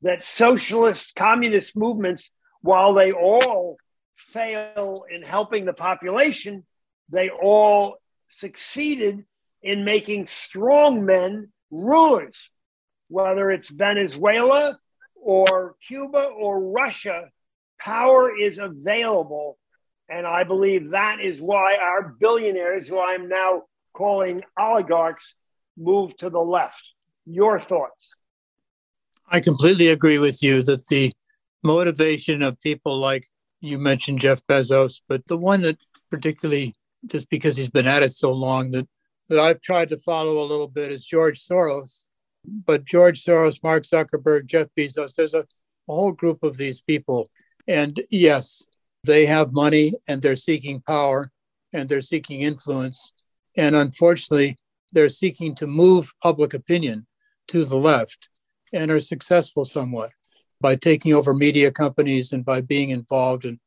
that 0.04 0.24
socialist 0.24 1.16
communist 1.16 1.76
movements, 1.76 2.32
while 2.62 2.94
they 2.94 3.12
all 3.12 3.76
fail 4.16 5.04
in 5.14 5.22
helping 5.22 5.66
the 5.66 5.74
population, 5.74 6.66
they 7.10 7.30
all 7.30 7.98
succeeded 8.38 9.26
in 9.62 9.86
making 9.86 10.26
strong 10.26 11.06
men 11.06 11.52
rulers, 11.70 12.50
whether 13.08 13.52
it's 13.52 13.70
Venezuela 13.70 14.80
or 15.16 15.76
Cuba 15.88 16.24
or 16.24 16.60
Russia, 16.60 17.30
power 17.80 18.36
is 18.36 18.58
available. 18.58 19.58
And 20.10 20.26
I 20.26 20.44
believe 20.44 20.92
that 20.92 21.20
is 21.22 21.40
why 21.40 21.78
our 21.78 22.16
billionaires, 22.20 22.88
who 22.88 23.00
I'm 23.00 23.30
now 23.30 23.64
calling 23.94 24.44
oligarchs, 24.60 25.36
move 25.78 26.16
to 26.18 26.30
the 26.30 26.40
left. 26.40 26.84
Your 27.26 27.60
thoughts? 27.60 28.16
I 29.28 29.40
completely 29.40 29.88
agree 29.88 30.18
with 30.18 30.44
you 30.44 30.64
that 30.64 30.86
the 30.88 31.14
motivation 31.64 32.42
of 32.42 32.60
people 32.60 33.00
like 33.00 33.28
you 33.62 33.78
mentioned 33.78 34.20
Jeff 34.20 34.46
Bezos, 34.48 35.02
but 35.08 35.26
the 35.28 35.38
one 35.38 35.62
that 35.62 35.78
particularly 36.10 36.74
just 37.08 37.30
because 37.30 37.58
he's 37.58 37.70
been 37.70 37.88
at 37.88 38.04
it 38.04 38.14
so 38.14 38.32
long 38.32 38.72
that 38.72 38.88
that 39.30 39.40
I've 39.40 39.62
tried 39.62 39.90
to 39.90 39.98
follow 39.98 40.44
a 40.44 40.50
little 40.50 40.68
bit 40.68 40.92
is 40.92 41.06
George 41.06 41.42
Soros. 41.42 42.08
But 42.46 42.86
George 42.86 43.24
Soros, 43.24 43.64
Mark 43.64 43.84
Zuckerberg, 43.84 44.46
Jeff 44.46 44.68
Bezos, 44.78 45.16
there's 45.16 45.34
a, 45.34 45.42
a 45.42 45.46
whole 45.88 46.12
group 46.12 46.44
of 46.44 46.58
these 46.58 46.82
people. 46.82 47.30
And 47.66 48.02
yes, 48.10 48.66
they 49.06 49.26
have 49.28 49.54
money 49.54 49.94
and 50.08 50.22
they're 50.22 50.36
seeking 50.36 50.82
power 50.82 51.32
and 51.72 51.88
they're 51.88 52.02
seeking 52.02 52.42
influence. 52.42 53.14
And 53.56 53.76
unfortunately, 53.76 54.58
they're 54.92 55.08
seeking 55.08 55.56
to 55.56 55.68
move 55.68 56.12
public 56.22 56.54
opinion 56.54 57.08
to 57.48 57.64
the 57.64 57.78
left 57.78 58.28
and 58.74 58.92
are 58.92 59.00
successful 59.00 59.66
somewhat 59.66 60.12
by 60.60 60.76
taking 60.76 61.14
over 61.14 61.34
media 61.34 61.72
companies 61.72 62.34
and 62.34 62.44
by 62.44 62.62
being 62.62 62.90
involved 62.90 63.46
in 63.46 63.60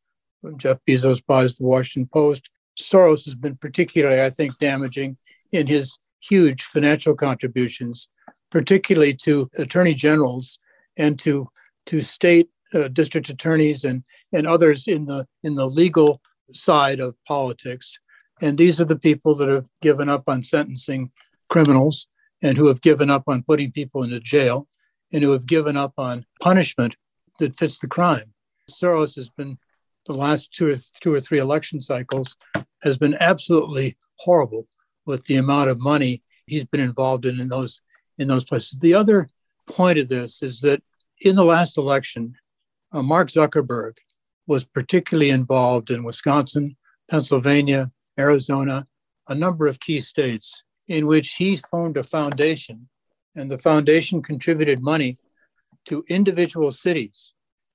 Jeff 0.56 0.78
Bezos 0.86 1.24
buys 1.26 1.56
the 1.56 1.64
Washington 1.64 2.08
Post. 2.12 2.50
Soros 2.78 3.24
has 3.24 3.34
been 3.34 3.56
particularly, 3.56 4.20
I 4.22 4.30
think, 4.30 4.58
damaging 4.58 5.16
in 5.52 5.66
his 5.66 5.98
huge 6.20 6.62
financial 6.62 7.14
contributions, 7.14 8.08
particularly 8.50 9.14
to 9.14 9.50
attorney 9.58 9.94
generals 9.94 10.58
and 10.96 11.18
to 11.20 11.48
to 11.86 12.00
state 12.00 12.48
uh, 12.72 12.88
district 12.88 13.28
attorneys 13.28 13.84
and 13.84 14.04
and 14.32 14.46
others 14.46 14.86
in 14.88 15.06
the 15.06 15.26
in 15.42 15.54
the 15.54 15.66
legal 15.66 16.20
side 16.52 17.00
of 17.00 17.14
politics. 17.26 17.98
And 18.40 18.58
these 18.58 18.80
are 18.80 18.84
the 18.84 18.98
people 18.98 19.34
that 19.34 19.48
have 19.48 19.68
given 19.80 20.08
up 20.08 20.28
on 20.28 20.42
sentencing 20.42 21.10
criminals 21.48 22.06
and 22.42 22.58
who 22.58 22.66
have 22.66 22.80
given 22.80 23.10
up 23.10 23.24
on 23.26 23.42
putting 23.42 23.70
people 23.70 24.02
into 24.02 24.20
jail 24.20 24.66
and 25.12 25.22
who 25.22 25.30
have 25.30 25.46
given 25.46 25.76
up 25.76 25.92
on 25.96 26.26
punishment 26.42 26.96
that 27.38 27.56
fits 27.56 27.78
the 27.78 27.86
crime. 27.86 28.34
Soros 28.70 29.16
has 29.16 29.30
been 29.30 29.58
the 30.06 30.14
last 30.14 30.52
two 30.52 30.72
or, 30.72 30.76
two 31.00 31.12
or 31.12 31.20
three 31.20 31.38
election 31.38 31.80
cycles 31.80 32.36
has 32.82 32.98
been 32.98 33.16
absolutely 33.20 33.96
horrible 34.18 34.66
with 35.06 35.24
the 35.26 35.36
amount 35.36 35.70
of 35.70 35.80
money 35.80 36.22
he's 36.46 36.64
been 36.64 36.80
involved 36.80 37.26
in 37.26 37.40
in 37.40 37.48
those 37.48 37.80
in 38.18 38.28
those 38.28 38.44
places. 38.44 38.78
The 38.78 38.94
other 38.94 39.28
point 39.66 39.98
of 39.98 40.08
this 40.08 40.42
is 40.42 40.60
that 40.60 40.82
in 41.20 41.34
the 41.34 41.44
last 41.44 41.78
election, 41.78 42.36
uh, 42.92 43.02
Mark 43.02 43.28
Zuckerberg 43.28 43.94
was 44.46 44.64
particularly 44.64 45.30
involved 45.30 45.90
in 45.90 46.04
Wisconsin, 46.04 46.76
Pennsylvania, 47.10 47.90
Arizona, 48.18 48.86
a 49.28 49.34
number 49.34 49.66
of 49.66 49.80
key 49.80 50.00
states 50.00 50.62
in 50.86 51.06
which 51.06 51.34
he 51.34 51.56
formed 51.56 51.96
a 51.96 52.02
foundation, 52.02 52.88
and 53.34 53.50
the 53.50 53.58
foundation 53.58 54.22
contributed 54.22 54.82
money 54.82 55.18
to 55.86 56.04
individual 56.08 56.70
cities. 56.70 57.33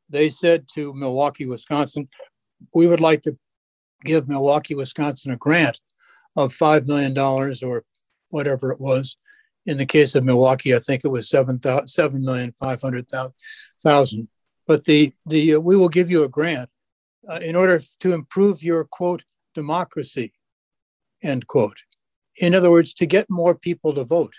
They 0.10 0.30
said 0.30 0.68
to 0.74 0.94
Milwaukee, 0.94 1.46
Wisconsin, 1.46 2.08
we 2.74 2.88
would 2.88 3.02
like 3.02 3.22
to 3.24 3.38
give 4.04 4.28
Milwaukee, 4.28 4.76
Wisconsin 4.76 5.32
a 5.32 5.38
grant 5.38 5.80
of 6.36 6.54
$5 6.54 6.86
million 6.88 7.18
or 7.18 7.86
whatever 8.30 8.72
it 8.72 8.82
was. 8.82 9.18
In 9.66 9.78
the 9.78 9.86
case 9.86 10.16
of 10.16 10.24
Milwaukee, 10.24 10.74
I 10.76 10.80
think 10.80 11.04
it 11.04 11.10
was 11.10 11.30
7,500,000. 11.30 14.28
But 14.66 14.86
the, 14.86 15.14
the, 15.26 15.56
uh, 15.56 15.60
we 15.60 15.76
will 15.76 15.90
give 15.90 16.10
you 16.12 16.24
a 16.24 16.30
grant 16.30 16.70
uh, 17.28 17.40
in 17.42 17.56
order 17.56 17.82
to 18.00 18.14
improve 18.14 18.64
your 18.64 18.86
quote, 18.86 19.26
democracy, 19.54 20.34
end 21.22 21.46
quote. 21.48 21.84
In 22.38 22.56
other 22.56 22.72
words, 22.72 22.94
to 22.96 23.06
get 23.06 23.30
more 23.30 23.54
people 23.56 23.94
to 23.94 24.04
vote. 24.04 24.34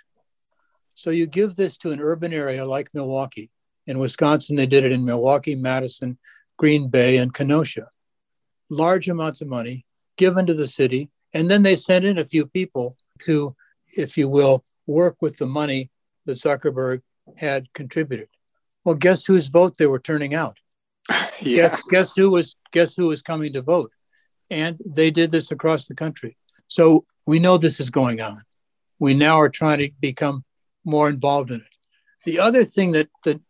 So 0.94 1.10
you 1.10 1.26
give 1.26 1.54
this 1.56 1.76
to 1.78 1.90
an 1.90 2.00
urban 2.00 2.32
area 2.32 2.64
like 2.64 2.88
Milwaukee. 2.94 3.50
In 3.90 3.98
Wisconsin, 3.98 4.54
they 4.54 4.66
did 4.66 4.84
it 4.84 4.92
in 4.92 5.04
Milwaukee, 5.04 5.56
Madison, 5.56 6.16
Green 6.56 6.88
Bay, 6.88 7.16
and 7.16 7.34
Kenosha. 7.34 7.88
Large 8.70 9.08
amounts 9.08 9.40
of 9.40 9.48
money 9.48 9.84
given 10.16 10.46
to 10.46 10.54
the 10.54 10.68
city, 10.68 11.10
and 11.34 11.50
then 11.50 11.62
they 11.62 11.74
sent 11.74 12.04
in 12.04 12.16
a 12.16 12.24
few 12.24 12.46
people 12.46 12.96
to, 13.22 13.56
if 13.96 14.16
you 14.16 14.28
will, 14.28 14.64
work 14.86 15.16
with 15.20 15.38
the 15.38 15.46
money 15.46 15.90
that 16.24 16.38
Zuckerberg 16.38 17.00
had 17.36 17.72
contributed. 17.72 18.28
Well, 18.84 18.94
guess 18.94 19.24
whose 19.24 19.48
vote 19.48 19.76
they 19.76 19.88
were 19.88 19.98
turning 19.98 20.34
out? 20.34 20.56
yeah. 21.40 21.56
Guess 21.56 21.82
guess 21.90 22.14
who 22.14 22.30
was 22.30 22.54
guess 22.70 22.94
who 22.94 23.08
was 23.08 23.22
coming 23.22 23.52
to 23.54 23.62
vote? 23.62 23.90
And 24.50 24.78
they 24.86 25.10
did 25.10 25.32
this 25.32 25.50
across 25.50 25.88
the 25.88 25.96
country. 25.96 26.36
So 26.68 27.06
we 27.26 27.40
know 27.40 27.58
this 27.58 27.80
is 27.80 27.90
going 27.90 28.20
on. 28.20 28.42
We 29.00 29.14
now 29.14 29.40
are 29.40 29.48
trying 29.48 29.80
to 29.80 29.90
become 30.00 30.44
more 30.84 31.08
involved 31.08 31.50
in 31.50 31.56
it. 31.56 31.69
The 32.24 32.38
other 32.38 32.64
thing 32.64 32.92
that, 32.92 33.08
that 33.24 33.40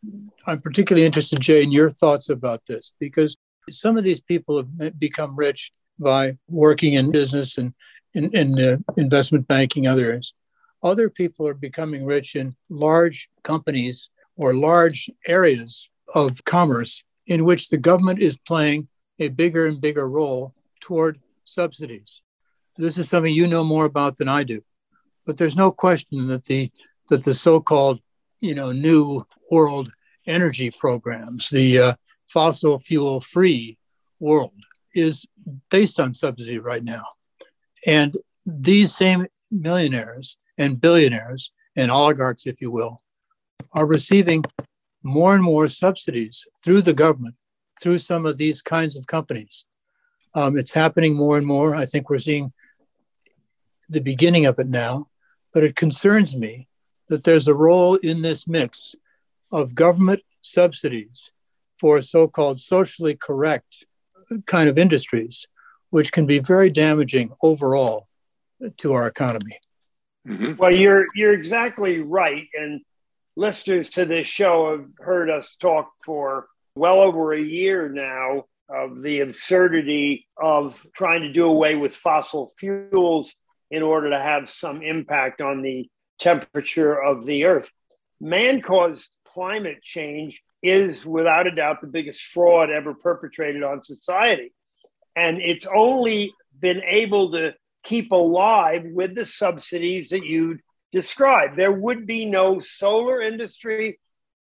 I'm 0.47 0.61
particularly 0.61 1.05
interested, 1.05 1.41
Jay, 1.41 1.62
in 1.62 1.73
your 1.73 1.91
thoughts 1.91 2.29
about 2.29 2.66
this, 2.66 2.93
because 3.01 3.37
some 3.71 3.97
of 3.97 4.05
these 4.05 4.21
people 4.21 4.64
have 4.81 4.99
become 4.99 5.37
rich 5.37 5.73
by 5.99 6.39
working 6.49 6.95
in 6.95 7.11
business 7.11 7.59
and 7.59 7.75
in, 8.14 8.35
in 8.35 8.59
uh, 8.59 8.77
investment 8.97 9.47
banking, 9.47 9.87
others. 9.87 10.35
Other 10.83 11.11
people 11.11 11.47
are 11.47 11.55
becoming 11.55 12.05
rich 12.05 12.37
in 12.37 12.57
large 12.68 13.29
companies 13.43 14.11
or 14.37 14.55
large 14.55 15.11
areas 15.27 15.91
of 16.14 16.43
commerce 16.45 17.05
in 17.27 17.45
which 17.45 17.68
the 17.68 17.77
government 17.77 18.21
is 18.21 18.39
playing 18.39 18.89
a 19.18 19.29
bigger 19.29 19.66
and 19.66 19.81
bigger 19.81 20.09
role 20.09 20.55
toward 20.81 21.21
subsidies. 21.45 22.23
This 22.77 22.97
is 22.97 23.09
something 23.09 23.35
you 23.35 23.47
know 23.47 23.62
more 23.62 23.85
about 23.85 24.16
than 24.16 24.29
I 24.29 24.43
do. 24.43 24.62
But 25.27 25.37
there's 25.37 25.57
no 25.57 25.71
question 25.71 26.27
that 26.29 26.45
the 26.45 26.71
that 27.11 27.25
the 27.25 27.35
so-called, 27.35 28.01
you 28.41 28.55
know, 28.55 28.72
new 28.72 29.22
world 29.51 29.91
energy 30.26 30.70
programs, 30.70 31.51
the 31.51 31.78
uh, 31.78 31.95
fossil 32.28 32.78
fuel 32.78 33.20
free 33.20 33.78
world 34.18 34.55
is 34.95 35.26
based 35.70 35.99
on 35.99 36.14
subsidy 36.14 36.59
right 36.59 36.82
now. 36.82 37.05
And 37.86 38.14
these 38.47 38.95
same 38.95 39.26
millionaires 39.51 40.36
and 40.59 40.80
billionaires 40.80 41.53
and 41.76 41.91
oligarchs, 41.91 42.47
if 42.47 42.61
you 42.61 42.70
will, 42.70 43.03
are 43.72 43.86
receiving 43.86 44.45
more 45.03 45.34
and 45.34 45.43
more 45.43 45.68
subsidies 45.68 46.47
through 46.62 46.82
the 46.82 46.93
government, 46.93 47.34
through 47.80 47.99
some 47.99 48.26
of 48.26 48.36
these 48.36 48.62
kinds 48.62 48.97
of 48.97 49.07
companies. 49.07 49.64
Um, 50.34 50.59
it's 50.59 50.74
happening 50.74 51.14
more 51.14 51.38
and 51.38 51.47
more. 51.47 51.74
I 51.74 51.86
think 51.86 52.11
we're 52.11 52.18
seeing 52.18 52.53
the 53.88 54.01
beginning 54.01 54.47
of 54.47 54.59
it 54.59 54.68
now, 54.68 55.07
but 55.53 55.64
it 55.64 55.74
concerns 55.74 56.36
me 56.36 56.68
that 57.11 57.24
there's 57.24 57.48
a 57.48 57.54
role 57.54 57.96
in 57.96 58.22
this 58.22 58.48
mix 58.48 58.94
of 59.52 59.74
government 59.74 60.22
subsidies 60.42 61.32
for 61.78 62.00
so 62.00 62.28
called 62.28 62.58
socially 62.61 63.16
correct 63.16 63.84
kind 64.46 64.68
of 64.68 64.78
industries, 64.78 65.46
which 65.90 66.12
can 66.12 66.24
be 66.24 66.38
very 66.38 66.70
damaging 66.70 67.32
overall 67.42 68.06
to 68.78 68.92
our 68.92 69.06
economy. 69.06 69.58
Mm-hmm. 70.26 70.54
Well, 70.56 70.70
you're 70.70 71.06
you're 71.14 71.32
exactly 71.32 72.00
right, 72.00 72.46
and 72.54 72.80
listeners 73.36 73.90
to 73.90 74.04
this 74.04 74.28
show 74.28 74.72
have 74.72 74.90
heard 74.98 75.30
us 75.30 75.56
talk 75.56 75.90
for 76.04 76.46
well 76.76 77.00
over 77.00 77.32
a 77.32 77.40
year 77.40 77.88
now 77.88 78.44
of 78.68 79.02
the 79.02 79.20
absurdity 79.20 80.28
of 80.36 80.86
trying 80.94 81.22
to 81.22 81.32
do 81.32 81.46
away 81.46 81.74
with 81.74 81.96
fossil 81.96 82.52
fuels 82.56 83.34
in 83.70 83.82
order 83.82 84.11
to 84.11 84.20
have 84.20 84.48
some 84.48 84.82
impact 84.82 85.40
on 85.40 85.62
the 85.62 85.88
temperature 86.21 87.01
of 87.01 87.27
the 87.27 87.45
earth. 87.45 87.71
Man 88.21 88.61
caused 88.61 89.16
climate 89.33 89.83
change 89.83 90.43
is 90.62 91.05
without 91.07 91.47
a 91.47 91.55
doubt 91.55 91.81
the 91.81 91.87
biggest 91.87 92.23
fraud 92.23 92.71
ever 92.71 92.95
perpetrated 92.95 93.62
on 93.62 93.83
society. 93.83 94.53
And 95.16 95.41
it's 95.41 95.66
only 95.66 96.33
been 96.59 96.83
able 96.87 97.33
to 97.33 97.55
keep 97.83 98.12
alive 98.12 98.85
with 98.85 99.14
the 99.14 99.27
subsidies 99.27 100.11
that 100.11 100.25
you 100.25 100.59
described. 100.93 101.57
There 101.57 101.73
would 101.73 102.07
be 102.07 102.27
no 102.27 102.61
solar 102.61 103.23
industry, 103.23 103.99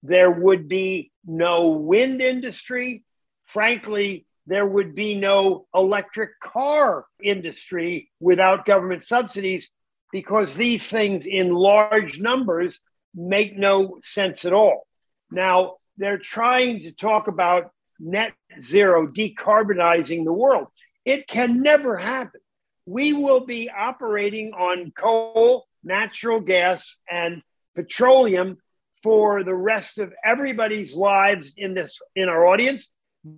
there 0.03 0.31
would 0.31 0.67
be 0.67 1.11
no 1.25 1.67
wind 1.67 2.21
industry. 2.21 3.03
Frankly, 3.45 4.25
there 4.47 4.65
would 4.65 4.95
be 4.95 5.15
no 5.15 5.65
electric 5.73 6.39
car 6.39 7.05
industry 7.21 8.11
without 8.19 8.65
government 8.65 9.03
subsidies 9.03 9.69
because 10.15 10.55
these 10.55 10.87
things 10.87 11.25
in 11.25 11.53
large 11.53 12.21
numbers 12.21 12.79
make 13.13 13.57
no 13.57 13.99
sense 14.01 14.45
at 14.45 14.53
all. 14.53 14.87
Now, 15.29 15.75
they're 15.97 16.17
trying 16.17 16.83
to 16.83 16.93
talk 16.93 17.27
about 17.27 17.71
net 17.99 18.31
zero, 18.61 19.07
decarbonizing 19.07 20.23
the 20.23 20.31
world. 20.31 20.67
It 21.03 21.27
can 21.27 21.61
never 21.61 21.97
happen. 21.97 22.39
We 22.85 23.11
will 23.11 23.45
be 23.45 23.69
operating 23.69 24.53
on 24.53 24.93
coal, 24.97 25.65
natural 25.83 26.39
gas, 26.39 26.95
and 27.11 27.41
petroleum 27.75 28.59
for 29.03 29.43
the 29.43 29.53
rest 29.53 29.97
of 29.97 30.13
everybody's 30.23 30.95
lives 30.95 31.55
in 31.57 31.73
this 31.73 31.99
in 32.15 32.29
our 32.29 32.47
audience 32.47 32.89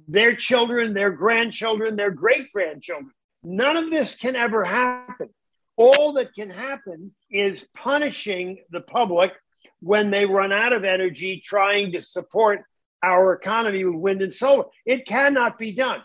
their 0.07 0.35
children 0.35 0.93
their 0.93 1.09
grandchildren 1.09 1.95
their 1.95 2.11
great 2.11 2.51
grandchildren 2.53 3.11
none 3.43 3.77
of 3.77 3.89
this 3.89 4.15
can 4.15 4.35
ever 4.35 4.63
happen 4.63 5.29
all 5.77 6.13
that 6.13 6.33
can 6.33 6.49
happen 6.49 7.11
is 7.29 7.65
punishing 7.75 8.63
the 8.71 8.81
public 8.81 9.33
when 9.79 10.09
they 10.09 10.25
run 10.25 10.51
out 10.51 10.73
of 10.73 10.83
energy 10.83 11.41
trying 11.43 11.91
to 11.91 12.01
support 12.01 12.63
our 13.03 13.33
economy 13.33 13.85
with 13.85 13.95
wind 13.95 14.21
and 14.21 14.33
solar. 14.33 14.65
It 14.85 15.05
cannot 15.05 15.59
be 15.59 15.71
done. 15.71 16.01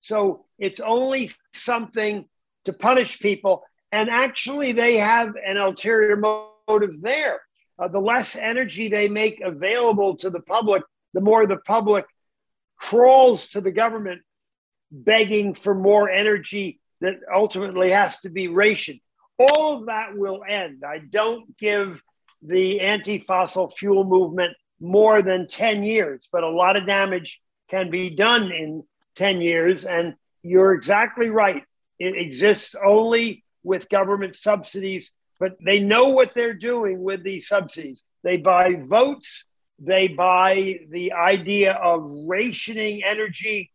So 0.00 0.44
it's 0.58 0.80
only 0.80 1.30
something 1.54 2.26
to 2.66 2.72
punish 2.74 3.18
people. 3.18 3.64
And 3.90 4.10
actually, 4.10 4.72
they 4.72 4.98
have 4.98 5.34
an 5.46 5.56
ulterior 5.56 6.16
motive 6.16 7.00
there. 7.00 7.40
Uh, 7.78 7.88
the 7.88 7.98
less 7.98 8.36
energy 8.36 8.88
they 8.88 9.08
make 9.08 9.40
available 9.40 10.16
to 10.18 10.30
the 10.30 10.40
public, 10.40 10.82
the 11.14 11.20
more 11.20 11.46
the 11.46 11.56
public 11.56 12.04
crawls 12.76 13.48
to 13.48 13.60
the 13.60 13.72
government 13.72 14.22
begging 14.90 15.54
for 15.54 15.74
more 15.74 16.10
energy 16.10 16.80
that 17.00 17.16
ultimately 17.34 17.90
has 17.90 18.18
to 18.18 18.28
be 18.28 18.48
rationed. 18.48 19.00
All 19.38 19.78
of 19.78 19.86
that 19.86 20.16
will 20.16 20.42
end. 20.48 20.82
I 20.86 20.98
don't 20.98 21.56
give 21.58 22.00
the 22.42 22.80
anti 22.80 23.18
fossil 23.18 23.70
fuel 23.70 24.04
movement 24.04 24.56
more 24.80 25.22
than 25.22 25.48
10 25.48 25.82
years, 25.82 26.28
but 26.30 26.44
a 26.44 26.48
lot 26.48 26.76
of 26.76 26.86
damage 26.86 27.40
can 27.68 27.90
be 27.90 28.10
done 28.10 28.52
in 28.52 28.84
10 29.16 29.40
years. 29.40 29.84
And 29.84 30.14
you're 30.42 30.74
exactly 30.74 31.30
right. 31.30 31.64
It 31.98 32.16
exists 32.16 32.74
only 32.74 33.44
with 33.62 33.88
government 33.88 34.36
subsidies, 34.36 35.10
but 35.40 35.56
they 35.64 35.80
know 35.80 36.08
what 36.08 36.34
they're 36.34 36.54
doing 36.54 37.02
with 37.02 37.24
these 37.24 37.48
subsidies. 37.48 38.02
They 38.22 38.36
buy 38.36 38.74
votes, 38.74 39.44
they 39.78 40.08
buy 40.08 40.80
the 40.90 41.12
idea 41.12 41.72
of 41.72 42.08
rationing 42.26 43.02
energy. 43.04 43.70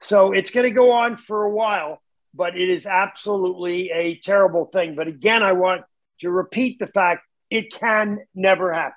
So 0.00 0.32
it's 0.32 0.50
going 0.50 0.64
to 0.64 0.70
go 0.70 0.92
on 0.92 1.16
for 1.16 1.44
a 1.44 1.50
while, 1.50 2.00
but 2.36 2.58
it 2.58 2.68
is 2.68 2.86
absolutely 2.86 3.90
a 3.90 4.18
terrible 4.18 4.66
thing. 4.66 4.94
But 4.94 5.08
again, 5.08 5.42
I 5.42 5.52
want 5.52 5.82
to 6.20 6.30
repeat 6.30 6.78
the 6.78 6.86
fact 6.86 7.22
it 7.50 7.72
can 7.72 8.20
never 8.34 8.72
happen. 8.72 8.94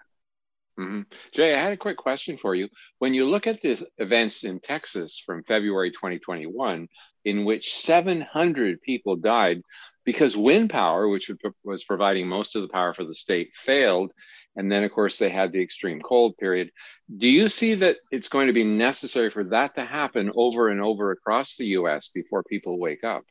Mm-hmm. 0.80 1.01
Jay, 1.34 1.53
I 1.53 1.59
had 1.59 1.73
a 1.73 1.77
quick 1.77 1.97
question 1.97 2.38
for 2.38 2.55
you. 2.55 2.69
When 2.99 3.13
you 3.13 3.27
look 3.27 3.47
at 3.47 3.61
the 3.61 3.86
events 3.97 4.45
in 4.45 4.59
Texas 4.61 5.21
from 5.23 5.43
February 5.43 5.91
2021, 5.91 6.88
in 7.25 7.43
which 7.43 7.75
700 7.75 8.82
people 8.82 9.17
died 9.17 9.61
because 10.05 10.38
wind 10.38 10.69
power, 10.69 11.07
which 11.09 11.30
was 11.65 11.84
providing 11.84 12.27
most 12.27 12.55
of 12.55 12.61
the 12.61 12.69
power 12.69 12.93
for 12.93 13.03
the 13.03 13.13
state, 13.13 13.53
failed. 13.53 14.13
And 14.55 14.71
then, 14.71 14.86
of 14.86 14.91
course, 14.91 15.17
they 15.17 15.30
had 15.30 15.51
the 15.51 15.61
extreme 15.61 15.99
cold 15.99 16.38
period. 16.38 16.71
Do 17.15 17.27
you 17.27 17.49
see 17.49 17.75
that 17.75 17.97
it's 18.09 18.30
going 18.30 18.47
to 18.47 18.53
be 18.53 18.63
necessary 18.63 19.30
for 19.30 19.43
that 19.45 19.75
to 19.75 19.84
happen 19.84 20.32
over 20.36 20.69
and 20.69 20.82
over 20.82 21.11
across 21.11 21.57
the 21.57 21.67
US 21.67 22.09
before 22.09 22.43
people 22.43 22.80
wake 22.80 23.03
up? 23.03 23.23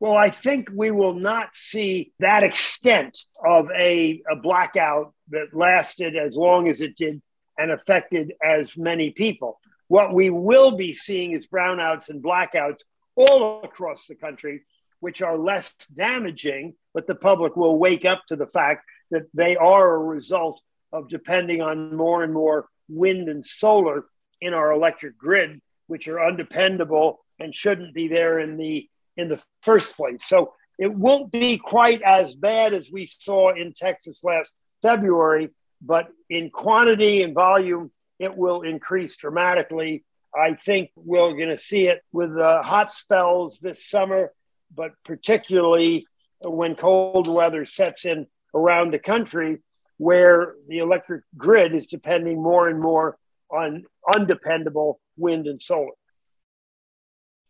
Well, 0.00 0.16
I 0.16 0.30
think 0.30 0.70
we 0.72 0.92
will 0.92 1.14
not 1.14 1.56
see 1.56 2.12
that 2.20 2.44
extent 2.44 3.18
of 3.44 3.68
a, 3.72 4.22
a 4.30 4.36
blackout 4.36 5.12
that 5.30 5.48
lasted 5.52 6.14
as 6.14 6.36
long 6.36 6.68
as 6.68 6.80
it 6.80 6.96
did 6.96 7.20
and 7.58 7.72
affected 7.72 8.32
as 8.42 8.76
many 8.76 9.10
people. 9.10 9.60
What 9.88 10.14
we 10.14 10.30
will 10.30 10.76
be 10.76 10.92
seeing 10.92 11.32
is 11.32 11.48
brownouts 11.48 12.10
and 12.10 12.22
blackouts 12.22 12.80
all 13.16 13.64
across 13.64 14.06
the 14.06 14.14
country, 14.14 14.62
which 15.00 15.20
are 15.20 15.36
less 15.36 15.74
damaging, 15.92 16.74
but 16.94 17.08
the 17.08 17.16
public 17.16 17.56
will 17.56 17.76
wake 17.76 18.04
up 18.04 18.24
to 18.28 18.36
the 18.36 18.46
fact 18.46 18.84
that 19.10 19.26
they 19.34 19.56
are 19.56 19.94
a 19.94 19.98
result 19.98 20.60
of 20.92 21.08
depending 21.08 21.60
on 21.60 21.96
more 21.96 22.22
and 22.22 22.32
more 22.32 22.68
wind 22.88 23.28
and 23.28 23.44
solar 23.44 24.04
in 24.40 24.54
our 24.54 24.70
electric 24.70 25.18
grid, 25.18 25.60
which 25.88 26.06
are 26.06 26.24
undependable 26.24 27.18
and 27.40 27.52
shouldn't 27.52 27.94
be 27.94 28.06
there 28.06 28.38
in 28.38 28.56
the 28.56 28.88
in 29.18 29.28
the 29.28 29.44
first 29.62 29.94
place. 29.96 30.24
So 30.24 30.54
it 30.78 30.94
won't 30.94 31.30
be 31.30 31.58
quite 31.58 32.00
as 32.02 32.36
bad 32.36 32.72
as 32.72 32.90
we 32.90 33.06
saw 33.06 33.52
in 33.52 33.74
Texas 33.74 34.22
last 34.22 34.52
February, 34.80 35.50
but 35.82 36.08
in 36.30 36.50
quantity 36.50 37.22
and 37.22 37.34
volume, 37.34 37.90
it 38.18 38.36
will 38.36 38.62
increase 38.62 39.16
dramatically. 39.16 40.04
I 40.34 40.54
think 40.54 40.90
we're 40.94 41.32
going 41.32 41.48
to 41.48 41.58
see 41.58 41.88
it 41.88 42.02
with 42.12 42.32
the 42.34 42.62
hot 42.62 42.94
spells 42.94 43.58
this 43.58 43.84
summer, 43.84 44.32
but 44.74 44.92
particularly 45.04 46.06
when 46.40 46.76
cold 46.76 47.26
weather 47.26 47.66
sets 47.66 48.04
in 48.04 48.26
around 48.54 48.92
the 48.92 48.98
country, 49.00 49.58
where 49.96 50.54
the 50.68 50.78
electric 50.78 51.24
grid 51.36 51.74
is 51.74 51.88
depending 51.88 52.40
more 52.40 52.68
and 52.68 52.80
more 52.80 53.18
on 53.50 53.84
undependable 54.14 55.00
wind 55.16 55.48
and 55.48 55.60
solar. 55.60 55.97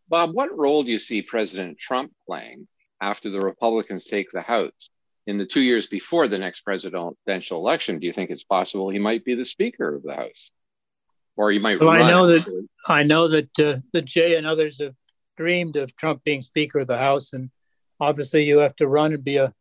Bob, 0.08 0.32
what 0.32 0.56
role 0.56 0.82
do 0.82 0.90
you 0.90 0.98
see 0.98 1.22
President 1.22 1.78
Trump 1.78 2.12
playing 2.26 2.66
after 3.00 3.30
the 3.30 3.40
Republicans 3.40 4.04
take 4.04 4.30
the 4.32 4.40
House? 4.40 4.90
In 5.26 5.36
the 5.36 5.46
two 5.46 5.60
years 5.60 5.86
before 5.86 6.26
the 6.26 6.38
next 6.38 6.60
presidential 6.62 7.58
election, 7.58 7.98
do 7.98 8.06
you 8.06 8.14
think 8.14 8.30
it's 8.30 8.44
possible 8.44 8.88
he 8.88 8.98
might 8.98 9.24
be 9.26 9.34
the 9.34 9.44
Speaker 9.44 9.94
of 9.94 10.02
the 10.02 10.14
House, 10.14 10.52
or 11.36 11.50
he 11.50 11.58
might? 11.58 11.80
Well, 11.80 11.90
I 11.90 12.08
know 12.08 12.26
that 12.26 12.66
I 12.86 13.02
know 13.02 13.28
that 13.28 13.58
uh, 13.58 13.76
that 13.92 14.06
Jay 14.06 14.36
and 14.36 14.46
others 14.46 14.80
have 14.80 14.94
dreamed 15.36 15.76
of 15.76 15.94
Trump 15.96 16.24
being 16.24 16.40
Speaker 16.40 16.78
of 16.78 16.86
the 16.86 16.96
House, 16.96 17.34
and 17.34 17.50
obviously 18.00 18.44
you 18.44 18.58
have 18.58 18.74
to 18.76 18.88
run 18.88 19.12
and 19.12 19.22
be 19.22 19.36
a, 19.36 19.52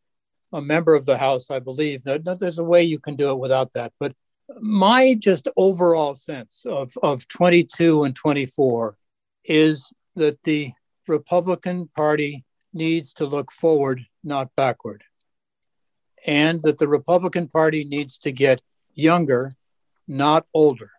a 0.53 0.61
member 0.61 0.95
of 0.95 1.05
the 1.05 1.17
House. 1.17 1.51
I 1.51 1.59
believe 1.59 2.03
there's 2.05 2.59
a 2.59 2.63
way 2.63 2.83
you 2.83 2.99
can 2.99 3.17
do 3.17 3.31
it 3.31 3.39
without 3.39 3.73
that, 3.73 3.91
but 3.99 4.15
my 4.61 5.15
just 5.19 5.47
overall 5.57 6.15
sense 6.15 6.65
of, 6.65 6.91
of 7.03 7.27
22 7.27 8.03
and 8.03 8.15
24 8.15 8.95
is 9.45 9.91
that 10.17 10.43
the 10.43 10.73
Republican 11.07 11.89
Party 11.95 12.43
needs 12.73 13.13
to 13.13 13.25
look 13.25 13.51
forward, 13.51 14.05
not 14.23 14.55
backward. 14.55 15.03
And 16.25 16.61
that 16.63 16.77
the 16.77 16.87
Republican 16.87 17.47
Party 17.47 17.85
needs 17.85 18.17
to 18.19 18.31
get 18.31 18.61
younger, 18.93 19.53
not 20.07 20.45
older. 20.53 20.91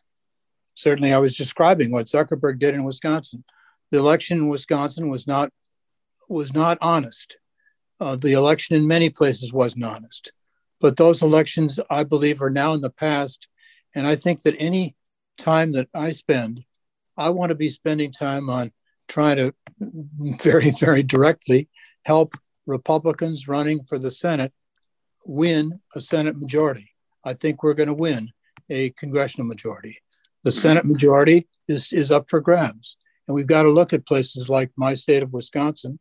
Certainly, 0.75 1.13
I 1.13 1.19
was 1.19 1.37
describing 1.37 1.91
what 1.91 2.07
Zuckerberg 2.07 2.59
did 2.59 2.75
in 2.75 2.85
Wisconsin. 2.85 3.45
The 3.91 3.99
election 3.99 4.39
in 4.39 4.49
Wisconsin 4.49 5.09
was 5.09 5.27
not 5.27 5.51
was 6.29 6.55
not 6.55 6.79
honest. 6.81 7.39
Uh, 8.01 8.15
the 8.15 8.33
election 8.33 8.77
in 8.77 8.87
many 8.87 9.11
places 9.11 9.53
wasn't 9.53 9.85
honest. 9.85 10.33
But 10.81 10.97
those 10.97 11.23
elections, 11.23 11.81
I 11.91 12.05
believe, 12.05 12.41
are 12.43 12.51
now 12.51 12.75
in 12.75 12.81
the 12.81 12.91
past. 12.91 13.49
And 13.95 14.07
I 14.07 14.15
think 14.15 14.43
that 14.43 14.55
any 14.59 14.95
time 15.37 15.73
that 15.73 15.89
I 15.95 16.11
spend, 16.11 16.65
I 17.17 17.31
want 17.31 17.49
to 17.49 17.57
be 17.57 17.69
spending 17.69 18.13
time 18.13 18.49
on 18.49 18.71
trying 19.09 19.37
to 19.37 19.55
very, 19.81 20.71
very 20.71 21.03
directly 21.03 21.69
help 22.05 22.35
Republicans 22.67 23.49
running 23.49 23.83
for 23.83 23.99
the 23.99 24.11
Senate 24.11 24.53
win 25.25 25.81
a 25.95 26.01
Senate 26.01 26.37
majority. 26.37 26.93
I 27.25 27.35
think 27.35 27.63
we're 27.63 27.75
going 27.75 27.89
to 27.89 27.95
win 27.95 28.31
a 28.71 28.91
congressional 28.91 29.47
majority. 29.47 29.99
The 30.45 30.53
Senate 30.53 30.85
majority 30.85 31.49
is, 31.67 31.93
is 31.93 32.13
up 32.13 32.29
for 32.29 32.41
grabs. 32.41 32.97
And 33.27 33.35
we've 33.35 33.47
got 33.47 33.65
to 33.65 33.71
look 33.71 33.93
at 33.93 34.07
places 34.07 34.49
like 34.49 34.71
my 34.77 34.95
state 34.95 35.23
of 35.23 35.33
Wisconsin, 35.33 35.99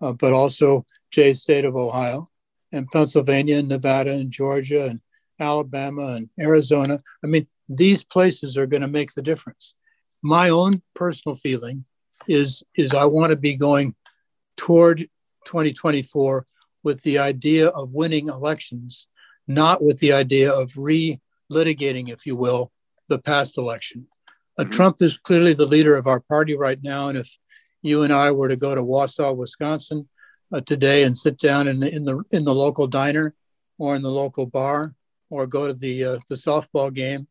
uh, 0.00 0.12
but 0.12 0.32
also 0.32 0.84
Jay's 1.10 1.40
state 1.40 1.64
of 1.64 1.76
Ohio, 1.76 2.30
and 2.72 2.90
Pennsylvania 2.90 3.58
and 3.58 3.68
Nevada 3.68 4.12
and 4.12 4.30
Georgia 4.30 4.86
and 4.86 5.00
Alabama 5.38 6.14
and 6.14 6.28
Arizona. 6.38 6.98
I 7.24 7.26
mean, 7.26 7.46
these 7.68 8.04
places 8.04 8.56
are 8.56 8.66
going 8.66 8.82
to 8.82 8.88
make 8.88 9.12
the 9.12 9.22
difference. 9.22 9.74
My 10.22 10.48
own 10.48 10.82
personal 10.94 11.36
feeling 11.36 11.84
is 12.26 12.62
is 12.76 12.94
I 12.94 13.04
want 13.04 13.30
to 13.30 13.36
be 13.36 13.56
going 13.56 13.94
toward 14.56 15.00
2024 15.44 16.46
with 16.82 17.02
the 17.02 17.18
idea 17.18 17.68
of 17.68 17.92
winning 17.92 18.28
elections, 18.28 19.08
not 19.46 19.82
with 19.82 19.98
the 20.00 20.12
idea 20.12 20.52
of 20.52 20.72
re-litigating, 20.76 22.08
if 22.08 22.26
you 22.26 22.36
will, 22.36 22.70
the 23.08 23.18
past 23.18 23.58
election. 23.58 24.06
Uh, 24.58 24.62
mm-hmm. 24.62 24.70
Trump 24.70 25.02
is 25.02 25.18
clearly 25.18 25.52
the 25.52 25.66
leader 25.66 25.96
of 25.96 26.06
our 26.06 26.20
party 26.20 26.56
right 26.56 26.82
now, 26.82 27.08
and 27.08 27.18
if 27.18 27.36
you 27.82 28.02
and 28.02 28.12
I 28.12 28.30
were 28.30 28.48
to 28.48 28.56
go 28.56 28.74
to 28.74 28.82
Wausau, 28.82 29.36
Wisconsin, 29.36 30.08
uh, 30.52 30.60
today 30.60 31.02
and 31.02 31.16
sit 31.16 31.38
down 31.38 31.68
in 31.68 31.80
the, 31.80 31.92
in 31.92 32.04
the 32.04 32.22
in 32.30 32.44
the 32.44 32.54
local 32.54 32.86
diner 32.86 33.34
or 33.78 33.96
in 33.96 34.02
the 34.02 34.10
local 34.10 34.46
bar 34.46 34.94
or 35.30 35.46
go 35.46 35.66
to 35.66 35.74
the 35.74 36.04
uh, 36.04 36.18
the 36.28 36.34
softball 36.34 36.92
game 36.92 37.26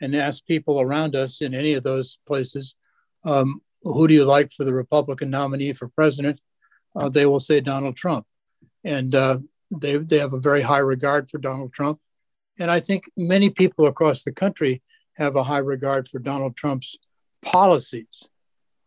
and 0.00 0.14
ask 0.14 0.44
people 0.44 0.80
around 0.80 1.16
us 1.16 1.40
in 1.40 1.54
any 1.54 1.72
of 1.74 1.82
those 1.82 2.18
places 2.26 2.76
um, 3.24 3.60
who 3.82 4.08
do 4.08 4.14
you 4.14 4.24
like 4.24 4.50
for 4.52 4.64
the 4.64 4.74
Republican 4.74 5.30
nominee 5.30 5.72
for 5.72 5.88
president, 5.88 6.40
uh, 6.96 7.08
they 7.08 7.26
will 7.26 7.40
say 7.40 7.60
Donald 7.60 7.96
Trump, 7.96 8.26
and 8.84 9.14
uh, 9.14 9.38
they 9.70 9.96
they 9.98 10.18
have 10.18 10.32
a 10.32 10.40
very 10.40 10.62
high 10.62 10.78
regard 10.78 11.28
for 11.28 11.38
Donald 11.38 11.72
Trump, 11.72 12.00
and 12.58 12.70
I 12.70 12.80
think 12.80 13.10
many 13.16 13.50
people 13.50 13.86
across 13.86 14.24
the 14.24 14.32
country 14.32 14.82
have 15.16 15.36
a 15.36 15.44
high 15.44 15.58
regard 15.58 16.08
for 16.08 16.18
Donald 16.18 16.56
Trump's 16.56 16.96
policies. 17.42 18.28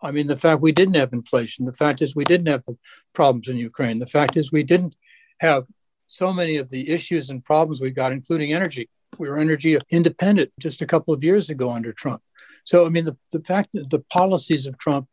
I 0.02 0.12
mean, 0.12 0.28
the 0.28 0.36
fact 0.36 0.62
we 0.62 0.72
didn't 0.72 0.96
have 0.96 1.14
inflation, 1.14 1.66
the 1.66 1.74
fact 1.74 2.02
is 2.02 2.16
we 2.16 2.24
didn't 2.24 2.48
have 2.48 2.64
the 2.64 2.78
problems 3.14 3.48
in 3.48 3.58
Ukraine, 3.58 4.00
the 4.00 4.06
fact 4.06 4.36
is 4.36 4.52
we 4.52 4.64
didn't 4.64 4.96
have 5.39 5.66
so 6.08 6.34
many 6.34 6.58
of 6.58 6.70
the 6.70 6.89
issues 6.89 7.30
and 7.30 7.44
problems 7.44 7.80
we 7.80 7.92
got, 7.92 8.12
including 8.12 8.52
energy. 8.52 8.89
We 9.18 9.30
were 9.30 9.38
energy 9.38 9.78
independent 9.89 10.52
just 10.60 10.82
a 10.82 10.86
couple 10.86 11.14
of 11.14 11.24
years 11.24 11.50
ago 11.50 11.72
under 11.72 11.94
Trump. 11.94 12.22
So, 12.64 12.86
I 12.86 12.89
mean, 12.89 13.05
the, 13.05 13.18
the 13.32 13.43
fact 13.43 13.70
that 13.74 13.89
the 13.89 13.99
policies 13.99 14.66
of 14.66 14.78
Trump 14.78 15.07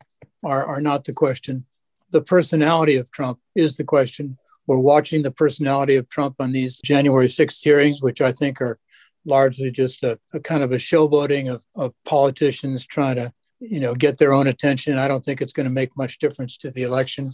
are, 0.44 0.64
are 0.64 0.80
not 0.80 1.04
the 1.04 1.12
question. 1.12 1.64
The 2.10 2.22
personality 2.22 2.96
of 2.96 3.10
Trump 3.10 3.38
is 3.54 3.76
the 3.76 3.84
question. 3.84 4.38
We're 4.66 4.78
watching 4.78 5.22
the 5.22 5.30
personality 5.30 5.96
of 5.96 6.08
Trump 6.08 6.36
on 6.38 6.52
these 6.52 6.80
January 6.84 7.26
6th 7.26 7.62
hearings, 7.62 8.02
which 8.02 8.20
I 8.20 8.32
think 8.32 8.60
are 8.60 8.78
largely 9.24 9.70
just 9.70 10.02
a, 10.02 10.18
a 10.32 10.40
kind 10.40 10.62
of 10.62 10.72
a 10.72 10.76
showboating 10.76 11.52
of, 11.52 11.64
of 11.74 11.94
politicians 12.04 12.86
trying 12.86 13.16
to 13.16 13.32
you 13.60 13.80
know, 13.80 13.94
get 13.94 14.18
their 14.18 14.32
own 14.32 14.46
attention. 14.46 14.98
I 14.98 15.08
don't 15.08 15.24
think 15.24 15.40
it's 15.40 15.52
going 15.52 15.64
to 15.64 15.72
make 15.72 15.96
much 15.96 16.18
difference 16.18 16.56
to 16.58 16.70
the 16.70 16.82
election. 16.82 17.30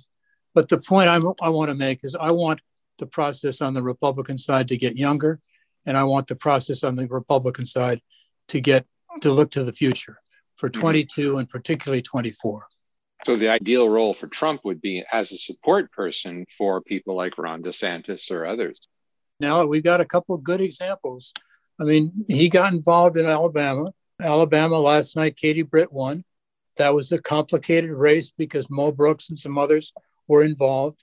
But 0.55 0.69
the 0.69 0.79
point 0.79 1.09
I'm, 1.09 1.27
i 1.43 1.49
want 1.49 1.69
to 1.69 1.75
make 1.75 2.01
is 2.03 2.17
I 2.19 2.31
want 2.31 2.61
the 2.99 3.07
process 3.07 3.61
on 3.61 3.75
the 3.75 3.83
Republican 3.83 4.39
side 4.39 4.69
to 4.69 4.77
get 4.77 4.97
younger, 4.97 5.41
and 5.85 5.97
I 5.97 6.05
want 6.05 6.29
the 6.29 6.37
process 6.37 6.85
on 6.85 6.95
the 6.95 7.07
Republican 7.09 7.67
side 7.67 8.01
to 8.49 8.61
get 8.61 8.87
to 9.21 9.33
look 9.33 9.51
to 9.53 9.65
the 9.65 9.73
future 9.73 10.19
for 10.57 10.69
mm-hmm. 10.69 10.81
22 10.81 11.39
and 11.39 11.49
particularly 11.49 12.03
24. 12.03 12.67
So 13.25 13.37
the 13.37 13.49
ideal 13.49 13.89
role 13.89 14.13
for 14.13 14.27
Trump 14.27 14.61
would 14.65 14.81
be 14.81 15.05
as 15.11 15.33
a 15.33 15.39
support 15.39 15.91
person 15.93 16.45
for 16.59 16.83
people 16.83 17.15
like 17.15 17.39
Ron 17.39 17.63
DeSantis 17.63 18.31
or 18.31 18.47
others. 18.47 18.87
Now 19.41 19.65
we've 19.65 19.83
got 19.83 20.01
a 20.01 20.05
couple 20.05 20.35
of 20.35 20.45
good 20.45 20.61
examples. 20.61 21.33
I 21.81 21.85
mean, 21.85 22.13
he 22.29 22.49
got 22.49 22.73
involved 22.73 23.17
in 23.17 23.27
Alabama 23.27 23.93
Alabama 24.21 24.79
last 24.79 25.17
night, 25.17 25.37
Katie 25.37 25.63
Britt 25.63 25.93
won. 25.93 26.25
That 26.77 26.95
was 26.95 27.13
a 27.13 27.19
complicated 27.19 27.91
race 27.91 28.33
because 28.37 28.71
Mo 28.71 28.93
Brooks 28.93 29.29
and 29.29 29.39
some 29.39 29.59
others 29.59 29.93
were 30.29 30.45
involved. 30.45 31.03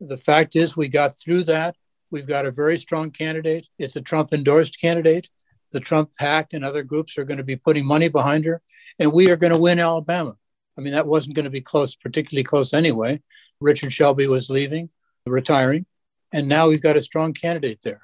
The 0.00 0.16
fact 0.16 0.56
is, 0.56 0.76
we 0.76 0.88
got 0.88 1.18
through 1.18 1.44
that. 1.44 1.76
We've 2.10 2.26
got 2.26 2.46
a 2.46 2.52
very 2.52 2.78
strong 2.78 3.10
candidate. 3.10 3.66
It's 3.78 3.96
a 3.96 4.00
Trump 4.00 4.32
endorsed 4.32 4.80
candidate. 4.80 5.28
The 5.72 5.80
Trump 5.80 6.10
PAC 6.18 6.52
and 6.52 6.64
other 6.64 6.82
groups 6.82 7.18
are 7.18 7.24
going 7.24 7.38
to 7.38 7.44
be 7.44 7.56
putting 7.56 7.86
money 7.86 8.08
behind 8.08 8.44
her, 8.44 8.62
and 8.98 9.12
we 9.12 9.30
are 9.30 9.36
going 9.36 9.52
to 9.52 9.58
win 9.58 9.78
Alabama. 9.78 10.36
I 10.76 10.80
mean, 10.80 10.92
that 10.92 11.06
wasn't 11.06 11.34
going 11.34 11.44
to 11.44 11.50
be 11.50 11.60
close, 11.60 11.94
particularly 11.94 12.44
close 12.44 12.72
anyway. 12.72 13.20
Richard 13.60 13.92
Shelby 13.92 14.26
was 14.26 14.48
leaving, 14.48 14.90
retiring, 15.26 15.86
and 16.32 16.48
now 16.48 16.68
we've 16.68 16.82
got 16.82 16.96
a 16.96 17.02
strong 17.02 17.32
candidate 17.32 17.80
there. 17.82 18.00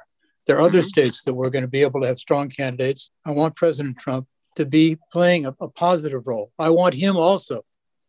There 0.46 0.56
are 0.56 0.62
other 0.62 0.80
mm-hmm. 0.80 0.86
states 0.86 1.22
that 1.24 1.34
we're 1.34 1.50
going 1.50 1.62
to 1.62 1.68
be 1.68 1.82
able 1.82 2.00
to 2.00 2.06
have 2.06 2.18
strong 2.18 2.48
candidates. 2.48 3.10
I 3.24 3.30
want 3.30 3.56
President 3.56 3.98
Trump 3.98 4.26
to 4.56 4.66
be 4.66 4.98
playing 5.12 5.46
a, 5.46 5.54
a 5.60 5.68
positive 5.68 6.26
role. 6.26 6.52
I 6.58 6.70
want 6.70 6.94
him 6.94 7.16
also 7.16 7.64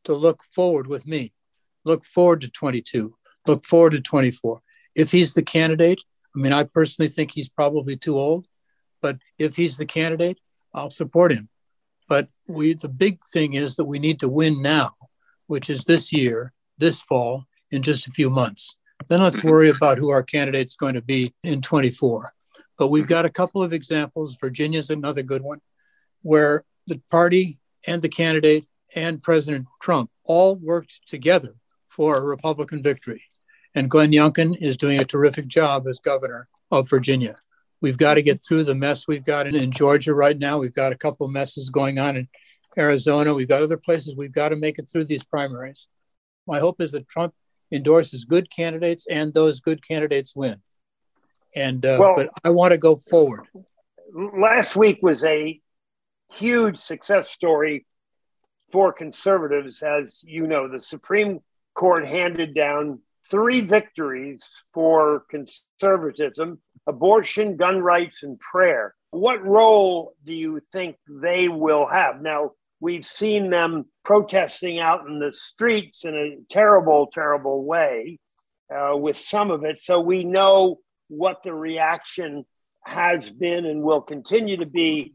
to 0.06 0.14
look 0.14 0.44
forward 0.44 0.88
with 0.88 1.08
me, 1.08 1.34
look 1.84 2.04
forward 2.04 2.42
to 2.42 2.50
22, 2.50 3.16
look 3.48 3.66
forward 3.66 3.92
to 3.92 4.02
24. 4.02 4.62
If 4.96 5.12
he's 5.12 5.34
the 5.34 5.44
candidate, 5.44 6.04
I 6.36 6.40
mean, 6.40 6.54
I 6.54 6.64
personally 6.64 7.10
think 7.10 7.32
he's 7.32 7.50
probably 7.50 7.96
too 7.96 8.18
old, 8.18 8.48
but 9.06 9.20
if 9.38 9.56
he's 9.56 9.78
the 9.78 9.86
candidate, 9.86 10.40
I'll 10.74 10.90
support 10.90 11.32
him. 11.32 11.48
But 12.10 12.28
we, 12.48 12.74
the 12.74 12.90
big 12.90 13.24
thing 13.24 13.54
is 13.54 13.76
that 13.76 13.86
we 13.86 14.00
need 14.00 14.20
to 14.22 14.28
win 14.28 14.64
now, 14.64 14.94
which 15.46 15.70
is 15.70 15.84
this 15.84 16.12
year, 16.12 16.54
this 16.80 17.04
fall, 17.04 17.46
in 17.70 17.84
just 17.84 18.08
a 18.08 18.12
few 18.12 18.32
months. 18.32 18.78
Then 19.08 19.22
let's 19.22 19.42
mm-hmm. 19.42 19.50
worry 19.50 19.70
about 19.70 20.00
who 20.00 20.10
our 20.10 20.24
candidate's 20.24 20.76
going 20.76 20.96
to 20.96 21.04
be 21.04 21.36
in 21.44 21.62
24. 21.62 22.34
But 22.80 22.88
we've 22.88 23.04
mm-hmm. 23.04 23.10
got 23.10 23.26
a 23.26 23.30
couple 23.30 23.62
of 23.62 23.74
examples. 23.74 24.40
Virginia's 24.42 24.90
another 24.90 25.22
good 25.22 25.44
one. 25.44 25.62
where 26.24 26.64
the 26.88 27.00
party 27.12 27.60
and 27.86 28.02
the 28.02 28.10
candidate 28.10 28.66
and 28.96 29.22
President 29.22 29.68
Trump 29.84 30.10
all 30.24 30.56
worked 30.56 31.02
together 31.08 31.54
for 31.86 32.18
a 32.18 32.26
Republican 32.26 32.82
victory. 32.82 33.22
And 33.76 33.88
Glenn 33.88 34.14
Youngkin 34.14 34.58
is 34.60 34.76
doing 34.78 35.00
a 35.00 35.06
terrific 35.06 35.46
job 35.46 35.86
as 35.88 36.00
governor 36.00 36.48
of 36.72 36.90
Virginia. 36.90 37.36
We've 37.86 38.00
got 38.00 38.16
to 38.16 38.24
get 38.24 38.42
through 38.42 38.64
the 38.64 38.74
mess 38.74 39.08
we've 39.08 39.24
got 39.24 39.46
in, 39.46 39.54
in 39.54 39.72
Georgia 39.72 40.16
right 40.16 40.36
now. 40.36 40.58
We've 40.58 40.74
got 40.74 40.92
a 40.92 40.98
couple 40.98 41.28
messes 41.28 41.70
going 41.70 42.00
on 42.00 42.18
in 42.18 42.28
Arizona. 42.76 43.32
We've 43.32 43.48
got 43.48 43.62
other 43.62 43.78
places. 43.78 44.16
We've 44.16 44.34
got 44.34 44.50
to 44.50 44.56
make 44.56 44.80
it 44.80 44.90
through 44.92 45.04
these 45.04 45.24
primaries. 45.24 45.88
My 46.48 46.58
hope 46.58 46.82
is 46.82 46.94
that 46.94 47.08
Trump 47.08 47.36
endorses 47.72 48.26
good 48.26 48.50
candidates 48.50 49.06
and 49.06 49.36
those 49.36 49.60
good 49.60 49.88
candidates 49.88 50.36
win. 50.36 50.64
And 51.56 51.86
uh, 51.86 51.98
well, 52.00 52.14
but 52.16 52.30
I 52.44 52.50
want 52.50 52.72
to 52.72 52.80
go 52.80 52.96
forward. 52.96 53.42
Last 54.16 54.76
week 54.76 54.98
was 55.04 55.24
a 55.24 55.62
huge 56.34 56.80
success 56.80 57.30
story 57.30 57.86
for 58.72 58.94
conservatives, 58.94 59.84
as 59.84 60.24
you 60.24 60.48
know. 60.48 60.68
The 60.68 60.80
Supreme 60.80 61.42
Court 61.76 62.08
handed 62.08 62.56
down 62.56 63.02
three 63.30 63.62
victories 63.62 64.44
for 64.74 65.24
conservatism: 65.30 66.62
abortion, 66.88 67.58
gun 67.58 67.82
rights, 67.82 68.24
and 68.24 68.40
prayer. 68.40 68.94
What 69.12 69.46
role 69.46 70.14
do 70.26 70.34
you 70.34 70.60
think 70.72 70.98
they 71.10 71.48
will 71.48 71.88
have 71.88 72.22
now? 72.22 72.52
We've 72.80 73.06
seen 73.06 73.50
them 73.50 73.86
protesting 74.04 74.80
out 74.80 75.08
in 75.08 75.20
the 75.20 75.32
streets 75.32 76.06
in 76.06 76.16
a 76.16 76.54
terrible, 76.54 77.10
terrible 77.14 77.64
way 77.64 78.20
uh, 78.74 78.96
with 78.98 79.18
some 79.18 79.52
of 79.52 79.64
it. 79.64 79.78
So 79.78 80.02
we 80.02 80.24
know 80.24 80.80
what 81.08 81.44
the 81.44 81.54
reaction 81.54 82.46
has 82.84 83.30
been 83.30 83.66
and 83.66 83.82
will 83.82 84.02
continue 84.02 84.58
to 84.58 84.66
be 84.66 85.14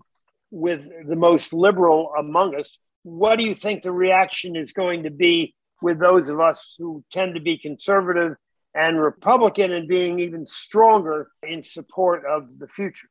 with 0.50 0.88
the 1.06 1.16
most 1.16 1.52
liberal 1.52 2.12
among 2.18 2.58
us. 2.58 2.78
What 3.02 3.38
do 3.38 3.44
you 3.44 3.54
think 3.54 3.82
the 3.82 3.92
reaction 3.92 4.56
is 4.56 4.72
going 4.72 5.04
to 5.04 5.10
be 5.10 5.54
with 5.82 6.00
those 6.00 6.28
of 6.28 6.40
us 6.40 6.74
who 6.78 7.04
tend 7.12 7.34
to 7.34 7.40
be 7.40 7.56
conservative 7.56 8.34
and 8.74 9.00
Republican 9.00 9.72
and 9.72 9.88
being 9.88 10.20
even 10.20 10.46
stronger 10.46 11.30
in 11.42 11.62
support 11.62 12.24
of 12.24 12.58
the 12.58 12.68
future? 12.68 13.08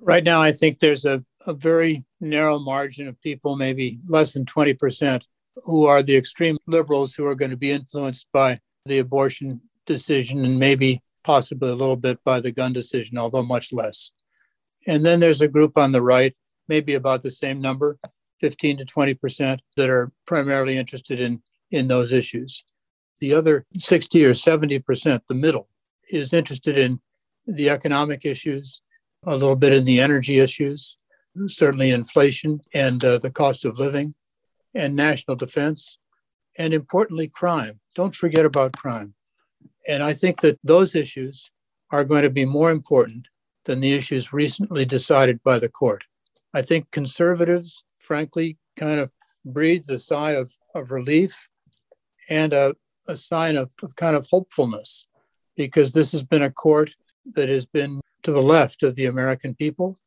Right 0.00 0.24
now, 0.24 0.42
I 0.42 0.52
think 0.52 0.78
there's 0.78 1.04
a, 1.04 1.24
a 1.46 1.54
very 1.54 2.04
narrow 2.20 2.58
margin 2.58 3.08
of 3.08 3.20
people, 3.20 3.56
maybe 3.56 3.98
less 4.08 4.34
than 4.34 4.44
20%, 4.44 5.22
who 5.62 5.86
are 5.86 6.02
the 6.02 6.16
extreme 6.16 6.56
liberals 6.66 7.14
who 7.14 7.26
are 7.26 7.34
going 7.34 7.52
to 7.52 7.56
be 7.56 7.70
influenced 7.70 8.26
by 8.32 8.60
the 8.86 8.98
abortion 8.98 9.60
decision 9.86 10.44
and 10.44 10.58
maybe 10.58 11.02
possibly 11.22 11.70
a 11.70 11.74
little 11.74 11.96
bit 11.96 12.22
by 12.24 12.40
the 12.40 12.52
gun 12.52 12.72
decision, 12.72 13.18
although 13.18 13.42
much 13.42 13.72
less. 13.72 14.10
And 14.86 15.06
then 15.06 15.20
there's 15.20 15.40
a 15.40 15.48
group 15.48 15.78
on 15.78 15.92
the 15.92 16.02
right, 16.02 16.36
maybe 16.68 16.94
about 16.94 17.22
the 17.22 17.30
same 17.30 17.60
number, 17.60 17.98
15 18.40 18.78
to 18.78 18.84
20%, 18.84 19.58
that 19.76 19.88
are 19.88 20.12
primarily 20.26 20.76
interested 20.76 21.20
in, 21.20 21.42
in 21.70 21.86
those 21.86 22.12
issues. 22.12 22.64
The 23.20 23.34
other 23.34 23.66
60 23.76 24.24
or 24.24 24.32
70%, 24.32 25.20
the 25.28 25.34
middle, 25.34 25.68
is 26.10 26.32
interested 26.32 26.76
in 26.76 27.00
the 27.46 27.70
economic 27.70 28.24
issues, 28.24 28.80
a 29.24 29.32
little 29.32 29.56
bit 29.56 29.72
in 29.72 29.84
the 29.84 30.00
energy 30.00 30.38
issues, 30.38 30.98
certainly 31.46 31.90
inflation 31.90 32.60
and 32.72 33.04
uh, 33.04 33.18
the 33.18 33.30
cost 33.30 33.64
of 33.64 33.78
living, 33.78 34.14
and 34.74 34.96
national 34.96 35.36
defense, 35.36 35.98
and 36.56 36.74
importantly, 36.74 37.28
crime. 37.28 37.80
Don't 37.94 38.14
forget 38.14 38.44
about 38.44 38.76
crime. 38.76 39.14
And 39.86 40.02
I 40.02 40.12
think 40.12 40.40
that 40.40 40.58
those 40.62 40.94
issues 40.94 41.50
are 41.90 42.04
going 42.04 42.22
to 42.22 42.30
be 42.30 42.44
more 42.44 42.70
important 42.70 43.28
than 43.64 43.80
the 43.80 43.92
issues 43.92 44.32
recently 44.32 44.84
decided 44.84 45.42
by 45.42 45.58
the 45.58 45.68
court. 45.68 46.04
I 46.52 46.62
think 46.62 46.90
conservatives, 46.90 47.84
frankly, 48.00 48.58
kind 48.76 49.00
of 49.00 49.10
breathed 49.44 49.90
a 49.90 49.98
sigh 49.98 50.32
of, 50.32 50.50
of 50.74 50.90
relief 50.90 51.48
and 52.28 52.52
a, 52.52 52.74
a 53.08 53.16
sign 53.16 53.56
of, 53.56 53.72
of 53.82 53.96
kind 53.96 54.16
of 54.16 54.26
hopefulness 54.30 55.06
because 55.56 55.92
this 55.92 56.12
has 56.12 56.24
been 56.24 56.42
a 56.42 56.50
court 56.50 56.94
that 57.32 57.48
has 57.48 57.66
been 57.66 58.00
to 58.22 58.32
the 58.32 58.42
left 58.42 58.82
of 58.82 58.94
the 58.96 59.06
American 59.06 59.54
people 59.54 59.98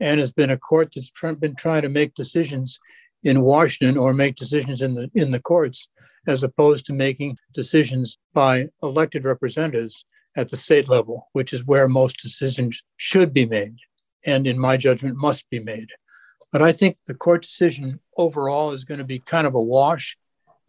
and 0.00 0.20
has 0.20 0.32
been 0.32 0.50
a 0.50 0.58
court 0.58 0.92
that's 0.94 1.10
been 1.38 1.54
trying 1.56 1.82
to 1.82 1.88
make 1.88 2.14
decisions 2.14 2.78
in 3.22 3.40
Washington 3.40 3.96
or 3.96 4.12
make 4.12 4.34
decisions 4.34 4.82
in 4.82 4.94
the 4.94 5.10
in 5.14 5.30
the 5.30 5.40
courts 5.40 5.88
as 6.26 6.42
opposed 6.42 6.86
to 6.86 6.92
making 6.92 7.36
decisions 7.52 8.18
by 8.34 8.66
elected 8.82 9.24
representatives 9.24 10.04
at 10.36 10.50
the 10.50 10.56
state 10.56 10.88
level, 10.88 11.28
which 11.32 11.52
is 11.52 11.66
where 11.66 11.88
most 11.88 12.20
decisions 12.20 12.82
should 12.96 13.32
be 13.32 13.46
made 13.46 13.76
and 14.24 14.46
in 14.46 14.58
my 14.58 14.76
judgment 14.76 15.16
must 15.16 15.48
be 15.50 15.58
made. 15.58 15.88
But 16.52 16.62
I 16.62 16.72
think 16.72 16.98
the 17.06 17.14
court 17.14 17.42
decision 17.42 18.00
overall 18.16 18.72
is 18.72 18.84
going 18.84 18.98
to 18.98 19.04
be 19.04 19.18
kind 19.20 19.46
of 19.46 19.54
a 19.54 19.62
wash. 19.62 20.16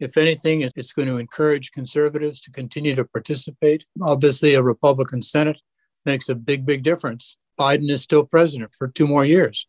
If 0.00 0.16
anything, 0.16 0.62
it's 0.62 0.92
going 0.92 1.08
to 1.08 1.18
encourage 1.18 1.72
conservatives 1.72 2.40
to 2.40 2.50
continue 2.50 2.94
to 2.94 3.04
participate. 3.04 3.86
Obviously, 4.02 4.54
a 4.54 4.62
Republican 4.62 5.22
Senate 5.22 5.60
makes 6.04 6.28
a 6.28 6.34
big, 6.34 6.66
big 6.66 6.82
difference. 6.82 7.36
Biden 7.58 7.90
is 7.90 8.02
still 8.02 8.24
president 8.24 8.70
for 8.76 8.88
two 8.88 9.06
more 9.06 9.24
years. 9.24 9.66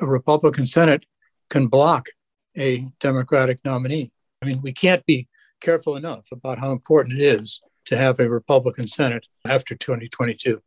A 0.00 0.06
Republican 0.06 0.66
Senate 0.66 1.06
can 1.48 1.66
block 1.68 2.08
a 2.56 2.86
Democratic 3.00 3.60
nominee. 3.64 4.12
I 4.42 4.46
mean, 4.46 4.60
we 4.60 4.72
can't 4.72 5.04
be 5.06 5.28
careful 5.60 5.96
enough 5.96 6.28
about 6.30 6.58
how 6.58 6.72
important 6.72 7.18
it 7.18 7.24
is 7.24 7.62
to 7.86 7.96
have 7.96 8.20
a 8.20 8.28
Republican 8.28 8.86
Senate 8.86 9.26
after 9.46 9.74
2022. 9.74 10.60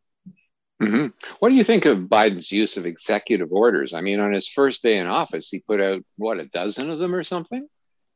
Mm-hmm. 0.82 1.08
What 1.40 1.50
do 1.50 1.56
you 1.56 1.64
think 1.64 1.86
of 1.86 2.00
Biden's 2.00 2.52
use 2.52 2.76
of 2.78 2.86
executive 2.86 3.52
orders? 3.52 3.94
I 3.94 4.02
mean, 4.02 4.20
on 4.20 4.34
his 4.34 4.48
first 4.48 4.84
day 4.84 4.98
in 4.98 5.08
office, 5.08 5.50
he 5.50 5.60
put 5.60 5.80
out, 5.80 6.02
what, 6.18 6.40
a 6.40 6.46
dozen 6.46 6.90
of 6.90 7.00
them 7.00 7.16
or 7.16 7.24
something? 7.24 7.68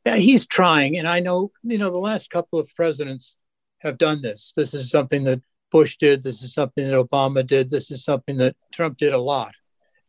Yeah, 0.05 0.15
he's 0.15 0.45
trying. 0.47 0.97
And 0.97 1.07
I 1.07 1.19
know, 1.19 1.51
you 1.63 1.77
know, 1.77 1.91
the 1.91 1.97
last 1.97 2.29
couple 2.29 2.59
of 2.59 2.73
presidents 2.75 3.37
have 3.79 3.97
done 3.97 4.21
this. 4.21 4.53
This 4.55 4.73
is 4.73 4.89
something 4.89 5.23
that 5.25 5.41
Bush 5.71 5.97
did. 5.97 6.23
This 6.23 6.41
is 6.41 6.53
something 6.53 6.87
that 6.87 6.93
Obama 6.93 7.45
did. 7.45 7.69
This 7.69 7.91
is 7.91 8.03
something 8.03 8.37
that 8.37 8.55
Trump 8.73 8.97
did 8.97 9.13
a 9.13 9.17
lot. 9.17 9.55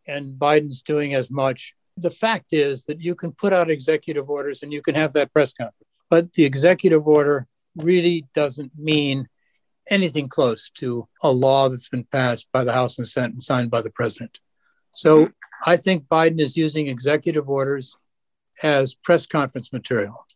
And 0.06 0.38
Biden's 0.38 0.82
doing 0.82 1.14
as 1.14 1.30
much 1.30 1.74
the 2.00 2.10
fact 2.10 2.52
is 2.52 2.86
that 2.86 3.04
you 3.04 3.14
can 3.14 3.32
put 3.32 3.52
out 3.52 3.70
executive 3.70 4.30
orders 4.30 4.62
and 4.62 4.72
you 4.72 4.82
can 4.82 4.94
have 4.94 5.12
that 5.12 5.32
press 5.32 5.52
conference, 5.52 5.82
but 6.08 6.32
the 6.32 6.44
executive 6.44 7.06
order 7.06 7.46
really 7.76 8.26
doesn't 8.34 8.72
mean 8.78 9.28
anything 9.88 10.28
close 10.28 10.70
to 10.70 11.08
a 11.22 11.30
law 11.30 11.68
that's 11.68 11.88
been 11.88 12.04
passed 12.04 12.48
by 12.52 12.64
the 12.64 12.72
House 12.72 12.98
and 12.98 13.08
Senate 13.08 13.32
and 13.32 13.44
signed 13.44 13.70
by 13.70 13.82
the 13.82 13.90
president. 13.90 14.38
So 14.94 15.24
mm-hmm. 15.24 15.32
I 15.70 15.76
think 15.76 16.04
Biden 16.04 16.40
is 16.40 16.56
using 16.56 16.88
executive 16.88 17.48
orders 17.48 17.96
as 18.62 18.94
press 18.94 19.26
conference 19.26 19.72
material. 19.72 20.26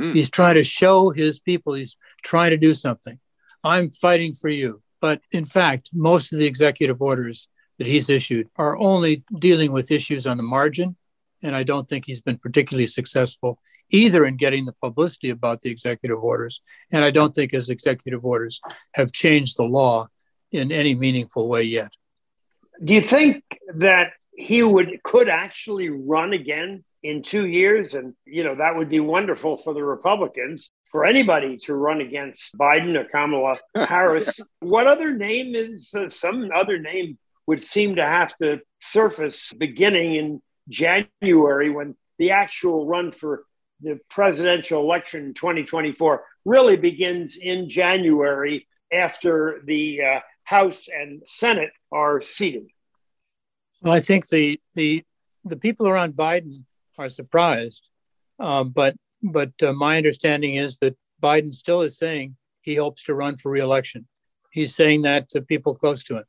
Mm. 0.00 0.14
He's 0.14 0.30
trying 0.30 0.54
to 0.54 0.64
show 0.64 1.10
his 1.10 1.40
people 1.40 1.74
he's 1.74 1.96
trying 2.22 2.50
to 2.50 2.56
do 2.56 2.74
something. 2.74 3.18
I'm 3.64 3.90
fighting 3.90 4.34
for 4.34 4.48
you. 4.48 4.82
But 5.00 5.20
in 5.32 5.44
fact, 5.44 5.90
most 5.92 6.32
of 6.32 6.38
the 6.38 6.46
executive 6.46 7.02
orders 7.02 7.48
that 7.78 7.86
he's 7.86 8.08
issued 8.08 8.48
are 8.56 8.78
only 8.78 9.22
dealing 9.38 9.72
with 9.72 9.90
issues 9.90 10.26
on 10.26 10.36
the 10.36 10.42
margin. 10.42 10.96
And 11.42 11.54
I 11.54 11.62
don't 11.62 11.88
think 11.88 12.06
he's 12.06 12.20
been 12.20 12.38
particularly 12.38 12.86
successful 12.86 13.60
either 13.90 14.24
in 14.24 14.36
getting 14.36 14.64
the 14.64 14.74
publicity 14.82 15.30
about 15.30 15.60
the 15.60 15.70
executive 15.70 16.22
orders. 16.22 16.60
And 16.90 17.04
I 17.04 17.10
don't 17.10 17.34
think 17.34 17.52
his 17.52 17.68
executive 17.68 18.24
orders 18.24 18.60
have 18.94 19.12
changed 19.12 19.58
the 19.58 19.64
law 19.64 20.08
in 20.50 20.72
any 20.72 20.94
meaningful 20.94 21.48
way 21.48 21.62
yet. 21.62 21.92
Do 22.82 22.94
you 22.94 23.02
think 23.02 23.44
that 23.74 24.12
he 24.36 24.62
would 24.62 25.02
could 25.02 25.28
actually 25.28 25.88
run 25.88 26.32
again 26.32 26.84
in 27.06 27.22
two 27.22 27.46
years? 27.46 27.94
And 27.94 28.14
you 28.24 28.44
know 28.44 28.56
that 28.56 28.76
would 28.76 28.88
be 28.88 29.00
wonderful 29.00 29.56
for 29.58 29.74
the 29.74 29.84
Republicans 29.84 30.70
for 30.90 31.04
anybody 31.04 31.58
to 31.64 31.74
run 31.74 32.00
against 32.00 32.56
Biden 32.56 32.96
or 32.96 33.04
Kamala 33.04 33.56
Harris. 33.86 34.40
what 34.60 34.86
other 34.86 35.12
name 35.14 35.54
is 35.54 35.92
uh, 35.94 36.08
some 36.08 36.50
other 36.54 36.78
name 36.78 37.18
would 37.46 37.62
seem 37.62 37.96
to 37.96 38.06
have 38.06 38.36
to 38.38 38.60
surface 38.80 39.52
beginning 39.56 40.14
in 40.16 40.42
January 40.68 41.70
when 41.70 41.94
the 42.18 42.32
actual 42.32 42.86
run 42.86 43.12
for 43.12 43.44
the 43.80 44.00
presidential 44.08 44.82
election 44.82 45.26
in 45.26 45.34
2024 45.34 46.24
really 46.44 46.76
begins 46.76 47.36
in 47.36 47.68
January 47.68 48.66
after 48.92 49.60
the 49.64 50.00
uh, 50.00 50.20
House 50.44 50.88
and 50.88 51.22
Senate 51.26 51.72
are 51.92 52.22
seated. 52.22 52.66
Well, 53.82 53.92
I 53.92 54.00
think 54.00 54.28
the 54.28 54.60
the 54.74 55.04
the 55.44 55.56
people 55.56 55.88
around 55.88 56.14
Biden 56.14 56.64
are 56.98 57.08
surprised, 57.08 57.88
um, 58.38 58.70
but 58.70 58.96
but 59.22 59.52
uh, 59.62 59.72
my 59.72 59.96
understanding 59.96 60.54
is 60.54 60.78
that 60.78 60.96
Biden 61.22 61.52
still 61.52 61.80
is 61.80 61.98
saying 61.98 62.36
he 62.60 62.74
hopes 62.74 63.04
to 63.04 63.14
run 63.14 63.36
for 63.36 63.50
reelection. 63.50 64.06
He's 64.50 64.74
saying 64.74 65.02
that 65.02 65.28
to 65.30 65.40
people 65.40 65.74
close 65.74 66.02
to 66.04 66.16
him. 66.16 66.24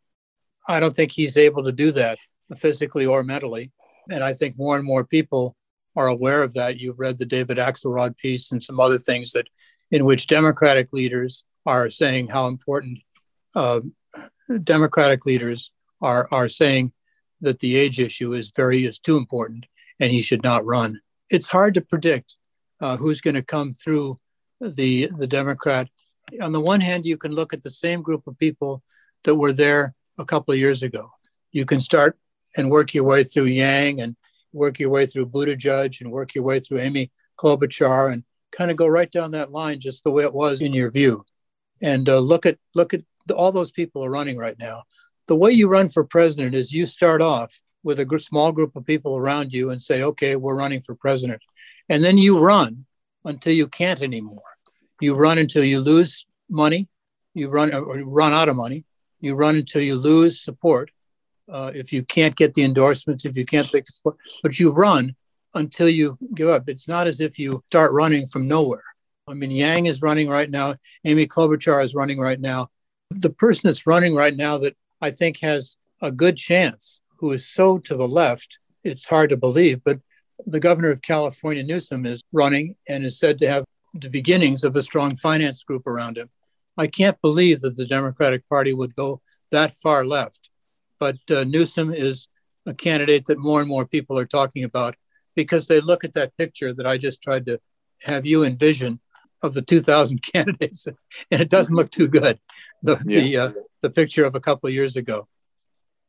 I 0.68 0.80
don't 0.80 0.96
think 0.96 1.12
he's 1.12 1.38
able 1.38 1.64
to 1.64 1.72
do 1.72 1.92
that 1.92 2.20
physically 2.58 3.06
or 3.06 3.24
mentally. 3.24 3.72
And 4.10 4.24
I 4.24 4.34
think 4.34 4.58
more 4.58 4.78
and 4.78 4.86
more 4.86 5.04
people 5.04 5.56
are 5.96 6.08
aware 6.08 6.44
of 6.44 6.54
that. 6.54 6.78
You've 6.78 7.00
read 7.00 7.18
the 7.18 7.26
David 7.26 7.58
Axelrod 7.58 8.18
piece 8.18 8.52
and 8.52 8.62
some 8.62 8.80
other 8.80 8.98
things 8.98 9.32
that 9.32 9.48
in 9.92 10.06
which 10.06 10.28
Democratic 10.28 10.92
leaders 10.94 11.46
are 11.66 11.90
saying 11.90 12.28
how 12.28 12.48
important 12.48 13.00
uh, 13.56 13.82
Democratic 14.64 15.26
leaders 15.26 15.72
are 16.02 16.28
are 16.32 16.48
saying 16.48 16.94
that 17.42 17.60
the 17.60 17.76
age 17.76 18.00
issue 18.00 18.34
is 18.34 18.52
very 18.56 18.86
is 18.86 19.00
too 19.00 19.18
important 19.18 19.66
and 20.00 20.12
he 20.12 20.22
should 20.22 20.44
not 20.44 20.66
run. 20.66 21.02
It's 21.30 21.48
hard 21.48 21.74
to 21.76 21.82
predict 21.82 22.38
uh, 22.82 22.98
who's 22.98 23.22
going 23.22 23.36
to 23.36 23.42
come 23.42 23.74
through 23.74 24.20
the 24.62 25.10
the 25.18 25.28
Democrat. 25.28 25.90
On 26.42 26.52
the 26.52 26.62
one 26.62 26.82
hand, 26.82 27.06
you 27.06 27.18
can 27.18 27.32
look 27.32 27.54
at 27.54 27.62
the 27.62 27.70
same 27.70 28.02
group 28.02 28.28
of 28.28 28.38
people 28.38 28.84
that 29.24 29.36
were 29.36 29.54
there 29.54 29.94
a 30.18 30.26
couple 30.26 30.54
of 30.54 30.60
years 30.60 30.84
ago. 30.84 31.12
You 31.52 31.66
can 31.66 31.80
start 31.80 32.18
and 32.56 32.70
work 32.70 32.94
your 32.94 33.04
way 33.04 33.24
through 33.24 33.46
Yang 33.46 34.02
and 34.02 34.16
work 34.54 34.80
your 34.80 34.90
way 34.90 35.06
through 35.06 35.28
Buttigieg 35.28 36.02
and 36.02 36.12
work 36.12 36.36
your 36.36 36.44
way 36.44 36.60
through 36.60 36.80
Amy 36.80 37.12
Klobuchar 37.40 38.12
and 38.12 38.24
kind 38.52 38.72
of 38.72 38.78
go 38.78 38.88
right 38.88 39.12
down 39.12 39.32
that 39.32 39.52
line 39.52 39.80
just 39.80 40.04
the 40.04 40.12
way 40.12 40.24
it 40.24 40.34
was 40.34 40.62
in 40.62 40.74
your 40.74 40.92
view. 40.92 41.26
And 41.82 42.10
uh, 42.10 42.20
look 42.20 42.46
at 42.46 42.58
look 42.74 42.94
at 42.94 43.02
the, 43.28 43.36
all 43.36 43.52
those 43.52 43.72
people 43.72 44.04
are 44.04 44.10
running 44.10 44.38
right 44.38 44.58
now. 44.58 44.84
The 45.28 45.36
way 45.36 45.52
you 45.52 45.68
run 45.68 45.90
for 45.90 46.04
president 46.04 46.56
is 46.56 46.72
you 46.72 46.86
start 46.86 47.22
off 47.22 47.54
with 47.88 48.00
a 48.00 48.06
gr- 48.06 48.18
small 48.18 48.52
group 48.52 48.76
of 48.76 48.86
people 48.86 49.16
around 49.16 49.54
you 49.54 49.70
and 49.72 49.82
say, 49.82 50.04
"Okay, 50.04 50.36
we're 50.36 50.62
running 50.64 50.82
for 50.82 50.94
president," 50.94 51.42
and 51.88 52.04
then 52.04 52.18
you 52.18 52.38
run 52.38 52.86
until 53.24 53.54
you 53.54 53.68
can't 53.80 54.02
anymore. 54.02 54.52
You 55.00 55.16
run 55.16 55.38
until 55.38 55.64
you 55.64 55.80
lose 55.80 56.26
money. 56.50 56.90
You 57.34 57.48
run 57.50 57.74
or 57.74 57.96
run 58.04 58.34
out 58.34 58.50
of 58.50 58.58
money. 58.58 58.84
You 59.22 59.36
run 59.36 59.56
until 59.56 59.82
you 59.82 59.96
lose 59.96 60.42
support. 60.42 60.92
Uh, 61.50 61.72
if 61.74 61.94
you 61.94 62.04
can't 62.04 62.36
get 62.36 62.54
the 62.54 62.64
endorsements, 62.64 63.24
if 63.24 63.38
you 63.38 63.46
can't 63.46 63.70
take 63.70 63.88
support, 63.90 64.18
but 64.44 64.60
you 64.60 64.72
run 64.72 65.16
until 65.54 65.88
you 65.88 66.18
give 66.36 66.50
up. 66.50 66.68
It's 66.68 66.90
not 66.90 67.08
as 67.08 67.22
if 67.22 67.40
you 67.40 67.64
start 67.70 67.94
running 67.94 68.28
from 68.28 68.50
nowhere. 68.50 68.90
I 69.30 69.34
mean, 69.34 69.52
Yang 69.52 69.86
is 69.86 70.02
running 70.02 70.28
right 70.28 70.50
now. 70.50 70.76
Amy 71.06 71.26
Klobuchar 71.26 71.82
is 71.84 71.96
running 71.96 72.20
right 72.20 72.42
now. 72.54 72.70
The 73.12 73.30
person 73.30 73.70
that's 73.70 73.88
running 73.88 74.14
right 74.14 74.36
now 74.36 74.58
that 74.64 74.76
I 75.02 75.10
think 75.12 75.40
has 75.40 75.78
a 76.02 76.12
good 76.12 76.36
chance, 76.36 77.00
who 77.20 77.32
is 77.32 77.48
so 77.48 77.78
to 77.80 77.96
the 77.96 78.08
left, 78.08 78.60
it's 78.84 79.08
hard 79.08 79.30
to 79.32 79.38
believe, 79.38 79.84
but 79.84 80.00
the 80.46 80.60
governor 80.60 80.92
of 80.92 81.02
California, 81.02 81.64
Newsom, 81.64 82.06
is 82.06 82.24
running 82.32 82.76
and 82.88 83.06
is 83.06 83.20
said 83.20 83.40
to 83.40 83.50
have 83.50 83.66
the 83.94 84.10
beginnings 84.10 84.64
of 84.64 84.76
a 84.76 84.84
strong 84.84 85.16
finance 85.16 85.64
group 85.64 85.88
around 85.88 86.18
him. 86.18 86.30
I 86.78 86.88
can't 86.88 87.20
believe 87.22 87.62
that 87.62 87.76
the 87.76 87.88
Democratic 87.88 88.48
Party 88.48 88.74
would 88.74 88.96
go 88.96 89.22
that 89.52 89.74
far 89.74 90.06
left. 90.06 90.50
But 91.00 91.18
uh, 91.32 91.44
Newsom 91.44 91.94
is 91.94 92.28
a 92.66 92.74
candidate 92.74 93.26
that 93.28 93.40
more 93.40 93.60
and 93.60 93.70
more 93.70 93.86
people 93.86 94.18
are 94.20 94.26
talking 94.26 94.64
about 94.64 94.96
because 95.36 95.68
they 95.68 95.80
look 95.80 96.04
at 96.04 96.14
that 96.14 96.36
picture 96.38 96.74
that 96.74 96.86
I 96.86 96.98
just 96.98 97.22
tried 97.22 97.46
to 97.46 97.60
have 98.04 98.26
you 98.26 98.44
envision 98.44 99.00
of 99.44 99.54
the 99.54 99.62
2000 99.62 100.22
candidates, 100.34 100.88
and 100.88 101.42
it 101.42 101.50
doesn't 101.50 101.76
look 101.76 101.92
too 101.92 102.08
good. 102.08 102.40
The 102.84 103.02
yeah. 103.06 103.20
the, 103.20 103.38
uh, 103.38 103.52
the 103.82 103.90
picture 103.90 104.24
of 104.24 104.36
a 104.36 104.40
couple 104.40 104.68
of 104.68 104.74
years 104.74 104.96
ago. 104.96 105.28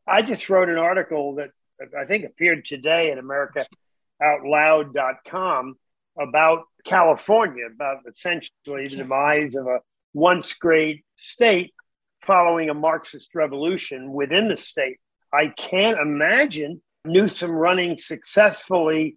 I 0.09 0.23
just 0.23 0.49
wrote 0.49 0.71
an 0.71 0.79
article 0.79 1.35
that 1.37 1.51
I 1.99 2.05
think 2.07 2.25
appeared 2.25 2.65
today 2.65 3.11
at 3.11 3.19
AmericaOutloud.com 3.19 5.75
about 6.19 6.63
California, 6.85 7.67
about 7.67 7.99
essentially 8.09 8.89
the 8.89 8.97
demise 8.97 9.55
of 9.55 9.67
a 9.67 9.81
once 10.15 10.55
great 10.55 11.05
state 11.17 11.75
following 12.23 12.71
a 12.71 12.75
Marxist 12.75 13.35
revolution 13.35 14.13
within 14.13 14.49
the 14.49 14.57
state. 14.57 14.99
I 15.33 15.49
can't 15.49 16.01
imagine 16.01 16.83
Newsom 17.05 17.53
running 17.53 17.99
successfully 17.99 19.17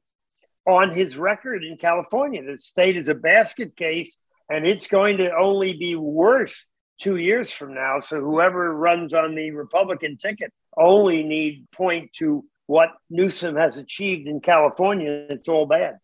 on 0.68 0.92
his 0.92 1.18
record 1.18 1.64
in 1.64 1.78
California. 1.78 2.44
The 2.44 2.58
state 2.58 2.98
is 2.98 3.08
a 3.08 3.16
basket 3.16 3.76
case, 3.76 4.18
and 4.50 4.68
it's 4.68 4.88
going 4.88 5.18
to 5.18 5.36
only 5.36 5.74
be 5.74 5.96
worse 5.96 6.68
two 7.00 7.16
years 7.16 7.52
from 7.52 7.74
now. 7.74 8.02
So 8.02 8.20
whoever 8.20 8.76
runs 8.76 9.14
on 9.14 9.34
the 9.34 9.52
Republican 9.52 10.18
ticket 10.18 10.54
only 10.78 11.24
need 11.24 11.68
point 11.72 12.14
to 12.14 12.46
what 12.68 12.90
Newsom 13.10 13.56
has 13.56 13.78
achieved 13.78 14.28
in 14.28 14.40
California. 14.40 15.26
It's 15.30 15.48
all 15.48 15.66
bad. 15.66 16.00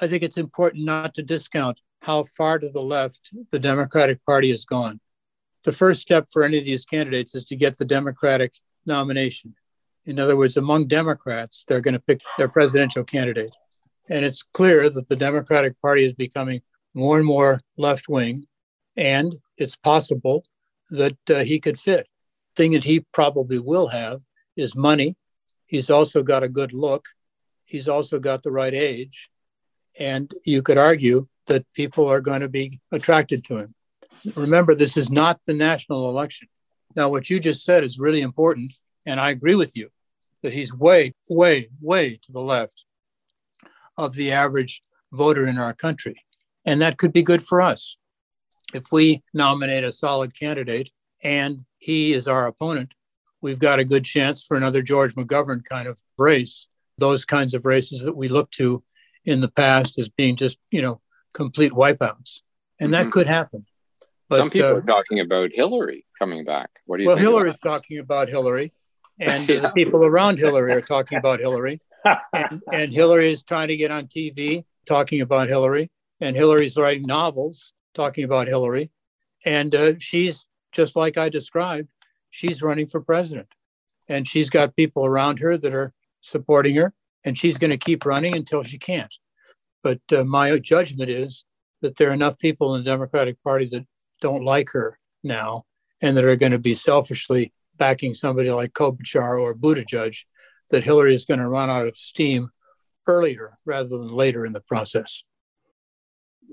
I 0.00 0.06
think 0.06 0.22
it's 0.22 0.38
important 0.38 0.84
not 0.84 1.14
to 1.14 1.22
discount 1.22 1.80
how 2.02 2.22
far 2.22 2.58
to 2.58 2.68
the 2.68 2.82
left 2.82 3.30
the 3.50 3.58
Democratic 3.58 4.24
Party 4.24 4.50
has 4.50 4.64
gone. 4.64 5.00
The 5.64 5.72
first 5.72 6.00
step 6.00 6.28
for 6.32 6.44
any 6.44 6.58
of 6.58 6.64
these 6.64 6.84
candidates 6.84 7.34
is 7.34 7.44
to 7.46 7.56
get 7.56 7.78
the 7.78 7.84
Democratic 7.84 8.54
nomination. 8.86 9.54
In 10.06 10.18
other 10.20 10.36
words, 10.36 10.56
among 10.56 10.86
Democrats, 10.86 11.64
they're 11.66 11.80
going 11.80 11.94
to 11.94 12.00
pick 12.00 12.20
their 12.38 12.48
presidential 12.48 13.04
candidate. 13.04 13.54
And 14.08 14.24
it's 14.24 14.42
clear 14.42 14.88
that 14.88 15.08
the 15.08 15.16
Democratic 15.16 15.80
Party 15.82 16.04
is 16.04 16.14
becoming 16.14 16.62
more 16.94 17.18
and 17.18 17.26
more 17.26 17.60
left 17.76 18.08
wing, 18.08 18.46
and 18.96 19.34
it's 19.56 19.76
possible 19.76 20.44
that 20.90 21.18
uh, 21.28 21.40
he 21.40 21.60
could 21.60 21.78
fit. 21.78 22.08
Thing 22.58 22.72
that 22.72 22.82
he 22.82 23.06
probably 23.12 23.60
will 23.60 23.86
have 23.86 24.22
is 24.56 24.74
money. 24.74 25.14
He's 25.66 25.90
also 25.90 26.24
got 26.24 26.42
a 26.42 26.48
good 26.48 26.72
look. 26.72 27.06
He's 27.64 27.88
also 27.88 28.18
got 28.18 28.42
the 28.42 28.50
right 28.50 28.74
age. 28.74 29.30
And 29.96 30.34
you 30.44 30.60
could 30.60 30.76
argue 30.76 31.28
that 31.46 31.72
people 31.72 32.08
are 32.08 32.20
going 32.20 32.40
to 32.40 32.48
be 32.48 32.80
attracted 32.90 33.44
to 33.44 33.58
him. 33.58 33.76
Remember, 34.34 34.74
this 34.74 34.96
is 34.96 35.08
not 35.08 35.38
the 35.46 35.54
national 35.54 36.08
election. 36.08 36.48
Now, 36.96 37.08
what 37.08 37.30
you 37.30 37.38
just 37.38 37.62
said 37.62 37.84
is 37.84 38.00
really 38.00 38.22
important. 38.22 38.74
And 39.06 39.20
I 39.20 39.30
agree 39.30 39.54
with 39.54 39.76
you 39.76 39.90
that 40.42 40.52
he's 40.52 40.74
way, 40.74 41.14
way, 41.30 41.68
way 41.80 42.18
to 42.22 42.32
the 42.32 42.42
left 42.42 42.86
of 43.96 44.14
the 44.14 44.32
average 44.32 44.82
voter 45.12 45.46
in 45.46 45.58
our 45.58 45.74
country. 45.74 46.24
And 46.64 46.82
that 46.82 46.98
could 46.98 47.12
be 47.12 47.22
good 47.22 47.44
for 47.44 47.60
us. 47.60 47.98
If 48.74 48.90
we 48.90 49.22
nominate 49.32 49.84
a 49.84 49.92
solid 49.92 50.36
candidate 50.36 50.90
and 51.22 51.64
he 51.78 52.12
is 52.12 52.28
our 52.28 52.46
opponent, 52.46 52.92
we've 53.40 53.58
got 53.58 53.78
a 53.78 53.84
good 53.84 54.04
chance 54.04 54.44
for 54.44 54.56
another 54.56 54.82
George 54.82 55.14
McGovern 55.14 55.64
kind 55.64 55.88
of 55.88 56.00
race, 56.16 56.68
those 56.98 57.24
kinds 57.24 57.54
of 57.54 57.64
races 57.64 58.02
that 58.02 58.16
we 58.16 58.28
look 58.28 58.50
to 58.52 58.82
in 59.24 59.40
the 59.40 59.48
past 59.48 59.98
as 59.98 60.08
being 60.08 60.36
just, 60.36 60.58
you 60.70 60.82
know, 60.82 61.00
complete 61.32 61.72
wipeouts. 61.72 62.42
And 62.80 62.94
that 62.94 63.02
mm-hmm. 63.02 63.10
could 63.10 63.26
happen. 63.26 63.66
But, 64.28 64.38
Some 64.38 64.50
people 64.50 64.68
uh, 64.68 64.74
are 64.74 64.82
talking 64.82 65.20
about 65.20 65.50
Hillary 65.52 66.04
coming 66.18 66.44
back. 66.44 66.70
What 66.84 66.98
do 66.98 67.02
you 67.02 67.08
well, 67.08 67.16
Hillary's 67.16 67.60
talking 67.60 67.98
about 67.98 68.28
Hillary, 68.28 68.72
and 69.18 69.48
yeah. 69.48 69.60
the 69.60 69.70
people 69.70 70.04
around 70.04 70.38
Hillary 70.38 70.72
are 70.72 70.82
talking 70.82 71.16
about 71.16 71.40
Hillary 71.40 71.80
and, 72.32 72.62
and 72.72 72.92
Hillary 72.92 73.32
is 73.32 73.42
trying 73.42 73.68
to 73.68 73.76
get 73.76 73.90
on 73.90 74.06
TV 74.06 74.64
talking 74.86 75.20
about 75.20 75.48
Hillary, 75.48 75.90
and 76.20 76.36
Hillary's 76.36 76.76
writing 76.76 77.06
novels 77.06 77.72
talking 77.94 78.24
about 78.24 78.48
Hillary, 78.48 78.90
and 79.44 79.74
uh, 79.74 79.92
she's 79.98 80.46
just 80.72 80.96
like 80.96 81.16
I 81.16 81.28
described. 81.28 81.88
She's 82.30 82.62
running 82.62 82.86
for 82.86 83.00
president, 83.00 83.48
and 84.08 84.26
she's 84.26 84.50
got 84.50 84.76
people 84.76 85.06
around 85.06 85.38
her 85.38 85.56
that 85.56 85.74
are 85.74 85.92
supporting 86.20 86.76
her, 86.76 86.92
and 87.24 87.38
she's 87.38 87.58
going 87.58 87.70
to 87.70 87.78
keep 87.78 88.04
running 88.04 88.34
until 88.34 88.62
she 88.62 88.78
can't. 88.78 89.14
But 89.82 90.00
uh, 90.14 90.24
my 90.24 90.58
judgment 90.58 91.10
is 91.10 91.44
that 91.80 91.96
there 91.96 92.10
are 92.10 92.14
enough 92.14 92.38
people 92.38 92.74
in 92.74 92.84
the 92.84 92.90
Democratic 92.90 93.42
Party 93.42 93.66
that 93.66 93.86
don't 94.20 94.44
like 94.44 94.70
her 94.70 94.98
now, 95.22 95.64
and 96.02 96.16
that 96.16 96.24
are 96.24 96.36
going 96.36 96.52
to 96.52 96.58
be 96.58 96.74
selfishly 96.74 97.52
backing 97.76 98.12
somebody 98.12 98.50
like 98.50 98.72
Klobuchar 98.72 99.40
or 99.40 99.54
Buttigieg 99.54 100.16
that 100.70 100.84
Hillary 100.84 101.14
is 101.14 101.24
going 101.24 101.40
to 101.40 101.48
run 101.48 101.70
out 101.70 101.86
of 101.86 101.96
steam 101.96 102.50
earlier 103.06 103.58
rather 103.64 103.88
than 103.88 104.08
later 104.08 104.44
in 104.44 104.52
the 104.52 104.60
process. 104.60 105.24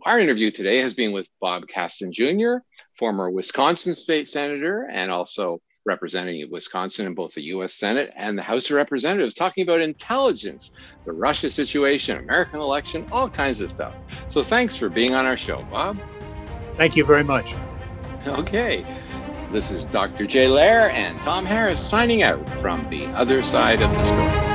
Our 0.04 0.20
interview 0.20 0.52
today 0.52 0.82
has 0.82 0.94
been 0.94 1.14
with 1.14 1.30
Bob 1.40 1.68
Kasten 1.68 2.12
Jr., 2.12 2.58
former 2.98 3.30
Wisconsin 3.30 3.96
state 3.96 4.28
senator 4.28 4.88
and 4.92 5.10
also 5.10 5.62
representing 5.86 6.46
Wisconsin 6.52 7.06
in 7.08 7.14
both 7.14 7.34
the 7.34 7.44
US 7.44 7.76
Senate 7.76 8.12
and 8.16 8.38
the 8.38 8.42
House 8.42 8.70
of 8.70 8.76
Representatives, 8.76 9.36
talking 9.36 9.64
about 9.64 9.82
intelligence, 9.82 10.72
the 11.06 11.14
Russia 11.14 11.50
situation, 11.50 12.18
American 12.18 12.60
election, 12.60 13.06
all 13.12 13.30
kinds 13.30 13.62
of 13.62 13.72
stuff. 13.72 13.94
So 14.28 14.44
thanks 14.44 14.76
for 14.76 14.90
being 14.90 15.14
on 15.16 15.26
our 15.26 15.38
show, 15.38 15.66
Bob. 15.72 15.98
Thank 16.76 16.98
you 16.98 17.06
very 17.06 17.24
much. 17.24 17.56
Okay. 18.28 18.86
This 19.52 19.72
is 19.72 19.86
Dr. 19.86 20.26
Jay 20.26 20.48
Lehr 20.48 20.92
and 20.92 21.22
Tom 21.22 21.46
Harris 21.46 21.80
signing 21.80 22.24
out 22.24 22.50
from 22.60 22.90
the 22.90 23.06
other 23.08 23.44
side 23.44 23.82
of 23.82 23.92
the 23.92 24.04
story. 24.04 24.55